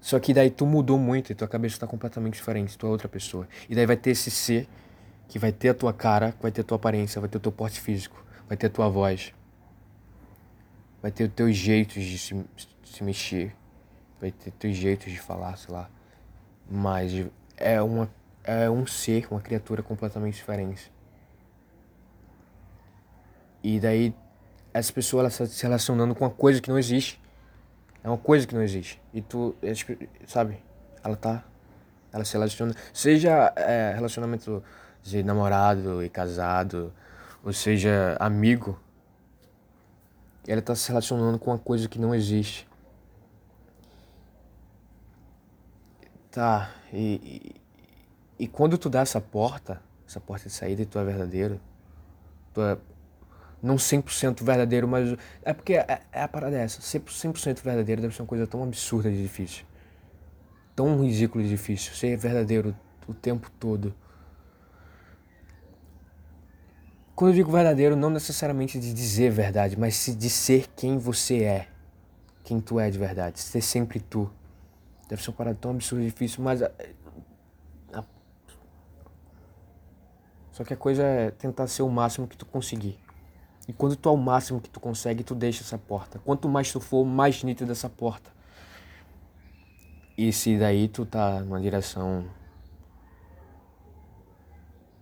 Só 0.00 0.18
que 0.18 0.34
daí 0.34 0.50
tu 0.50 0.66
mudou 0.66 0.98
muito 0.98 1.30
e 1.30 1.34
tua 1.34 1.46
cabeça 1.46 1.78
tá 1.78 1.86
completamente 1.86 2.34
diferente, 2.34 2.76
tu 2.76 2.86
é 2.86 2.90
outra 2.90 3.08
pessoa. 3.08 3.48
E 3.68 3.74
daí 3.74 3.86
vai 3.86 3.96
ter 3.96 4.10
esse 4.10 4.30
ser 4.30 4.68
que 5.28 5.38
vai 5.38 5.52
ter 5.52 5.70
a 5.70 5.74
tua 5.74 5.92
cara, 5.92 6.34
vai 6.42 6.50
ter 6.50 6.62
a 6.62 6.64
tua 6.64 6.76
aparência, 6.76 7.20
vai 7.20 7.30
ter 7.30 7.38
o 7.38 7.40
teu 7.40 7.52
porte 7.52 7.80
físico, 7.80 8.22
vai 8.48 8.56
ter 8.56 8.66
a 8.66 8.70
tua 8.70 8.88
voz, 8.88 9.32
vai 11.00 11.10
ter 11.10 11.24
os 11.24 11.32
teus 11.32 11.56
jeitos 11.56 12.02
de 12.02 12.18
se, 12.18 12.44
se 12.84 13.04
mexer, 13.04 13.54
vai 14.20 14.32
ter 14.32 14.50
teus 14.52 14.76
jeitos 14.76 15.10
de 15.10 15.18
falar, 15.18 15.56
sei 15.56 15.72
lá. 15.72 15.88
Mas 16.68 17.12
é, 17.56 17.80
uma, 17.80 18.10
é 18.44 18.68
um 18.68 18.86
ser, 18.86 19.26
uma 19.30 19.40
criatura 19.40 19.82
completamente 19.82 20.34
diferente. 20.34 20.90
E 23.62 23.78
daí 23.78 24.14
essa 24.74 24.92
pessoa 24.92 25.22
ela 25.22 25.28
está 25.28 25.46
se 25.46 25.62
relacionando 25.62 26.14
com 26.14 26.24
uma 26.24 26.30
coisa 26.30 26.60
que 26.60 26.70
não 26.70 26.78
existe. 26.78 27.20
É 28.02 28.08
uma 28.08 28.18
coisa 28.18 28.46
que 28.46 28.54
não 28.54 28.62
existe. 28.62 29.00
E 29.12 29.20
tu, 29.20 29.54
sabe? 30.26 30.58
Ela 31.04 31.16
tá. 31.16 31.44
Ela 32.12 32.24
se 32.24 32.32
relaciona. 32.32 32.74
Seja 32.92 33.52
é, 33.56 33.92
relacionamento 33.94 34.62
de 35.02 35.22
namorado 35.22 36.02
e 36.02 36.08
casado, 36.08 36.92
ou 37.44 37.52
seja, 37.52 38.16
amigo. 38.18 38.78
Ela 40.46 40.60
tá 40.60 40.74
se 40.74 40.88
relacionando 40.88 41.38
com 41.38 41.50
uma 41.52 41.58
coisa 41.58 41.88
que 41.88 41.98
não 41.98 42.14
existe. 42.14 42.68
Tá, 46.30 46.74
e, 46.92 47.54
e, 48.42 48.44
e 48.44 48.48
quando 48.48 48.76
tu 48.78 48.90
dá 48.90 49.00
essa 49.00 49.20
porta, 49.20 49.80
essa 50.06 50.20
porta 50.20 50.48
de 50.48 50.54
saída 50.54 50.82
e 50.82 50.86
tu 50.86 50.98
é 50.98 51.04
verdadeiro, 51.04 51.60
tu 52.52 52.60
é 52.60 52.76
não 53.62 53.76
100% 53.76 54.42
verdadeiro, 54.42 54.88
mas 54.88 55.16
é 55.42 55.52
porque 55.52 55.74
é, 55.74 56.02
é 56.10 56.22
a 56.22 56.28
parada 56.28 56.56
é 56.56 56.62
essa, 56.62 56.80
100% 56.80 57.62
verdadeiro 57.62 58.02
deve 58.02 58.14
ser 58.14 58.22
uma 58.22 58.28
coisa 58.28 58.46
tão 58.46 58.62
absurda 58.62 59.10
de 59.10 59.22
difícil. 59.22 59.64
Tão 60.74 61.00
ridículo 61.04 61.44
de 61.44 61.50
difícil, 61.50 61.94
ser 61.94 62.16
verdadeiro 62.16 62.74
o 63.06 63.14
tempo 63.14 63.50
todo. 63.60 63.94
Quando 67.14 67.30
eu 67.30 67.36
digo 67.36 67.52
verdadeiro, 67.52 67.94
não 67.94 68.10
necessariamente 68.10 68.80
de 68.80 68.92
dizer 68.92 69.30
verdade, 69.30 69.78
mas 69.78 70.06
de 70.18 70.30
ser 70.30 70.66
quem 70.74 70.98
você 70.98 71.44
é. 71.44 71.68
Quem 72.42 72.60
tu 72.60 72.80
é 72.80 72.90
de 72.90 72.98
verdade, 72.98 73.38
ser 73.38 73.60
sempre 73.60 74.00
tu. 74.00 74.28
Deve 75.08 75.22
ser 75.22 75.30
uma 75.30 75.36
parada 75.36 75.58
tão 75.60 75.70
absurda 75.70 76.02
e 76.02 76.06
difícil, 76.06 76.42
mas 76.42 76.62
só 80.52 80.62
que 80.64 80.74
a 80.74 80.76
coisa 80.76 81.02
é 81.02 81.30
tentar 81.30 81.66
ser 81.66 81.82
o 81.82 81.88
máximo 81.88 82.28
que 82.28 82.36
tu 82.36 82.44
conseguir. 82.46 82.98
E 83.66 83.72
quando 83.72 83.96
tu 83.96 84.08
é 84.08 84.12
o 84.12 84.16
máximo 84.16 84.60
que 84.60 84.68
tu 84.68 84.78
consegue, 84.78 85.24
tu 85.24 85.34
deixa 85.34 85.62
essa 85.62 85.78
porta. 85.78 86.18
Quanto 86.18 86.48
mais 86.48 86.70
tu 86.70 86.78
for, 86.78 87.04
mais 87.04 87.42
nítida 87.42 87.72
essa 87.72 87.88
porta. 87.88 88.30
E 90.16 90.32
se 90.32 90.58
daí 90.58 90.88
tu 90.88 91.06
tá 91.06 91.40
numa 91.40 91.60
direção 91.60 92.28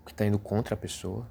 que 0.07 0.15
tá 0.15 0.25
indo 0.25 0.39
contra 0.39 0.75
a 0.75 0.79
pessoa, 0.79 1.27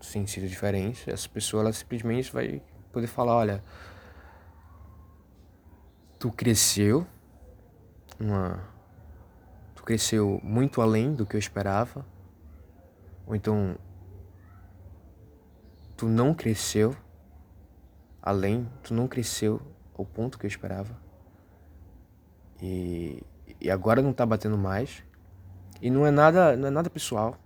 sem 0.00 0.26
sentido 0.26 0.48
diferente, 0.48 1.10
essa 1.10 1.28
pessoa 1.28 1.62
ela 1.62 1.72
simplesmente 1.72 2.32
vai 2.32 2.62
poder 2.90 3.06
falar, 3.06 3.36
olha, 3.36 3.64
tu 6.18 6.30
cresceu, 6.30 7.06
uma, 8.18 8.62
tu 9.74 9.82
cresceu 9.82 10.40
muito 10.42 10.80
além 10.80 11.14
do 11.14 11.26
que 11.26 11.36
eu 11.36 11.40
esperava, 11.40 12.04
ou 13.26 13.34
então 13.34 13.76
tu 15.96 16.08
não 16.08 16.34
cresceu 16.34 16.96
além, 18.22 18.68
tu 18.82 18.94
não 18.94 19.08
cresceu 19.08 19.60
ao 19.96 20.04
ponto 20.04 20.38
que 20.38 20.46
eu 20.46 20.48
esperava. 20.48 20.96
E, 22.60 23.22
e 23.60 23.70
agora 23.70 24.00
não 24.00 24.12
tá 24.12 24.24
batendo 24.24 24.56
mais. 24.56 25.02
E 25.80 25.90
não 25.90 26.06
é 26.06 26.10
nada, 26.10 26.56
não 26.56 26.68
é 26.68 26.70
nada 26.70 26.88
pessoal. 26.88 27.36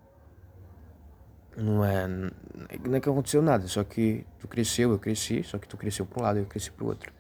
Não 1.57 1.83
é. 1.83 2.07
Não 2.07 2.95
é 2.95 3.01
que 3.01 3.09
aconteceu 3.09 3.41
nada, 3.41 3.67
só 3.67 3.83
que 3.83 4.27
tu 4.39 4.47
cresceu, 4.47 4.91
eu 4.91 4.99
cresci, 4.99 5.43
só 5.43 5.59
que 5.59 5.67
tu 5.67 5.77
cresceu 5.77 6.05
para 6.05 6.21
um 6.21 6.23
lado, 6.23 6.39
eu 6.39 6.45
cresci 6.45 6.71
pro 6.71 6.87
outro. 6.87 7.11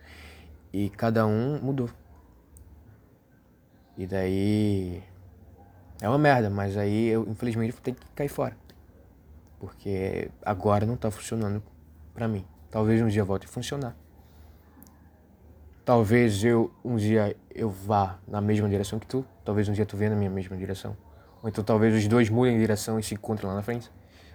E 0.73 0.91
cada 0.91 1.27
um 1.27 1.59
mudou. 1.61 1.89
E 3.97 4.07
daí. 4.07 5.03
É 6.01 6.09
uma 6.09 6.19
merda, 6.19 6.51
mas 6.51 6.77
aí 6.77 7.07
eu 7.07 7.27
infelizmente 7.29 7.73
vou 7.73 7.81
ter 7.81 7.93
que 7.93 8.07
cair 8.15 8.29
fora. 8.29 8.57
Porque 9.59 10.31
agora 10.45 10.85
não 10.85 10.97
tá 10.97 11.11
funcionando 11.11 11.63
pra 12.13 12.29
mim. 12.29 12.45
Talvez 12.71 13.01
um 13.01 13.09
dia 13.09 13.25
volte 13.25 13.47
a 13.47 13.49
funcionar. 13.49 13.97
Talvez 15.85 16.45
eu 16.45 16.71
um 16.85 16.97
dia 16.97 17.37
eu 17.55 17.71
vá 17.71 18.19
na 18.27 18.41
mesma 18.41 18.69
direção 18.69 18.99
que 18.99 19.07
tu. 19.07 19.25
Talvez 19.45 19.69
um 19.69 19.73
dia 19.73 19.87
tu 19.87 19.97
venha 19.97 20.11
na 20.11 20.17
minha 20.17 20.31
mesma 20.31 20.57
direção. 20.57 20.97
Ou 21.43 21.49
então 21.49 21.65
talvez 21.65 21.95
os 21.95 22.07
dois 22.09 22.29
mudem 22.29 22.55
de 22.55 22.61
direção 22.61 22.99
e 22.99 23.03
se 23.03 23.15
encontrem 23.15 23.49
lá 23.49 23.55
na 23.55 23.63
frente. 23.63 23.91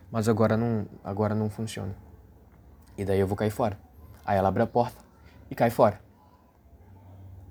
Mas 0.09 0.27
agora 0.27 0.57
não, 0.57 0.87
agora 1.03 1.35
não 1.35 1.49
funciona. 1.49 1.95
E 2.97 3.05
daí 3.05 3.19
eu 3.19 3.27
vou 3.27 3.37
cair 3.37 3.51
fora. 3.51 3.77
Aí 4.25 4.37
ela 4.37 4.49
abre 4.49 4.63
a 4.63 4.67
porta 4.67 4.97
e 5.49 5.55
cai 5.55 5.69
fora. 5.69 5.99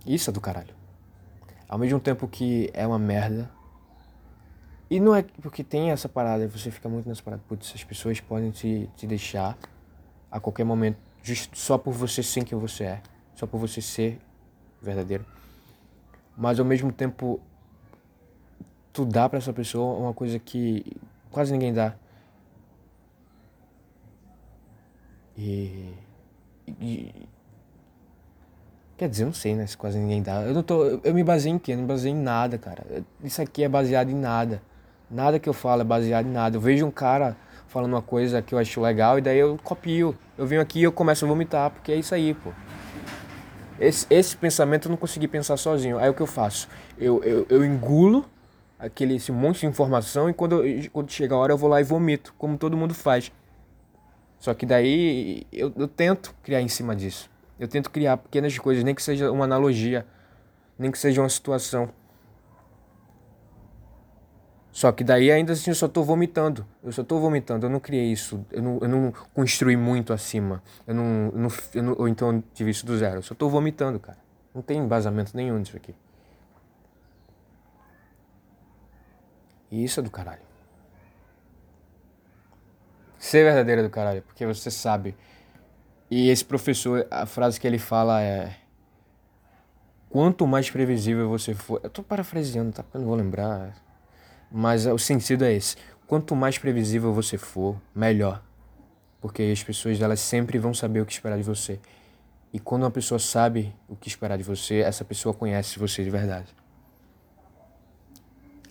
Isso 0.06 0.30
é 0.30 0.32
do 0.32 0.40
caralho. 0.40 0.74
Ao 1.68 1.78
mesmo 1.78 2.00
tempo 2.00 2.26
que 2.26 2.70
é 2.72 2.86
uma 2.86 2.98
merda. 2.98 3.50
E 4.90 4.98
não 4.98 5.14
é 5.14 5.22
porque 5.22 5.62
tem 5.62 5.92
essa 5.92 6.08
parada, 6.08 6.48
você 6.48 6.68
fica 6.68 6.88
muito 6.88 7.08
nessa 7.08 7.22
parada. 7.22 7.40
Putz, 7.46 7.72
as 7.72 7.84
pessoas 7.84 8.20
podem 8.20 8.50
te, 8.50 8.90
te 8.96 9.06
deixar 9.06 9.56
a 10.28 10.40
qualquer 10.40 10.64
momento, 10.64 10.98
just, 11.22 11.54
só 11.54 11.78
por 11.78 11.92
você 11.92 12.24
ser 12.24 12.44
quem 12.44 12.58
você 12.58 12.84
é. 12.84 13.02
Só 13.36 13.46
por 13.46 13.58
você 13.58 13.80
ser 13.80 14.18
verdadeiro. 14.82 15.24
Mas 16.36 16.58
ao 16.58 16.64
mesmo 16.66 16.92
tempo, 16.92 17.40
tu 18.92 19.04
dá 19.04 19.28
para 19.28 19.38
essa 19.38 19.52
pessoa 19.52 19.96
uma 19.96 20.12
coisa 20.12 20.38
que 20.40 20.84
quase 21.30 21.52
ninguém 21.52 21.72
dá. 21.72 21.94
E, 25.36 25.94
e, 26.80 27.14
Quer 28.98 29.08
dizer, 29.08 29.22
eu 29.22 29.28
não 29.28 29.32
sei, 29.32 29.56
né? 29.56 29.66
Se 29.66 29.76
quase 29.78 29.98
ninguém 29.98 30.22
dá. 30.22 30.42
Eu 30.42 30.52
não 30.52 30.62
tô. 30.62 30.84
Eu 31.02 31.14
me 31.14 31.24
baseei 31.24 31.54
em 31.54 31.58
quê? 31.58 31.72
Eu 31.72 31.76
não 31.76 31.84
me 31.84 31.88
baseei 31.88 32.12
em 32.12 32.16
nada, 32.16 32.58
cara. 32.58 32.84
Isso 33.24 33.40
aqui 33.40 33.62
é 33.62 33.68
baseado 33.68 34.10
em 34.10 34.14
nada. 34.14 34.60
Nada 35.10 35.38
que 35.38 35.48
eu 35.48 35.52
falo 35.52 35.82
é 35.82 35.84
baseado 35.84 36.26
em 36.26 36.30
nada. 36.30 36.56
Eu 36.56 36.60
vejo 36.60 36.86
um 36.86 36.90
cara 36.90 37.36
falando 37.66 37.94
uma 37.94 38.02
coisa 38.02 38.40
que 38.40 38.54
eu 38.54 38.58
acho 38.58 38.80
legal 38.80 39.18
e 39.18 39.20
daí 39.20 39.38
eu 39.38 39.58
copio. 39.62 40.16
Eu 40.38 40.46
venho 40.46 40.60
aqui 40.60 40.80
e 40.80 40.82
eu 40.84 40.92
começo 40.92 41.24
a 41.24 41.28
vomitar, 41.28 41.70
porque 41.70 41.90
é 41.90 41.96
isso 41.96 42.14
aí, 42.14 42.34
pô. 42.34 42.50
Esse, 43.78 44.06
esse 44.10 44.36
pensamento 44.36 44.86
eu 44.86 44.90
não 44.90 44.96
consegui 44.96 45.26
pensar 45.26 45.56
sozinho. 45.56 45.98
Aí 45.98 46.08
o 46.08 46.14
que 46.14 46.20
eu 46.20 46.26
faço? 46.26 46.68
Eu, 46.98 47.24
eu, 47.24 47.46
eu 47.48 47.64
engulo 47.64 48.24
aquele, 48.78 49.16
esse 49.16 49.32
monte 49.32 49.60
de 49.60 49.66
informação 49.66 50.30
e 50.30 50.34
quando, 50.34 50.62
quando 50.92 51.10
chega 51.10 51.34
a 51.34 51.38
hora 51.38 51.52
eu 51.52 51.58
vou 51.58 51.68
lá 51.68 51.80
e 51.80 51.84
vomito, 51.84 52.34
como 52.38 52.56
todo 52.56 52.76
mundo 52.76 52.94
faz. 52.94 53.32
Só 54.38 54.54
que 54.54 54.64
daí 54.64 55.46
eu, 55.52 55.72
eu 55.76 55.88
tento 55.88 56.34
criar 56.42 56.62
em 56.62 56.68
cima 56.68 56.94
disso. 56.94 57.30
Eu 57.58 57.68
tento 57.68 57.90
criar 57.90 58.16
pequenas 58.16 58.56
coisas, 58.58 58.82
nem 58.82 58.94
que 58.94 59.02
seja 59.02 59.30
uma 59.30 59.44
analogia, 59.44 60.06
nem 60.78 60.90
que 60.90 60.98
seja 60.98 61.20
uma 61.20 61.28
situação. 61.28 61.90
Só 64.72 64.92
que 64.92 65.02
daí 65.02 65.30
ainda 65.30 65.52
assim 65.52 65.70
eu 65.70 65.74
só 65.74 65.86
estou 65.86 66.04
vomitando. 66.04 66.66
Eu 66.82 66.92
só 66.92 67.02
estou 67.02 67.20
vomitando. 67.20 67.66
Eu 67.66 67.70
não 67.70 67.80
criei 67.80 68.12
isso. 68.12 68.44
Eu 68.50 68.62
não, 68.62 68.78
eu 68.80 68.88
não 68.88 69.12
construí 69.34 69.76
muito 69.76 70.12
acima. 70.12 70.62
Eu 70.86 70.94
não, 70.94 71.04
eu 71.32 71.38
não, 71.38 71.48
eu 71.74 71.82
não, 71.82 71.96
ou 71.98 72.08
então 72.08 72.36
eu 72.36 72.44
tive 72.54 72.70
isso 72.70 72.86
do 72.86 72.96
zero. 72.96 73.16
Eu 73.16 73.22
só 73.22 73.32
estou 73.32 73.50
vomitando, 73.50 73.98
cara. 73.98 74.18
Não 74.54 74.62
tem 74.62 74.78
embasamento 74.78 75.36
nenhum 75.36 75.58
nisso 75.58 75.76
aqui. 75.76 75.94
E 79.70 79.84
isso 79.84 80.00
é 80.00 80.02
do 80.02 80.10
caralho. 80.10 80.42
Ser 83.18 83.44
verdadeiro 83.44 83.82
é 83.82 83.84
do 83.84 83.90
caralho, 83.90 84.22
porque 84.22 84.46
você 84.46 84.70
sabe 84.70 85.14
e 86.10 86.28
esse 86.28 86.44
professor, 86.44 87.06
a 87.08 87.24
frase 87.24 87.60
que 87.60 87.66
ele 87.66 87.78
fala 87.78 88.20
é: 88.20 88.56
Quanto 90.08 90.44
mais 90.46 90.68
previsível 90.68 91.28
você 91.28 91.54
for. 91.54 91.80
Eu 91.84 91.90
tô 91.90 92.02
parafraseando, 92.02 92.72
tá? 92.72 92.82
Porque 92.82 92.96
eu 92.96 93.00
não 93.00 93.08
vou 93.08 93.16
lembrar. 93.16 93.76
Mas 94.50 94.86
o 94.86 94.98
sentido 94.98 95.44
é 95.44 95.52
esse: 95.52 95.76
quanto 96.06 96.34
mais 96.34 96.58
previsível 96.58 97.12
você 97.12 97.38
for, 97.38 97.76
melhor. 97.94 98.42
Porque 99.20 99.42
as 99.42 99.62
pessoas 99.62 100.00
elas 100.00 100.20
sempre 100.20 100.58
vão 100.58 100.74
saber 100.74 101.00
o 101.00 101.06
que 101.06 101.12
esperar 101.12 101.36
de 101.36 101.42
você. 101.42 101.78
E 102.52 102.58
quando 102.58 102.82
uma 102.82 102.90
pessoa 102.90 103.18
sabe 103.18 103.74
o 103.88 103.94
que 103.94 104.08
esperar 104.08 104.36
de 104.36 104.42
você, 104.42 104.78
essa 104.80 105.04
pessoa 105.04 105.32
conhece 105.32 105.78
você 105.78 106.02
de 106.02 106.10
verdade. 106.10 106.48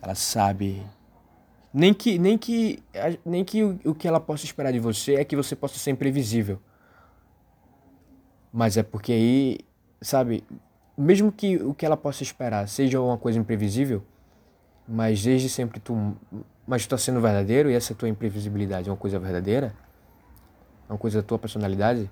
Ela 0.02 0.16
sabe. 0.16 0.86
Nem 1.74 1.94
que, 1.94 2.18
nem 2.18 2.38
que, 2.38 2.84
nem 3.24 3.46
que 3.46 3.64
o, 3.64 3.80
o 3.86 3.96
que 3.96 4.08
ela 4.08 4.20
possa 4.20 4.44
esperar 4.44 4.74
de 4.74 4.80
você 4.80 5.16
é 5.16 5.24
que 5.24 5.36
você 5.36 5.56
possa 5.56 5.78
ser 5.78 5.92
imprevisível. 5.92 6.60
Mas 8.52 8.76
é 8.76 8.84
porque 8.84 9.12
aí, 9.12 9.60
sabe, 10.02 10.44
mesmo 10.98 11.32
que 11.32 11.58
o 11.58 11.74
que 11.74 11.86
ela 11.86 11.96
possa 11.96 12.24
esperar 12.24 12.68
seja 12.68 13.00
uma 13.00 13.18
coisa 13.18 13.38
imprevisível, 13.38 14.04
mas 14.90 15.24
desde 15.24 15.50
sempre 15.50 15.80
tu. 15.80 16.16
Mas 16.66 16.86
tu 16.86 16.90
tá 16.90 16.98
sendo 16.98 17.22
verdadeiro 17.22 17.70
e 17.70 17.74
essa 17.74 17.96
tua 17.96 18.10
imprevisibilidade 18.10 18.90
é 18.90 18.92
uma 18.92 18.98
coisa 18.98 19.20
verdadeira, 19.20 19.74
é 20.88 20.92
uma 20.92 20.98
coisa 20.98 21.22
da 21.22 21.28
tua 21.28 21.40
personalidade. 21.40 22.10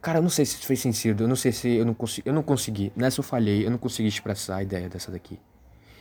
Cara, 0.00 0.18
eu 0.18 0.22
não 0.22 0.30
sei 0.30 0.44
se 0.44 0.56
fez 0.58 0.80
sentido, 0.80 1.24
eu 1.24 1.28
não 1.28 1.36
sei 1.36 1.50
se 1.52 1.68
eu 1.68 1.84
não 1.84 1.94
consegui, 1.94 2.28
eu 2.28 2.32
não 2.32 2.42
consegui, 2.42 2.92
nessa 2.94 3.20
eu 3.20 3.24
falhei, 3.24 3.66
eu 3.66 3.70
não 3.70 3.78
consegui 3.78 4.08
expressar 4.08 4.56
a 4.56 4.62
ideia 4.62 4.88
dessa 4.88 5.10
daqui. 5.10 5.38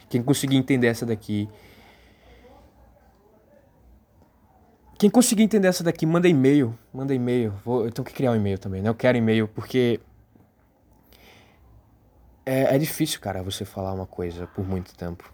Quem 0.10 0.22
conseguir 0.22 0.56
entender 0.56 0.88
essa 0.88 1.06
daqui 1.06 1.50
Quem 4.98 5.12
conseguir 5.12 5.44
entender 5.44 5.68
essa 5.68 5.84
daqui, 5.84 6.06
manda 6.08 6.28
e-mail. 6.28 6.78
Manda 6.92 7.14
e-mail. 7.14 7.54
Vou, 7.64 7.86
eu 7.86 7.92
tenho 7.92 8.04
que 8.04 8.14
criar 8.14 8.32
um 8.32 8.36
e-mail 8.36 8.58
também, 8.58 8.82
né? 8.82 8.90
Eu 8.90 8.96
quero 8.96 9.18
e-mail 9.18 9.48
porque. 9.48 10.00
É, 12.48 12.76
é 12.76 12.78
difícil, 12.78 13.20
cara, 13.20 13.44
você 13.44 13.66
falar 13.66 13.92
uma 13.92 14.06
coisa 14.06 14.48
por 14.48 14.66
muito 14.66 14.96
tempo. 14.96 15.34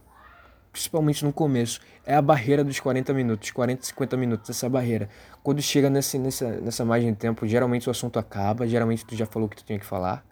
Principalmente 0.71 1.23
no 1.23 1.31
começo. 1.31 1.79
É 2.03 2.15
a 2.15 2.21
barreira 2.23 2.63
dos 2.63 2.79
40 2.79 3.13
minutos, 3.13 3.51
40, 3.51 3.85
50 3.85 4.17
minutos, 4.17 4.49
essa 4.49 4.67
barreira. 4.67 5.07
Quando 5.43 5.61
chega 5.61 5.91
nesse, 5.91 6.17
nessa, 6.17 6.49
nessa 6.59 6.83
margem 6.83 7.11
de 7.11 7.19
tempo, 7.19 7.45
geralmente 7.45 7.87
o 7.87 7.91
assunto 7.91 8.17
acaba, 8.17 8.67
geralmente 8.67 9.05
tu 9.05 9.15
já 9.15 9.27
falou 9.27 9.45
o 9.45 9.49
que 9.49 9.57
tu 9.57 9.63
tinha 9.63 9.77
que 9.77 9.85
falar. 9.85 10.25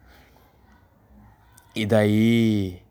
E 1.76 1.86
daí. 1.86 2.82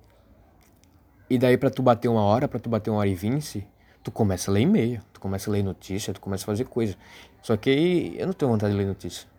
E 1.28 1.36
daí 1.36 1.58
pra 1.58 1.68
tu 1.68 1.82
bater 1.82 2.06
uma 2.06 2.22
hora, 2.22 2.46
pra 2.46 2.60
tu 2.60 2.70
bater 2.70 2.90
uma 2.90 3.00
hora 3.00 3.08
e 3.08 3.14
vinte, 3.16 3.66
tu 4.04 4.12
começa 4.12 4.52
a 4.52 4.54
ler 4.54 4.60
e-mail, 4.60 5.00
tu 5.12 5.20
começa 5.20 5.50
a 5.50 5.52
ler 5.52 5.64
notícia, 5.64 6.14
tu 6.14 6.20
começa 6.20 6.44
a 6.44 6.46
fazer 6.46 6.66
coisa. 6.66 6.94
Só 7.42 7.56
que 7.56 8.14
eu 8.16 8.24
não 8.24 8.34
tenho 8.34 8.52
vontade 8.52 8.72
de 8.72 8.78
ler 8.78 8.86
notícia. 8.86 9.29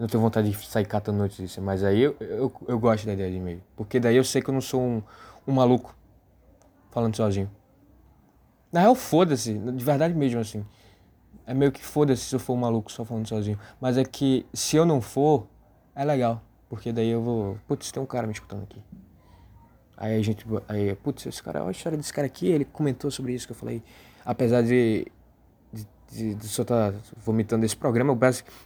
Eu 0.00 0.04
não 0.04 0.08
tenho 0.08 0.22
vontade 0.22 0.50
de 0.50 0.66
sair 0.66 0.86
catando 0.86 1.18
notícia, 1.18 1.60
mas 1.60 1.84
aí 1.84 2.00
eu, 2.00 2.16
eu, 2.20 2.50
eu 2.66 2.78
gosto 2.78 3.04
da 3.04 3.12
ideia 3.12 3.30
de 3.30 3.36
e-mail. 3.36 3.62
Porque 3.76 4.00
daí 4.00 4.16
eu 4.16 4.24
sei 4.24 4.40
que 4.40 4.48
eu 4.48 4.54
não 4.54 4.60
sou 4.62 4.80
um, 4.80 5.02
um 5.46 5.52
maluco 5.52 5.94
falando 6.90 7.14
sozinho. 7.14 7.50
Na 8.72 8.80
real, 8.80 8.94
foda-se, 8.94 9.52
de 9.52 9.84
verdade 9.84 10.14
mesmo 10.14 10.40
assim. 10.40 10.64
É 11.46 11.52
meio 11.52 11.70
que 11.70 11.84
foda-se 11.84 12.22
se 12.24 12.34
eu 12.34 12.40
for 12.40 12.54
um 12.54 12.56
maluco 12.56 12.90
só 12.90 13.04
falando 13.04 13.28
sozinho. 13.28 13.58
Mas 13.78 13.98
é 13.98 14.02
que 14.02 14.46
se 14.54 14.74
eu 14.74 14.86
não 14.86 15.02
for, 15.02 15.46
é 15.94 16.02
legal. 16.02 16.40
Porque 16.70 16.94
daí 16.94 17.10
eu 17.10 17.20
vou. 17.20 17.58
Putz, 17.68 17.92
tem 17.92 18.02
um 18.02 18.06
cara 18.06 18.26
me 18.26 18.32
escutando 18.32 18.62
aqui. 18.62 18.82
Aí 19.98 20.18
a 20.18 20.22
gente, 20.22 20.46
aí, 20.66 20.94
putz, 20.94 21.26
esse 21.26 21.42
cara, 21.42 21.60
olha 21.60 21.68
a 21.68 21.72
história 21.72 21.98
desse 21.98 22.10
cara 22.10 22.26
aqui, 22.26 22.46
ele 22.46 22.64
comentou 22.64 23.10
sobre 23.10 23.34
isso 23.34 23.44
que 23.46 23.52
eu 23.52 23.56
falei. 23.56 23.82
Apesar 24.24 24.62
de, 24.62 25.06
de, 25.70 25.86
de, 26.10 26.34
de 26.36 26.48
só 26.48 26.62
estar 26.62 26.92
tá 26.92 26.98
vomitando 27.18 27.66
esse 27.66 27.76
programa, 27.76 28.18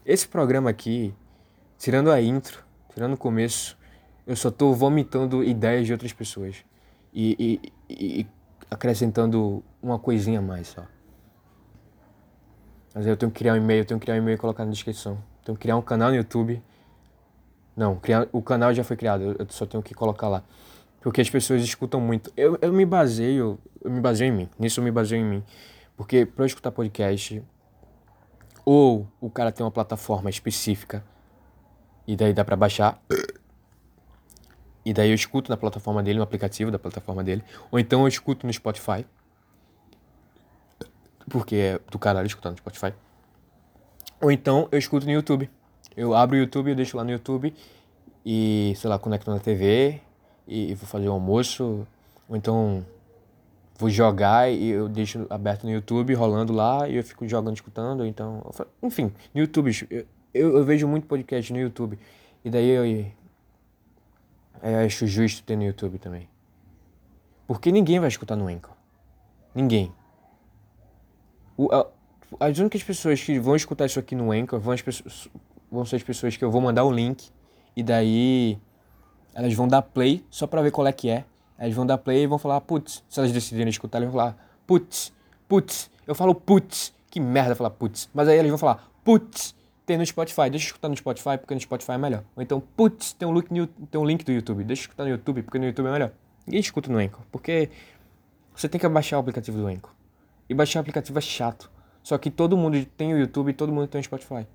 esse 0.06 0.28
programa 0.28 0.70
aqui, 0.70 1.12
tirando 1.78 2.10
a 2.10 2.20
intro, 2.20 2.64
tirando 2.92 3.14
o 3.14 3.16
começo, 3.16 3.76
eu 4.26 4.36
só 4.36 4.50
tô 4.50 4.72
vomitando 4.72 5.44
ideias 5.44 5.86
de 5.86 5.92
outras 5.92 6.12
pessoas. 6.12 6.64
E, 7.12 7.62
e, 7.88 8.20
e 8.20 8.26
acrescentando 8.70 9.62
uma 9.82 9.98
coisinha 9.98 10.38
a 10.38 10.42
mais 10.42 10.68
só. 10.68 10.84
Mas 12.94 13.06
eu 13.06 13.16
tenho 13.16 13.30
que 13.30 13.38
criar 13.38 13.54
um 13.54 13.56
e-mail, 13.56 13.84
tenho 13.84 13.98
que 13.98 14.06
criar 14.06 14.16
um 14.16 14.18
e-mail 14.18 14.36
e 14.36 14.38
colocar 14.38 14.64
na 14.64 14.70
descrição. 14.70 15.18
Tenho 15.44 15.56
que 15.56 15.62
criar 15.62 15.76
um 15.76 15.82
canal 15.82 16.10
no 16.10 16.16
YouTube. 16.16 16.62
Não, 17.76 17.96
criar, 17.96 18.28
o 18.32 18.40
canal 18.40 18.72
já 18.72 18.84
foi 18.84 18.96
criado, 18.96 19.36
eu 19.38 19.46
só 19.50 19.66
tenho 19.66 19.82
que 19.82 19.94
colocar 19.94 20.28
lá. 20.28 20.44
Porque 21.00 21.20
as 21.20 21.28
pessoas 21.28 21.62
escutam 21.62 22.00
muito. 22.00 22.32
Eu, 22.36 22.56
eu 22.62 22.72
me 22.72 22.86
baseio, 22.86 23.58
eu 23.82 23.90
me 23.90 24.00
baseio 24.00 24.32
em 24.32 24.36
mim. 24.36 24.48
Nisso 24.58 24.80
eu 24.80 24.84
me 24.84 24.90
baseio 24.90 25.20
em 25.20 25.24
mim. 25.24 25.44
Porque 25.96 26.24
para 26.24 26.46
escutar 26.46 26.70
podcast, 26.70 27.42
ou 28.64 29.06
o 29.20 29.28
cara 29.28 29.52
tem 29.52 29.64
uma 29.64 29.70
plataforma 29.70 30.30
específica 30.30 31.04
e 32.06 32.16
daí 32.16 32.32
dá 32.32 32.44
para 32.44 32.56
baixar. 32.56 33.00
E 34.84 34.92
daí 34.92 35.08
eu 35.08 35.14
escuto 35.14 35.50
na 35.50 35.56
plataforma 35.56 36.02
dele, 36.02 36.18
no 36.18 36.24
aplicativo 36.24 36.70
da 36.70 36.78
plataforma 36.78 37.24
dele. 37.24 37.42
Ou 37.70 37.78
então 37.78 38.02
eu 38.02 38.08
escuto 38.08 38.46
no 38.46 38.52
Spotify. 38.52 39.06
Porque 41.30 41.56
é 41.56 41.80
do 41.90 41.98
caralho 41.98 42.26
escutar 42.26 42.50
no 42.50 42.56
Spotify. 42.56 42.92
Ou 44.20 44.30
então 44.30 44.68
eu 44.70 44.78
escuto 44.78 45.06
no 45.06 45.12
YouTube. 45.12 45.50
Eu 45.96 46.14
abro 46.14 46.36
o 46.36 46.40
YouTube, 46.40 46.70
eu 46.70 46.76
deixo 46.76 46.96
lá 46.96 47.04
no 47.04 47.10
YouTube 47.10 47.54
e, 48.24 48.74
sei 48.76 48.90
lá, 48.90 48.98
conecto 48.98 49.30
na 49.30 49.38
TV 49.38 50.00
e 50.46 50.74
vou 50.74 50.86
fazer 50.86 51.08
o 51.08 51.12
almoço, 51.12 51.86
ou 52.28 52.36
então 52.36 52.84
vou 53.78 53.90
jogar 53.90 54.50
e 54.50 54.70
eu 54.70 54.88
deixo 54.88 55.26
aberto 55.30 55.64
no 55.64 55.70
YouTube, 55.70 56.14
rolando 56.14 56.52
lá, 56.52 56.88
e 56.88 56.96
eu 56.96 57.04
fico 57.04 57.28
jogando, 57.28 57.54
escutando, 57.54 58.04
então... 58.04 58.42
Enfim, 58.82 59.12
no 59.32 59.40
YouTube, 59.40 59.70
eu, 59.90 60.04
eu, 60.34 60.56
eu 60.58 60.64
vejo 60.64 60.86
muito 60.88 61.06
podcast 61.06 61.52
no 61.52 61.58
YouTube, 61.58 61.98
e 62.44 62.50
daí 62.50 62.68
eu, 62.68 62.84
eu 64.62 64.86
acho 64.86 65.06
justo 65.06 65.42
ter 65.44 65.56
no 65.56 65.62
YouTube 65.64 65.98
também. 65.98 66.28
Porque 67.46 67.70
ninguém 67.70 67.98
vai 68.00 68.08
escutar 68.08 68.36
no 68.36 68.48
Anchor. 68.48 68.74
Ninguém. 69.54 69.92
O- 71.56 71.72
a- 71.72 71.86
as 72.40 72.58
únicas 72.58 72.82
pessoas 72.82 73.22
que 73.22 73.38
vão 73.38 73.54
escutar 73.54 73.86
isso 73.86 73.98
aqui 73.98 74.14
no 74.14 74.32
Anchor 74.32 74.58
vão, 74.58 74.72
as 74.72 74.82
pessoas, 74.82 75.28
vão 75.70 75.84
ser 75.84 75.96
as 75.96 76.02
pessoas 76.02 76.36
que 76.36 76.44
eu 76.44 76.50
vou 76.50 76.60
mandar 76.60 76.84
o 76.84 76.90
link 76.90 77.30
e 77.76 77.82
daí 77.82 78.58
elas 79.34 79.52
vão 79.54 79.68
dar 79.68 79.82
play 79.82 80.24
só 80.30 80.46
pra 80.46 80.62
ver 80.62 80.70
qual 80.70 80.86
é 80.86 80.92
que 80.92 81.08
é. 81.10 81.24
Elas 81.58 81.74
vão 81.74 81.86
dar 81.86 81.98
play 81.98 82.24
e 82.24 82.26
vão 82.26 82.38
falar, 82.38 82.60
putz, 82.62 83.04
se 83.08 83.20
elas 83.20 83.30
decidirem 83.30 83.68
escutar, 83.70 83.98
elas 83.98 84.10
vão 84.10 84.20
falar, 84.20 84.36
putz, 84.66 85.12
putz. 85.48 85.90
Eu 86.06 86.14
falo 86.14 86.34
putz, 86.34 86.92
que 87.10 87.20
merda 87.20 87.54
falar 87.54 87.70
putz. 87.70 88.08
Mas 88.12 88.26
aí 88.26 88.36
elas 88.38 88.48
vão 88.50 88.58
falar, 88.58 88.90
putz, 89.04 89.54
tem 89.86 89.98
no 89.98 90.06
Spotify, 90.06 90.48
deixa 90.50 90.66
eu 90.66 90.68
escutar 90.68 90.88
no 90.88 90.96
Spotify 90.96 91.36
porque 91.38 91.54
no 91.54 91.60
Spotify 91.60 91.92
é 91.92 91.98
melhor. 91.98 92.24
Ou 92.34 92.42
então, 92.42 92.60
putz, 92.60 93.12
tem 93.12 93.28
um 93.28 93.40
tem 93.40 94.00
um 94.00 94.04
link 94.04 94.24
do 94.24 94.32
YouTube, 94.32 94.64
deixa 94.64 94.82
eu 94.82 94.84
escutar 94.84 95.04
no 95.04 95.10
YouTube 95.10 95.42
porque 95.42 95.58
no 95.58 95.66
YouTube 95.66 95.86
é 95.86 95.92
melhor. 95.92 96.12
Ninguém 96.46 96.60
escuta 96.60 96.90
no 96.90 96.98
Anchor, 96.98 97.20
porque 97.30 97.70
você 98.54 98.68
tem 98.68 98.80
que 98.80 98.88
baixar 98.88 99.16
o 99.16 99.20
aplicativo 99.20 99.58
do 99.58 99.66
Anchor. 99.66 99.90
E 100.48 100.54
baixar 100.54 100.80
o 100.80 100.82
aplicativo 100.82 101.18
é 101.18 101.22
chato. 101.22 101.70
Só 102.02 102.18
que 102.18 102.30
todo 102.30 102.56
mundo 102.56 102.84
tem 102.96 103.14
o 103.14 103.18
YouTube 103.18 103.50
e 103.50 103.54
todo 103.54 103.72
mundo 103.72 103.88
tem 103.88 104.00
o 104.00 104.04
Spotify. 104.04 104.46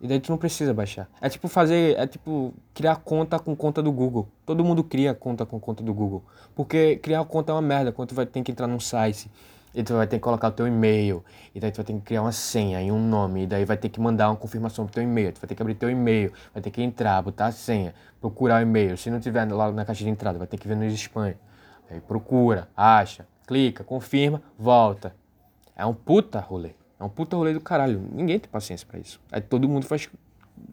E 0.00 0.06
daí 0.06 0.18
tu 0.18 0.30
não 0.30 0.38
precisa 0.38 0.72
baixar. 0.72 1.10
É 1.20 1.28
tipo 1.28 1.46
fazer, 1.48 1.98
é 1.98 2.06
tipo 2.06 2.54
criar 2.72 2.96
conta 2.96 3.38
com 3.38 3.54
conta 3.54 3.82
do 3.82 3.92
Google. 3.92 4.28
Todo 4.46 4.64
mundo 4.64 4.82
cria 4.82 5.12
conta 5.12 5.44
com 5.44 5.60
conta 5.60 5.82
do 5.82 5.92
Google. 5.92 6.24
Porque 6.54 6.96
criar 6.96 7.24
conta 7.24 7.52
é 7.52 7.54
uma 7.54 7.60
merda, 7.60 7.92
quando 7.92 8.10
tu 8.10 8.14
vai 8.14 8.24
ter 8.24 8.42
que 8.42 8.50
entrar 8.50 8.66
num 8.66 8.80
site, 8.80 9.30
e 9.74 9.82
tu 9.82 9.94
vai 9.94 10.06
ter 10.06 10.16
que 10.16 10.22
colocar 10.22 10.48
o 10.48 10.52
teu 10.52 10.66
e-mail, 10.66 11.24
e 11.54 11.60
daí 11.60 11.70
tu 11.70 11.76
vai 11.76 11.84
ter 11.84 11.92
que 11.94 12.00
criar 12.00 12.22
uma 12.22 12.32
senha 12.32 12.82
e 12.82 12.90
um 12.90 13.00
nome, 13.00 13.44
e 13.44 13.46
daí 13.46 13.64
vai 13.64 13.76
ter 13.76 13.88
que 13.88 14.00
mandar 14.00 14.30
uma 14.30 14.36
confirmação 14.36 14.84
pro 14.84 14.94
teu 14.94 15.02
e-mail, 15.02 15.32
tu 15.32 15.40
vai 15.40 15.48
ter 15.48 15.54
que 15.54 15.62
abrir 15.62 15.74
teu 15.74 15.90
e-mail, 15.90 16.32
vai 16.52 16.62
ter 16.62 16.70
que 16.70 16.82
entrar, 16.82 17.22
botar 17.22 17.46
a 17.46 17.52
senha, 17.52 17.94
procurar 18.20 18.60
o 18.60 18.62
e-mail. 18.62 18.96
Se 18.96 19.10
não 19.10 19.20
tiver 19.20 19.50
lá 19.52 19.70
na 19.72 19.84
caixa 19.84 20.04
de 20.04 20.10
entrada, 20.10 20.38
vai 20.38 20.46
ter 20.46 20.58
que 20.58 20.68
ver 20.68 20.76
no 20.76 20.84
spam. 20.86 21.34
Aí 21.90 22.00
procura, 22.00 22.68
acha, 22.76 23.26
clica, 23.46 23.82
confirma, 23.82 24.40
volta. 24.58 25.14
É 25.74 25.84
um 25.84 25.94
puta 25.94 26.38
rolê. 26.38 26.70
É 26.98 27.04
um 27.04 27.08
puta 27.08 27.36
rolê 27.36 27.52
do 27.52 27.60
caralho. 27.60 28.00
Ninguém 28.12 28.38
tem 28.38 28.50
paciência 28.50 28.86
pra 28.86 29.00
isso. 29.00 29.18
Aí 29.32 29.40
todo 29.40 29.68
mundo 29.68 29.86
faz 29.86 30.08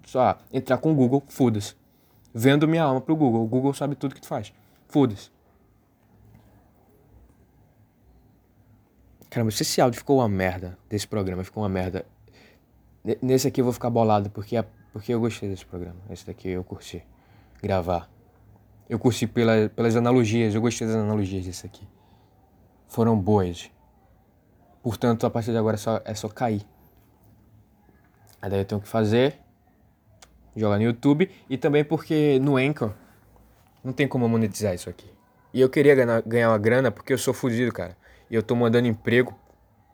só 0.06 0.38
entrar 0.52 0.78
com 0.78 0.92
o 0.92 0.96
Google, 0.96 1.24
foda-se. 1.28 1.76
Vendo 2.34 2.68
minha 2.68 2.84
alma 2.84 3.02
pro 3.02 3.16
Google. 3.16 3.44
O 3.44 3.48
Google 3.48 3.74
sabe 3.74 3.96
tudo 3.96 4.14
que 4.14 4.22
tu 4.22 4.28
faz. 4.28 4.54
Foda-se. 4.88 5.32
Caramba, 9.30 9.52
se 9.52 9.64
esse 9.64 9.82
áudio 9.82 10.00
ficou 10.00 10.20
uma 10.20 10.30
merda 10.30 10.78
desse 10.90 11.08
programa, 11.08 11.44
ficou 11.44 11.64
uma 11.64 11.70
merda. 11.70 12.06
Ne- 13.04 13.18
Nesse 13.22 13.48
aqui 13.48 13.62
eu 13.62 13.66
vou 13.66 13.74
ficar 13.74 13.90
bolado 13.90 14.30
porque, 14.30 14.56
porque 14.94 15.14
eu 15.14 15.20
gostei 15.20 15.50
desse 15.50 15.66
programa. 15.66 16.00
Esse 16.10 16.26
daqui 16.26 16.50
eu 16.50 16.64
curti 16.64 17.04
gravar. 17.62 18.10
Eu 18.90 18.98
curti 18.98 19.28
pela, 19.28 19.70
pelas 19.70 19.96
analogias, 19.96 20.56
eu 20.56 20.62
gostei 20.62 20.88
das 20.88 20.96
analogias 20.96 21.46
desse 21.46 21.66
aqui. 21.66 21.86
Foram 22.88 23.20
boas. 23.20 23.70
Portanto, 24.82 25.26
a 25.26 25.30
partir 25.30 25.52
de 25.52 25.58
agora 25.58 25.76
é 25.76 25.78
só, 25.78 26.02
é 26.06 26.14
só 26.14 26.30
cair. 26.30 26.66
Aí 28.42 28.50
daí 28.50 28.62
eu 28.62 28.66
tenho 28.66 28.80
que 28.80 28.88
fazer, 28.88 29.38
jogar 30.56 30.78
no 30.78 30.84
YouTube 30.84 31.30
e 31.50 31.58
também 31.58 31.84
porque 31.84 32.40
no 32.40 32.56
Anchor 32.56 32.94
não 33.84 33.92
tem 33.92 34.08
como 34.08 34.30
monetizar 34.30 34.74
isso 34.74 34.90
aqui. 34.90 35.12
E 35.54 35.60
eu 35.60 35.70
queria 35.70 35.96
ganhar, 35.96 36.22
ganhar 36.22 36.50
uma 36.50 36.58
grana 36.58 36.92
porque 36.92 37.12
eu 37.12 37.18
sou 37.18 37.34
fudido, 37.34 37.74
cara. 37.74 37.98
E 38.30 38.36
eu 38.36 38.44
tô 38.44 38.56
mandando 38.56 38.88
emprego, 38.88 39.34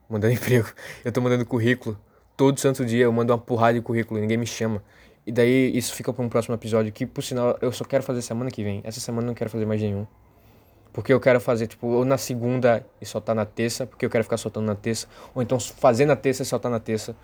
mandando 0.10 0.34
emprego, 0.36 0.68
eu 1.04 1.12
tô 1.12 1.22
mandando 1.22 1.46
currículo. 1.46 2.00
Todo 2.36 2.60
santo 2.60 2.86
dia 2.86 3.04
eu 3.04 3.12
mando 3.12 3.32
uma 3.32 3.40
porrada 3.40 3.74
de 3.76 3.82
currículo 3.82 4.20
e 4.20 4.22
ninguém 4.22 4.38
me 4.38 4.48
chama. 4.48 4.84
E 5.26 5.32
daí 5.32 5.76
isso 5.76 5.94
fica 5.94 6.12
para 6.12 6.24
um 6.24 6.30
próximo 6.30 6.56
episódio 6.56 6.92
que, 6.92 7.06
por 7.06 7.24
sinal, 7.24 7.58
eu 7.62 7.72
só 7.72 7.86
quero 7.86 8.04
fazer 8.04 8.22
semana 8.22 8.52
que 8.52 8.64
vem. 8.64 8.82
Essa 8.84 9.00
semana 9.00 9.26
eu 9.26 9.28
não 9.28 9.34
quero 9.34 9.50
fazer 9.50 9.66
mais 9.66 9.82
nenhum. 9.82 10.06
Porque 10.92 11.14
eu 11.14 11.20
quero 11.20 11.40
fazer, 11.40 11.68
tipo, 11.68 11.88
ou 11.88 12.06
na 12.06 12.18
segunda 12.18 12.86
e 13.02 13.06
soltar 13.06 13.36
na 13.36 13.46
terça, 13.46 13.88
porque 13.88 14.06
eu 14.06 14.10
quero 14.10 14.24
ficar 14.24 14.38
soltando 14.38 14.66
na 14.66 14.76
terça. 14.76 15.08
Ou 15.34 15.42
então 15.42 15.60
fazer 15.60 16.06
na 16.06 16.16
terça 16.16 16.44
e 16.44 16.46
soltar 16.46 16.72
na 16.72 16.80
terça. 16.80 17.16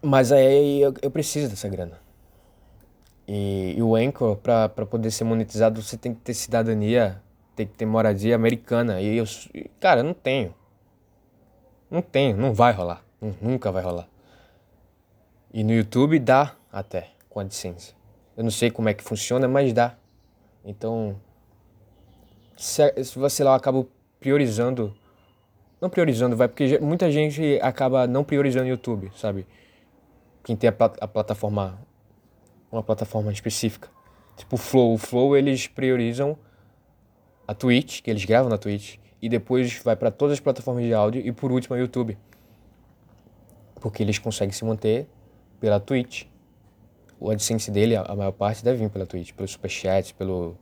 Mas 0.00 0.32
aí 0.32 0.80
eu, 0.80 0.94
eu 1.02 1.10
preciso 1.10 1.48
dessa 1.48 1.68
grana. 1.68 2.00
E, 3.26 3.74
e 3.76 3.82
o 3.82 3.94
Anchor, 3.94 4.36
pra 4.36 4.68
poder 4.68 5.10
ser 5.10 5.24
monetizado, 5.24 5.82
você 5.82 5.96
tem 5.96 6.14
que 6.14 6.20
ter 6.20 6.34
cidadania, 6.34 7.20
tem 7.54 7.66
que 7.66 7.74
ter 7.74 7.86
moradia 7.86 8.34
americana. 8.34 9.00
E 9.00 9.16
eu, 9.16 9.24
cara, 9.80 10.02
não 10.02 10.14
tenho. 10.14 10.54
Não 11.90 12.00
tenho, 12.00 12.36
não 12.36 12.52
vai 12.54 12.72
rolar. 12.72 13.04
Nu- 13.20 13.36
Nunca 13.40 13.70
vai 13.70 13.82
rolar. 13.82 14.08
E 15.52 15.62
no 15.62 15.72
YouTube 15.72 16.18
dá 16.18 16.54
até, 16.72 17.10
com 17.28 17.38
a 17.40 17.42
AdSense. 17.42 17.94
Eu 18.36 18.42
não 18.44 18.50
sei 18.50 18.70
como 18.70 18.88
é 18.88 18.94
que 18.94 19.04
funciona, 19.04 19.46
mas 19.46 19.72
dá. 19.72 19.94
Então, 20.64 21.20
se, 22.56 23.04
se 23.04 23.18
você 23.18 23.44
lá 23.44 23.54
acaba 23.54 23.86
priorizando, 24.18 24.96
não 25.80 25.90
priorizando, 25.90 26.36
vai, 26.36 26.48
porque 26.48 26.78
muita 26.78 27.10
gente 27.10 27.58
acaba 27.60 28.06
não 28.06 28.24
priorizando 28.24 28.64
o 28.64 28.68
YouTube, 28.68 29.10
sabe? 29.16 29.46
Quem 30.42 30.56
tem 30.56 30.70
a, 30.70 30.74
a 31.00 31.08
plataforma, 31.08 31.78
uma 32.70 32.82
plataforma 32.82 33.30
específica. 33.30 33.90
Tipo 34.36 34.54
o 34.54 34.58
Flow. 34.58 34.94
O 34.94 34.98
Flow 34.98 35.36
eles 35.36 35.66
priorizam 35.66 36.38
a 37.46 37.54
Twitch, 37.54 38.02
que 38.02 38.10
eles 38.10 38.24
gravam 38.24 38.48
na 38.48 38.58
Twitch, 38.58 38.96
e 39.20 39.28
depois 39.28 39.80
vai 39.82 39.94
para 39.96 40.10
todas 40.10 40.34
as 40.34 40.40
plataformas 40.40 40.84
de 40.84 40.92
áudio 40.92 41.20
e 41.24 41.30
por 41.32 41.52
último 41.52 41.76
o 41.76 41.78
YouTube. 41.78 42.18
Porque 43.80 44.02
eles 44.02 44.18
conseguem 44.18 44.52
se 44.52 44.64
manter 44.64 45.08
pela 45.60 45.78
Twitch. 45.78 46.24
O 47.18 47.30
AdSense 47.30 47.70
dele, 47.70 47.94
a 47.94 48.02
a 48.02 48.16
maior 48.16 48.32
parte 48.32 48.64
deve 48.64 48.78
vir 48.78 48.90
pela 48.90 49.06
Twitch, 49.06 49.32
pelo 49.32 49.46
Superchat, 49.46 50.12
pelo, 50.14 50.56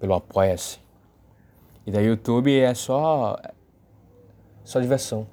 pelo 0.00 0.14
Apoia-se. 0.14 0.78
E 1.86 1.90
daí 1.90 2.06
o 2.06 2.10
YouTube 2.10 2.58
é 2.58 2.74
só. 2.74 3.36
só 4.64 4.80
diversão. 4.80 5.26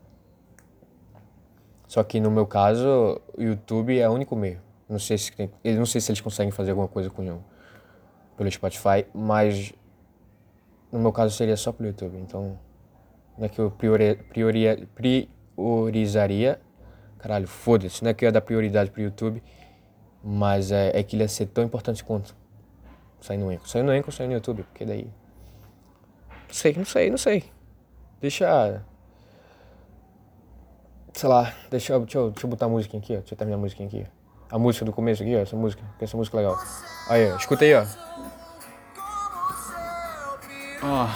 Só 1.88 2.04
que 2.04 2.20
no 2.20 2.30
meu 2.30 2.46
caso, 2.46 3.22
o 3.38 3.42
YouTube 3.42 3.98
é 3.98 4.10
o 4.10 4.12
único 4.12 4.36
meio. 4.36 4.60
Não 4.90 5.00
sei 5.00 5.18
se, 5.18 5.32
tem, 5.32 5.50
não 5.64 5.86
sei 5.86 6.02
se 6.02 6.12
eles 6.12 6.22
conseguem 6.22 6.52
fazer 6.52 6.72
alguma 6.72 6.88
coisa 6.88 7.10
com 7.10 7.40
pelo 8.36 8.52
Spotify, 8.52 9.06
mas 9.14 9.74
no 10.94 11.00
meu 11.00 11.12
caso 11.12 11.36
seria 11.36 11.58
só 11.58 11.72
pelo 11.72 11.90
YouTube. 11.90 12.18
Então, 12.20 12.58
não 13.36 13.46
é 13.46 13.50
que 13.50 13.60
eu 13.60 13.72
priori, 13.72 14.16
priori, 14.30 15.28
priorizaria. 15.56 16.62
Caralho, 17.18 17.48
foda-se, 17.48 18.04
não 18.04 18.12
é 18.12 18.14
que 18.14 18.24
eu 18.24 18.28
ia 18.28 18.32
dar 18.32 18.42
prioridade 18.42 18.92
pro 18.92 19.02
YouTube, 19.02 19.42
mas 20.24 20.72
é, 20.72 20.92
é 20.94 21.02
que 21.02 21.16
ele 21.16 21.24
ia 21.24 21.28
ser 21.28 21.48
tão 21.48 21.64
importante 21.64 22.04
quanto 22.04 22.36
sair 23.20 23.38
no 23.38 23.50
Anchor. 23.50 23.68
Sair 23.68 23.82
no 23.82 23.92
Anchor, 23.92 24.14
sair 24.14 24.28
no 24.28 24.34
YouTube, 24.34 24.64
porque 24.64 24.86
daí. 24.86 25.06
Não 26.48 26.54
sei, 26.54 26.74
não 26.76 26.86
sei, 26.86 27.10
não 27.10 27.18
sei. 27.18 27.44
Deixa. 28.22 28.84
Sei 31.14 31.30
lá, 31.30 31.54
deixa, 31.72 31.98
deixa, 32.00 32.18
eu, 32.18 32.30
deixa 32.30 32.46
eu 32.46 32.50
botar 32.50 32.66
a 32.66 32.70
música 32.70 32.98
aqui, 32.98 33.14
ó. 33.14 33.20
Deixa 33.20 33.34
eu 33.34 33.38
terminar 33.38 33.58
a 33.58 33.62
música 33.62 33.84
aqui. 33.84 34.06
A 34.52 34.60
música 34.60 34.86
do 34.86 34.92
começo 34.92 35.24
aqui, 35.24 35.36
ó. 35.36 35.40
Essa 35.40 35.56
música. 35.56 35.82
Essa 36.00 36.18
música 36.18 36.38
é 36.38 36.42
legal. 36.42 36.58
Aí, 37.10 37.32
ó. 37.32 37.38
Escuta 37.38 37.64
aí, 37.64 37.74
ó. 37.74 38.13
Ó. 40.86 41.08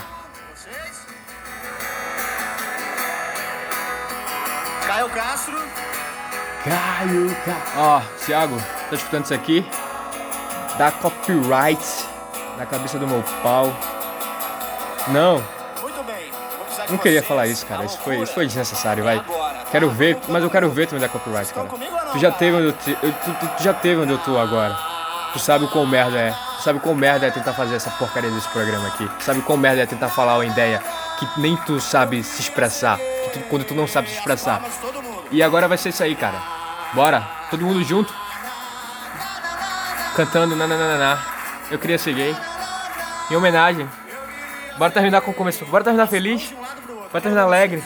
Caio 4.88 5.10
Castro. 5.10 5.58
Caio, 6.64 7.36
Ca... 7.46 7.58
Ó, 7.78 8.02
Thiago, 8.26 8.58
tá 8.90 8.96
escutando 8.96 9.26
isso 9.26 9.34
aqui? 9.34 9.66
Dá 10.78 10.92
copyright 10.92 11.82
na 12.58 12.66
cabeça 12.66 12.98
do 12.98 13.08
meu 13.08 13.24
pau. 13.44 13.74
Não, 15.10 15.44
Muito 15.82 16.04
bem. 16.04 16.32
Não 16.90 16.98
queria 16.98 17.24
falar 17.24 17.48
isso, 17.48 17.66
cara. 17.66 17.82
A 17.82 17.86
Isso 17.86 17.98
foi, 18.00 18.18
isso 18.22 18.34
foi 18.34 18.46
desnecessário, 18.46 19.04
vai. 19.04 19.18
Agora, 19.18 19.58
Quero 19.72 19.88
tá? 19.90 19.94
ver, 19.94 20.18
mas 20.30 20.44
eu 20.44 20.50
quero 20.50 20.70
ver 20.70 20.88
tu 20.88 20.96
me 20.96 21.02
dar 21.02 21.10
copyright, 21.10 21.54
cara. 21.54 21.68
Tu 22.12 22.20
já 22.20 22.32
teve 22.32 22.56
onde 22.58 22.68
eu, 22.68 22.74
te- 22.74 22.98
eu- 23.04 23.14
tu, 23.14 23.32
tu- 23.34 23.48
tu 23.58 23.64
já 23.64 23.74
teve 23.74 24.02
onde 24.02 24.12
eu 24.14 24.18
tô 24.20 24.38
agora. 24.38 24.78
Tu 25.34 25.40
sabe 25.40 25.66
o 25.66 25.68
quão 25.70 25.86
merda 25.86 26.18
é. 26.18 26.36
Sabe 26.68 26.82
quão 26.82 26.94
merda 26.94 27.26
é 27.28 27.32
tentar 27.32 27.54
fazer 27.54 27.76
essa 27.76 27.90
porcaria 27.92 28.30
desse 28.30 28.50
programa 28.50 28.90
aqui. 28.90 29.10
Sabe 29.22 29.40
quão 29.42 29.58
merda 29.58 29.84
é 29.84 29.86
tentar 29.86 30.10
falar 30.10 30.34
uma 30.36 30.46
ideia 30.46 30.84
que 31.18 31.26
nem 31.40 31.56
tu 31.56 31.80
sabe 31.80 32.22
se 32.26 32.42
expressar. 32.42 32.98
Que 32.98 33.30
tu- 33.40 33.46
quando 33.48 33.64
tu 33.64 33.74
não 33.74 33.88
sabe 33.88 34.10
se 34.10 34.18
expressar. 34.18 34.62
E 35.32 35.42
agora 35.42 35.70
vai 35.70 35.78
ser 35.78 35.88
isso 35.90 36.04
aí, 36.04 36.14
cara. 36.14 36.36
Bora, 36.92 37.26
todo 37.50 37.64
mundo 37.66 37.82
junto. 37.86 38.14
Cantando 40.14 40.58
nananana. 40.58 41.18
Eu 41.72 41.80
queria 41.80 41.98
ser 41.98 42.14
gay. 42.14 42.36
Em 43.32 43.36
homenagem. 43.38 43.90
Bora 44.78 44.92
terminar 44.92 45.22
com 45.22 45.32
o 45.32 45.34
começo. 45.34 45.66
Bora 45.68 45.86
terminar 45.86 46.08
feliz. 46.08 46.54
Bora 47.14 47.22
terminar 47.22 47.44
alegre. 47.44 47.82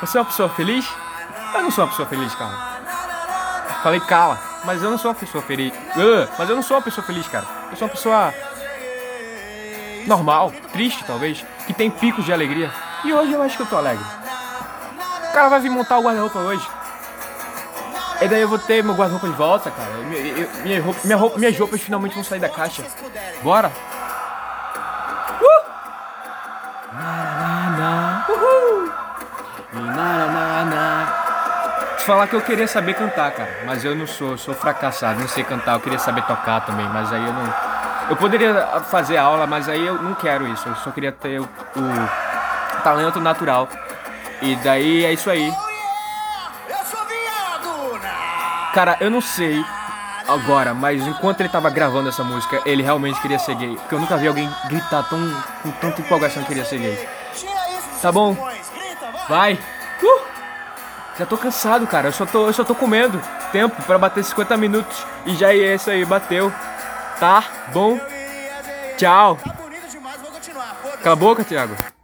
Você 0.00 0.16
é 0.16 0.20
uma 0.22 0.26
pessoa 0.26 0.48
feliz? 0.48 0.88
Eu 1.52 1.62
não 1.62 1.70
sou 1.70 1.84
uma 1.84 1.90
pessoa 1.90 2.08
feliz, 2.08 2.34
cara. 2.34 2.76
Falei 3.82 4.00
cala, 4.00 4.38
mas 4.64 4.82
eu 4.82 4.90
não 4.90 4.96
sou 4.96 5.10
uma 5.10 5.14
pessoa 5.14 5.44
feliz. 5.44 5.70
Ah, 5.94 6.28
mas 6.38 6.48
eu 6.48 6.56
não 6.56 6.62
sou 6.62 6.78
uma 6.78 6.82
pessoa 6.82 7.06
feliz, 7.06 7.28
cara. 7.28 7.44
Eu 7.70 7.76
sou 7.76 7.86
uma 7.88 7.94
pessoa 7.94 8.34
normal, 10.06 10.52
triste 10.72 11.04
talvez, 11.04 11.44
que 11.66 11.72
tem 11.74 11.90
picos 11.90 12.24
de 12.24 12.32
alegria. 12.32 12.70
E 13.04 13.12
hoje 13.12 13.32
eu 13.32 13.42
acho 13.42 13.56
que 13.56 13.62
eu 13.62 13.66
tô 13.66 13.76
alegre. 13.76 14.04
O 15.30 15.32
cara 15.32 15.48
vai 15.48 15.60
vir 15.60 15.70
montar 15.70 15.98
o 15.98 16.02
guarda-roupa 16.02 16.38
hoje. 16.38 16.66
E 18.20 18.28
daí 18.28 18.40
eu 18.40 18.48
vou 18.48 18.58
ter 18.58 18.82
meu 18.82 18.94
guarda-roupa 18.94 19.26
de 19.28 19.34
volta, 19.34 19.70
cara. 19.70 19.90
Minha, 20.04 20.48
minha 20.62 20.82
roupa, 20.82 21.00
minha 21.04 21.16
roupa- 21.16 21.38
minhas 21.38 21.58
roupas 21.58 21.80
finalmente 21.80 22.14
vão 22.14 22.24
sair 22.24 22.40
da 22.40 22.48
caixa. 22.48 22.82
Bora! 23.42 23.70
Falar 32.06 32.26
que 32.28 32.36
eu 32.36 32.40
queria 32.42 32.66
saber 32.68 32.94
cantar, 32.94 33.30
cara. 33.32 33.50
Mas 33.66 33.84
eu 33.84 33.94
não 33.94 34.06
sou, 34.06 34.30
eu 34.32 34.38
sou 34.38 34.54
fracassado, 34.54 35.20
não 35.20 35.28
sei 35.28 35.44
cantar. 35.44 35.74
Eu 35.74 35.80
queria 35.80 35.98
saber 35.98 36.22
tocar 36.22 36.60
também, 36.64 36.86
mas 36.88 37.12
aí 37.12 37.24
eu 37.24 37.32
não. 37.32 37.54
Eu 38.08 38.16
poderia 38.16 38.54
fazer 38.90 39.16
aula, 39.16 39.46
mas 39.46 39.68
aí 39.68 39.84
eu 39.84 40.00
não 40.00 40.14
quero 40.14 40.46
isso. 40.46 40.68
Eu 40.68 40.76
só 40.76 40.90
queria 40.92 41.10
ter 41.12 41.40
o, 41.40 41.44
o 41.44 42.80
talento 42.82 43.20
natural. 43.20 43.68
E 44.40 44.54
daí 44.56 45.04
é 45.04 45.12
isso 45.12 45.28
aí. 45.28 45.52
Oh! 47.64 47.98
Na- 47.98 48.70
Cara, 48.74 48.96
eu 49.00 49.10
não 49.10 49.20
sei 49.20 49.64
agora, 50.28 50.74
mas 50.74 51.04
enquanto 51.06 51.40
ele 51.40 51.48
tava 51.48 51.70
gravando 51.70 52.08
essa 52.08 52.22
música, 52.22 52.60
ele 52.66 52.82
realmente 52.82 53.20
queria 53.20 53.38
ser 53.38 53.54
gay. 53.54 53.74
Porque 53.76 53.94
eu 53.94 53.98
nunca 54.00 54.16
vi 54.16 54.28
alguém 54.28 54.48
gritar 54.68 55.02
tão, 55.04 55.18
com 55.62 55.70
tanta 55.72 56.00
empolgação 56.00 56.42
que 56.42 56.48
queria 56.48 56.64
ser 56.64 56.78
gay. 56.78 57.08
Tá 58.02 58.12
bom. 58.12 58.36
vai! 59.28 59.58
Já 61.18 61.24
tô 61.24 61.36
cansado, 61.36 61.86
cara. 61.86 62.08
Eu 62.08 62.12
só 62.12 62.26
tô, 62.26 62.46
eu 62.46 62.52
só 62.52 62.64
tô 62.64 62.74
comendo 62.74 63.20
tempo 63.50 63.82
pra 63.82 63.98
bater 63.98 64.22
50 64.22 64.56
minutos. 64.56 65.04
E 65.24 65.34
já 65.34 65.52
é 65.52 65.74
isso 65.74 65.90
aí, 65.90 66.04
bateu. 66.04 66.52
Tá 67.18 67.42
bom? 67.72 67.98
Tchau. 68.98 69.38
Tá 69.42 69.52
bonito 69.54 69.88
demais, 69.90 70.20
vou 70.20 70.30
continuar. 70.30 70.76
Foda-se. 70.82 71.02
Cala 71.02 71.12
a 71.12 71.16
boca, 71.16 71.44
Thiago. 71.44 71.95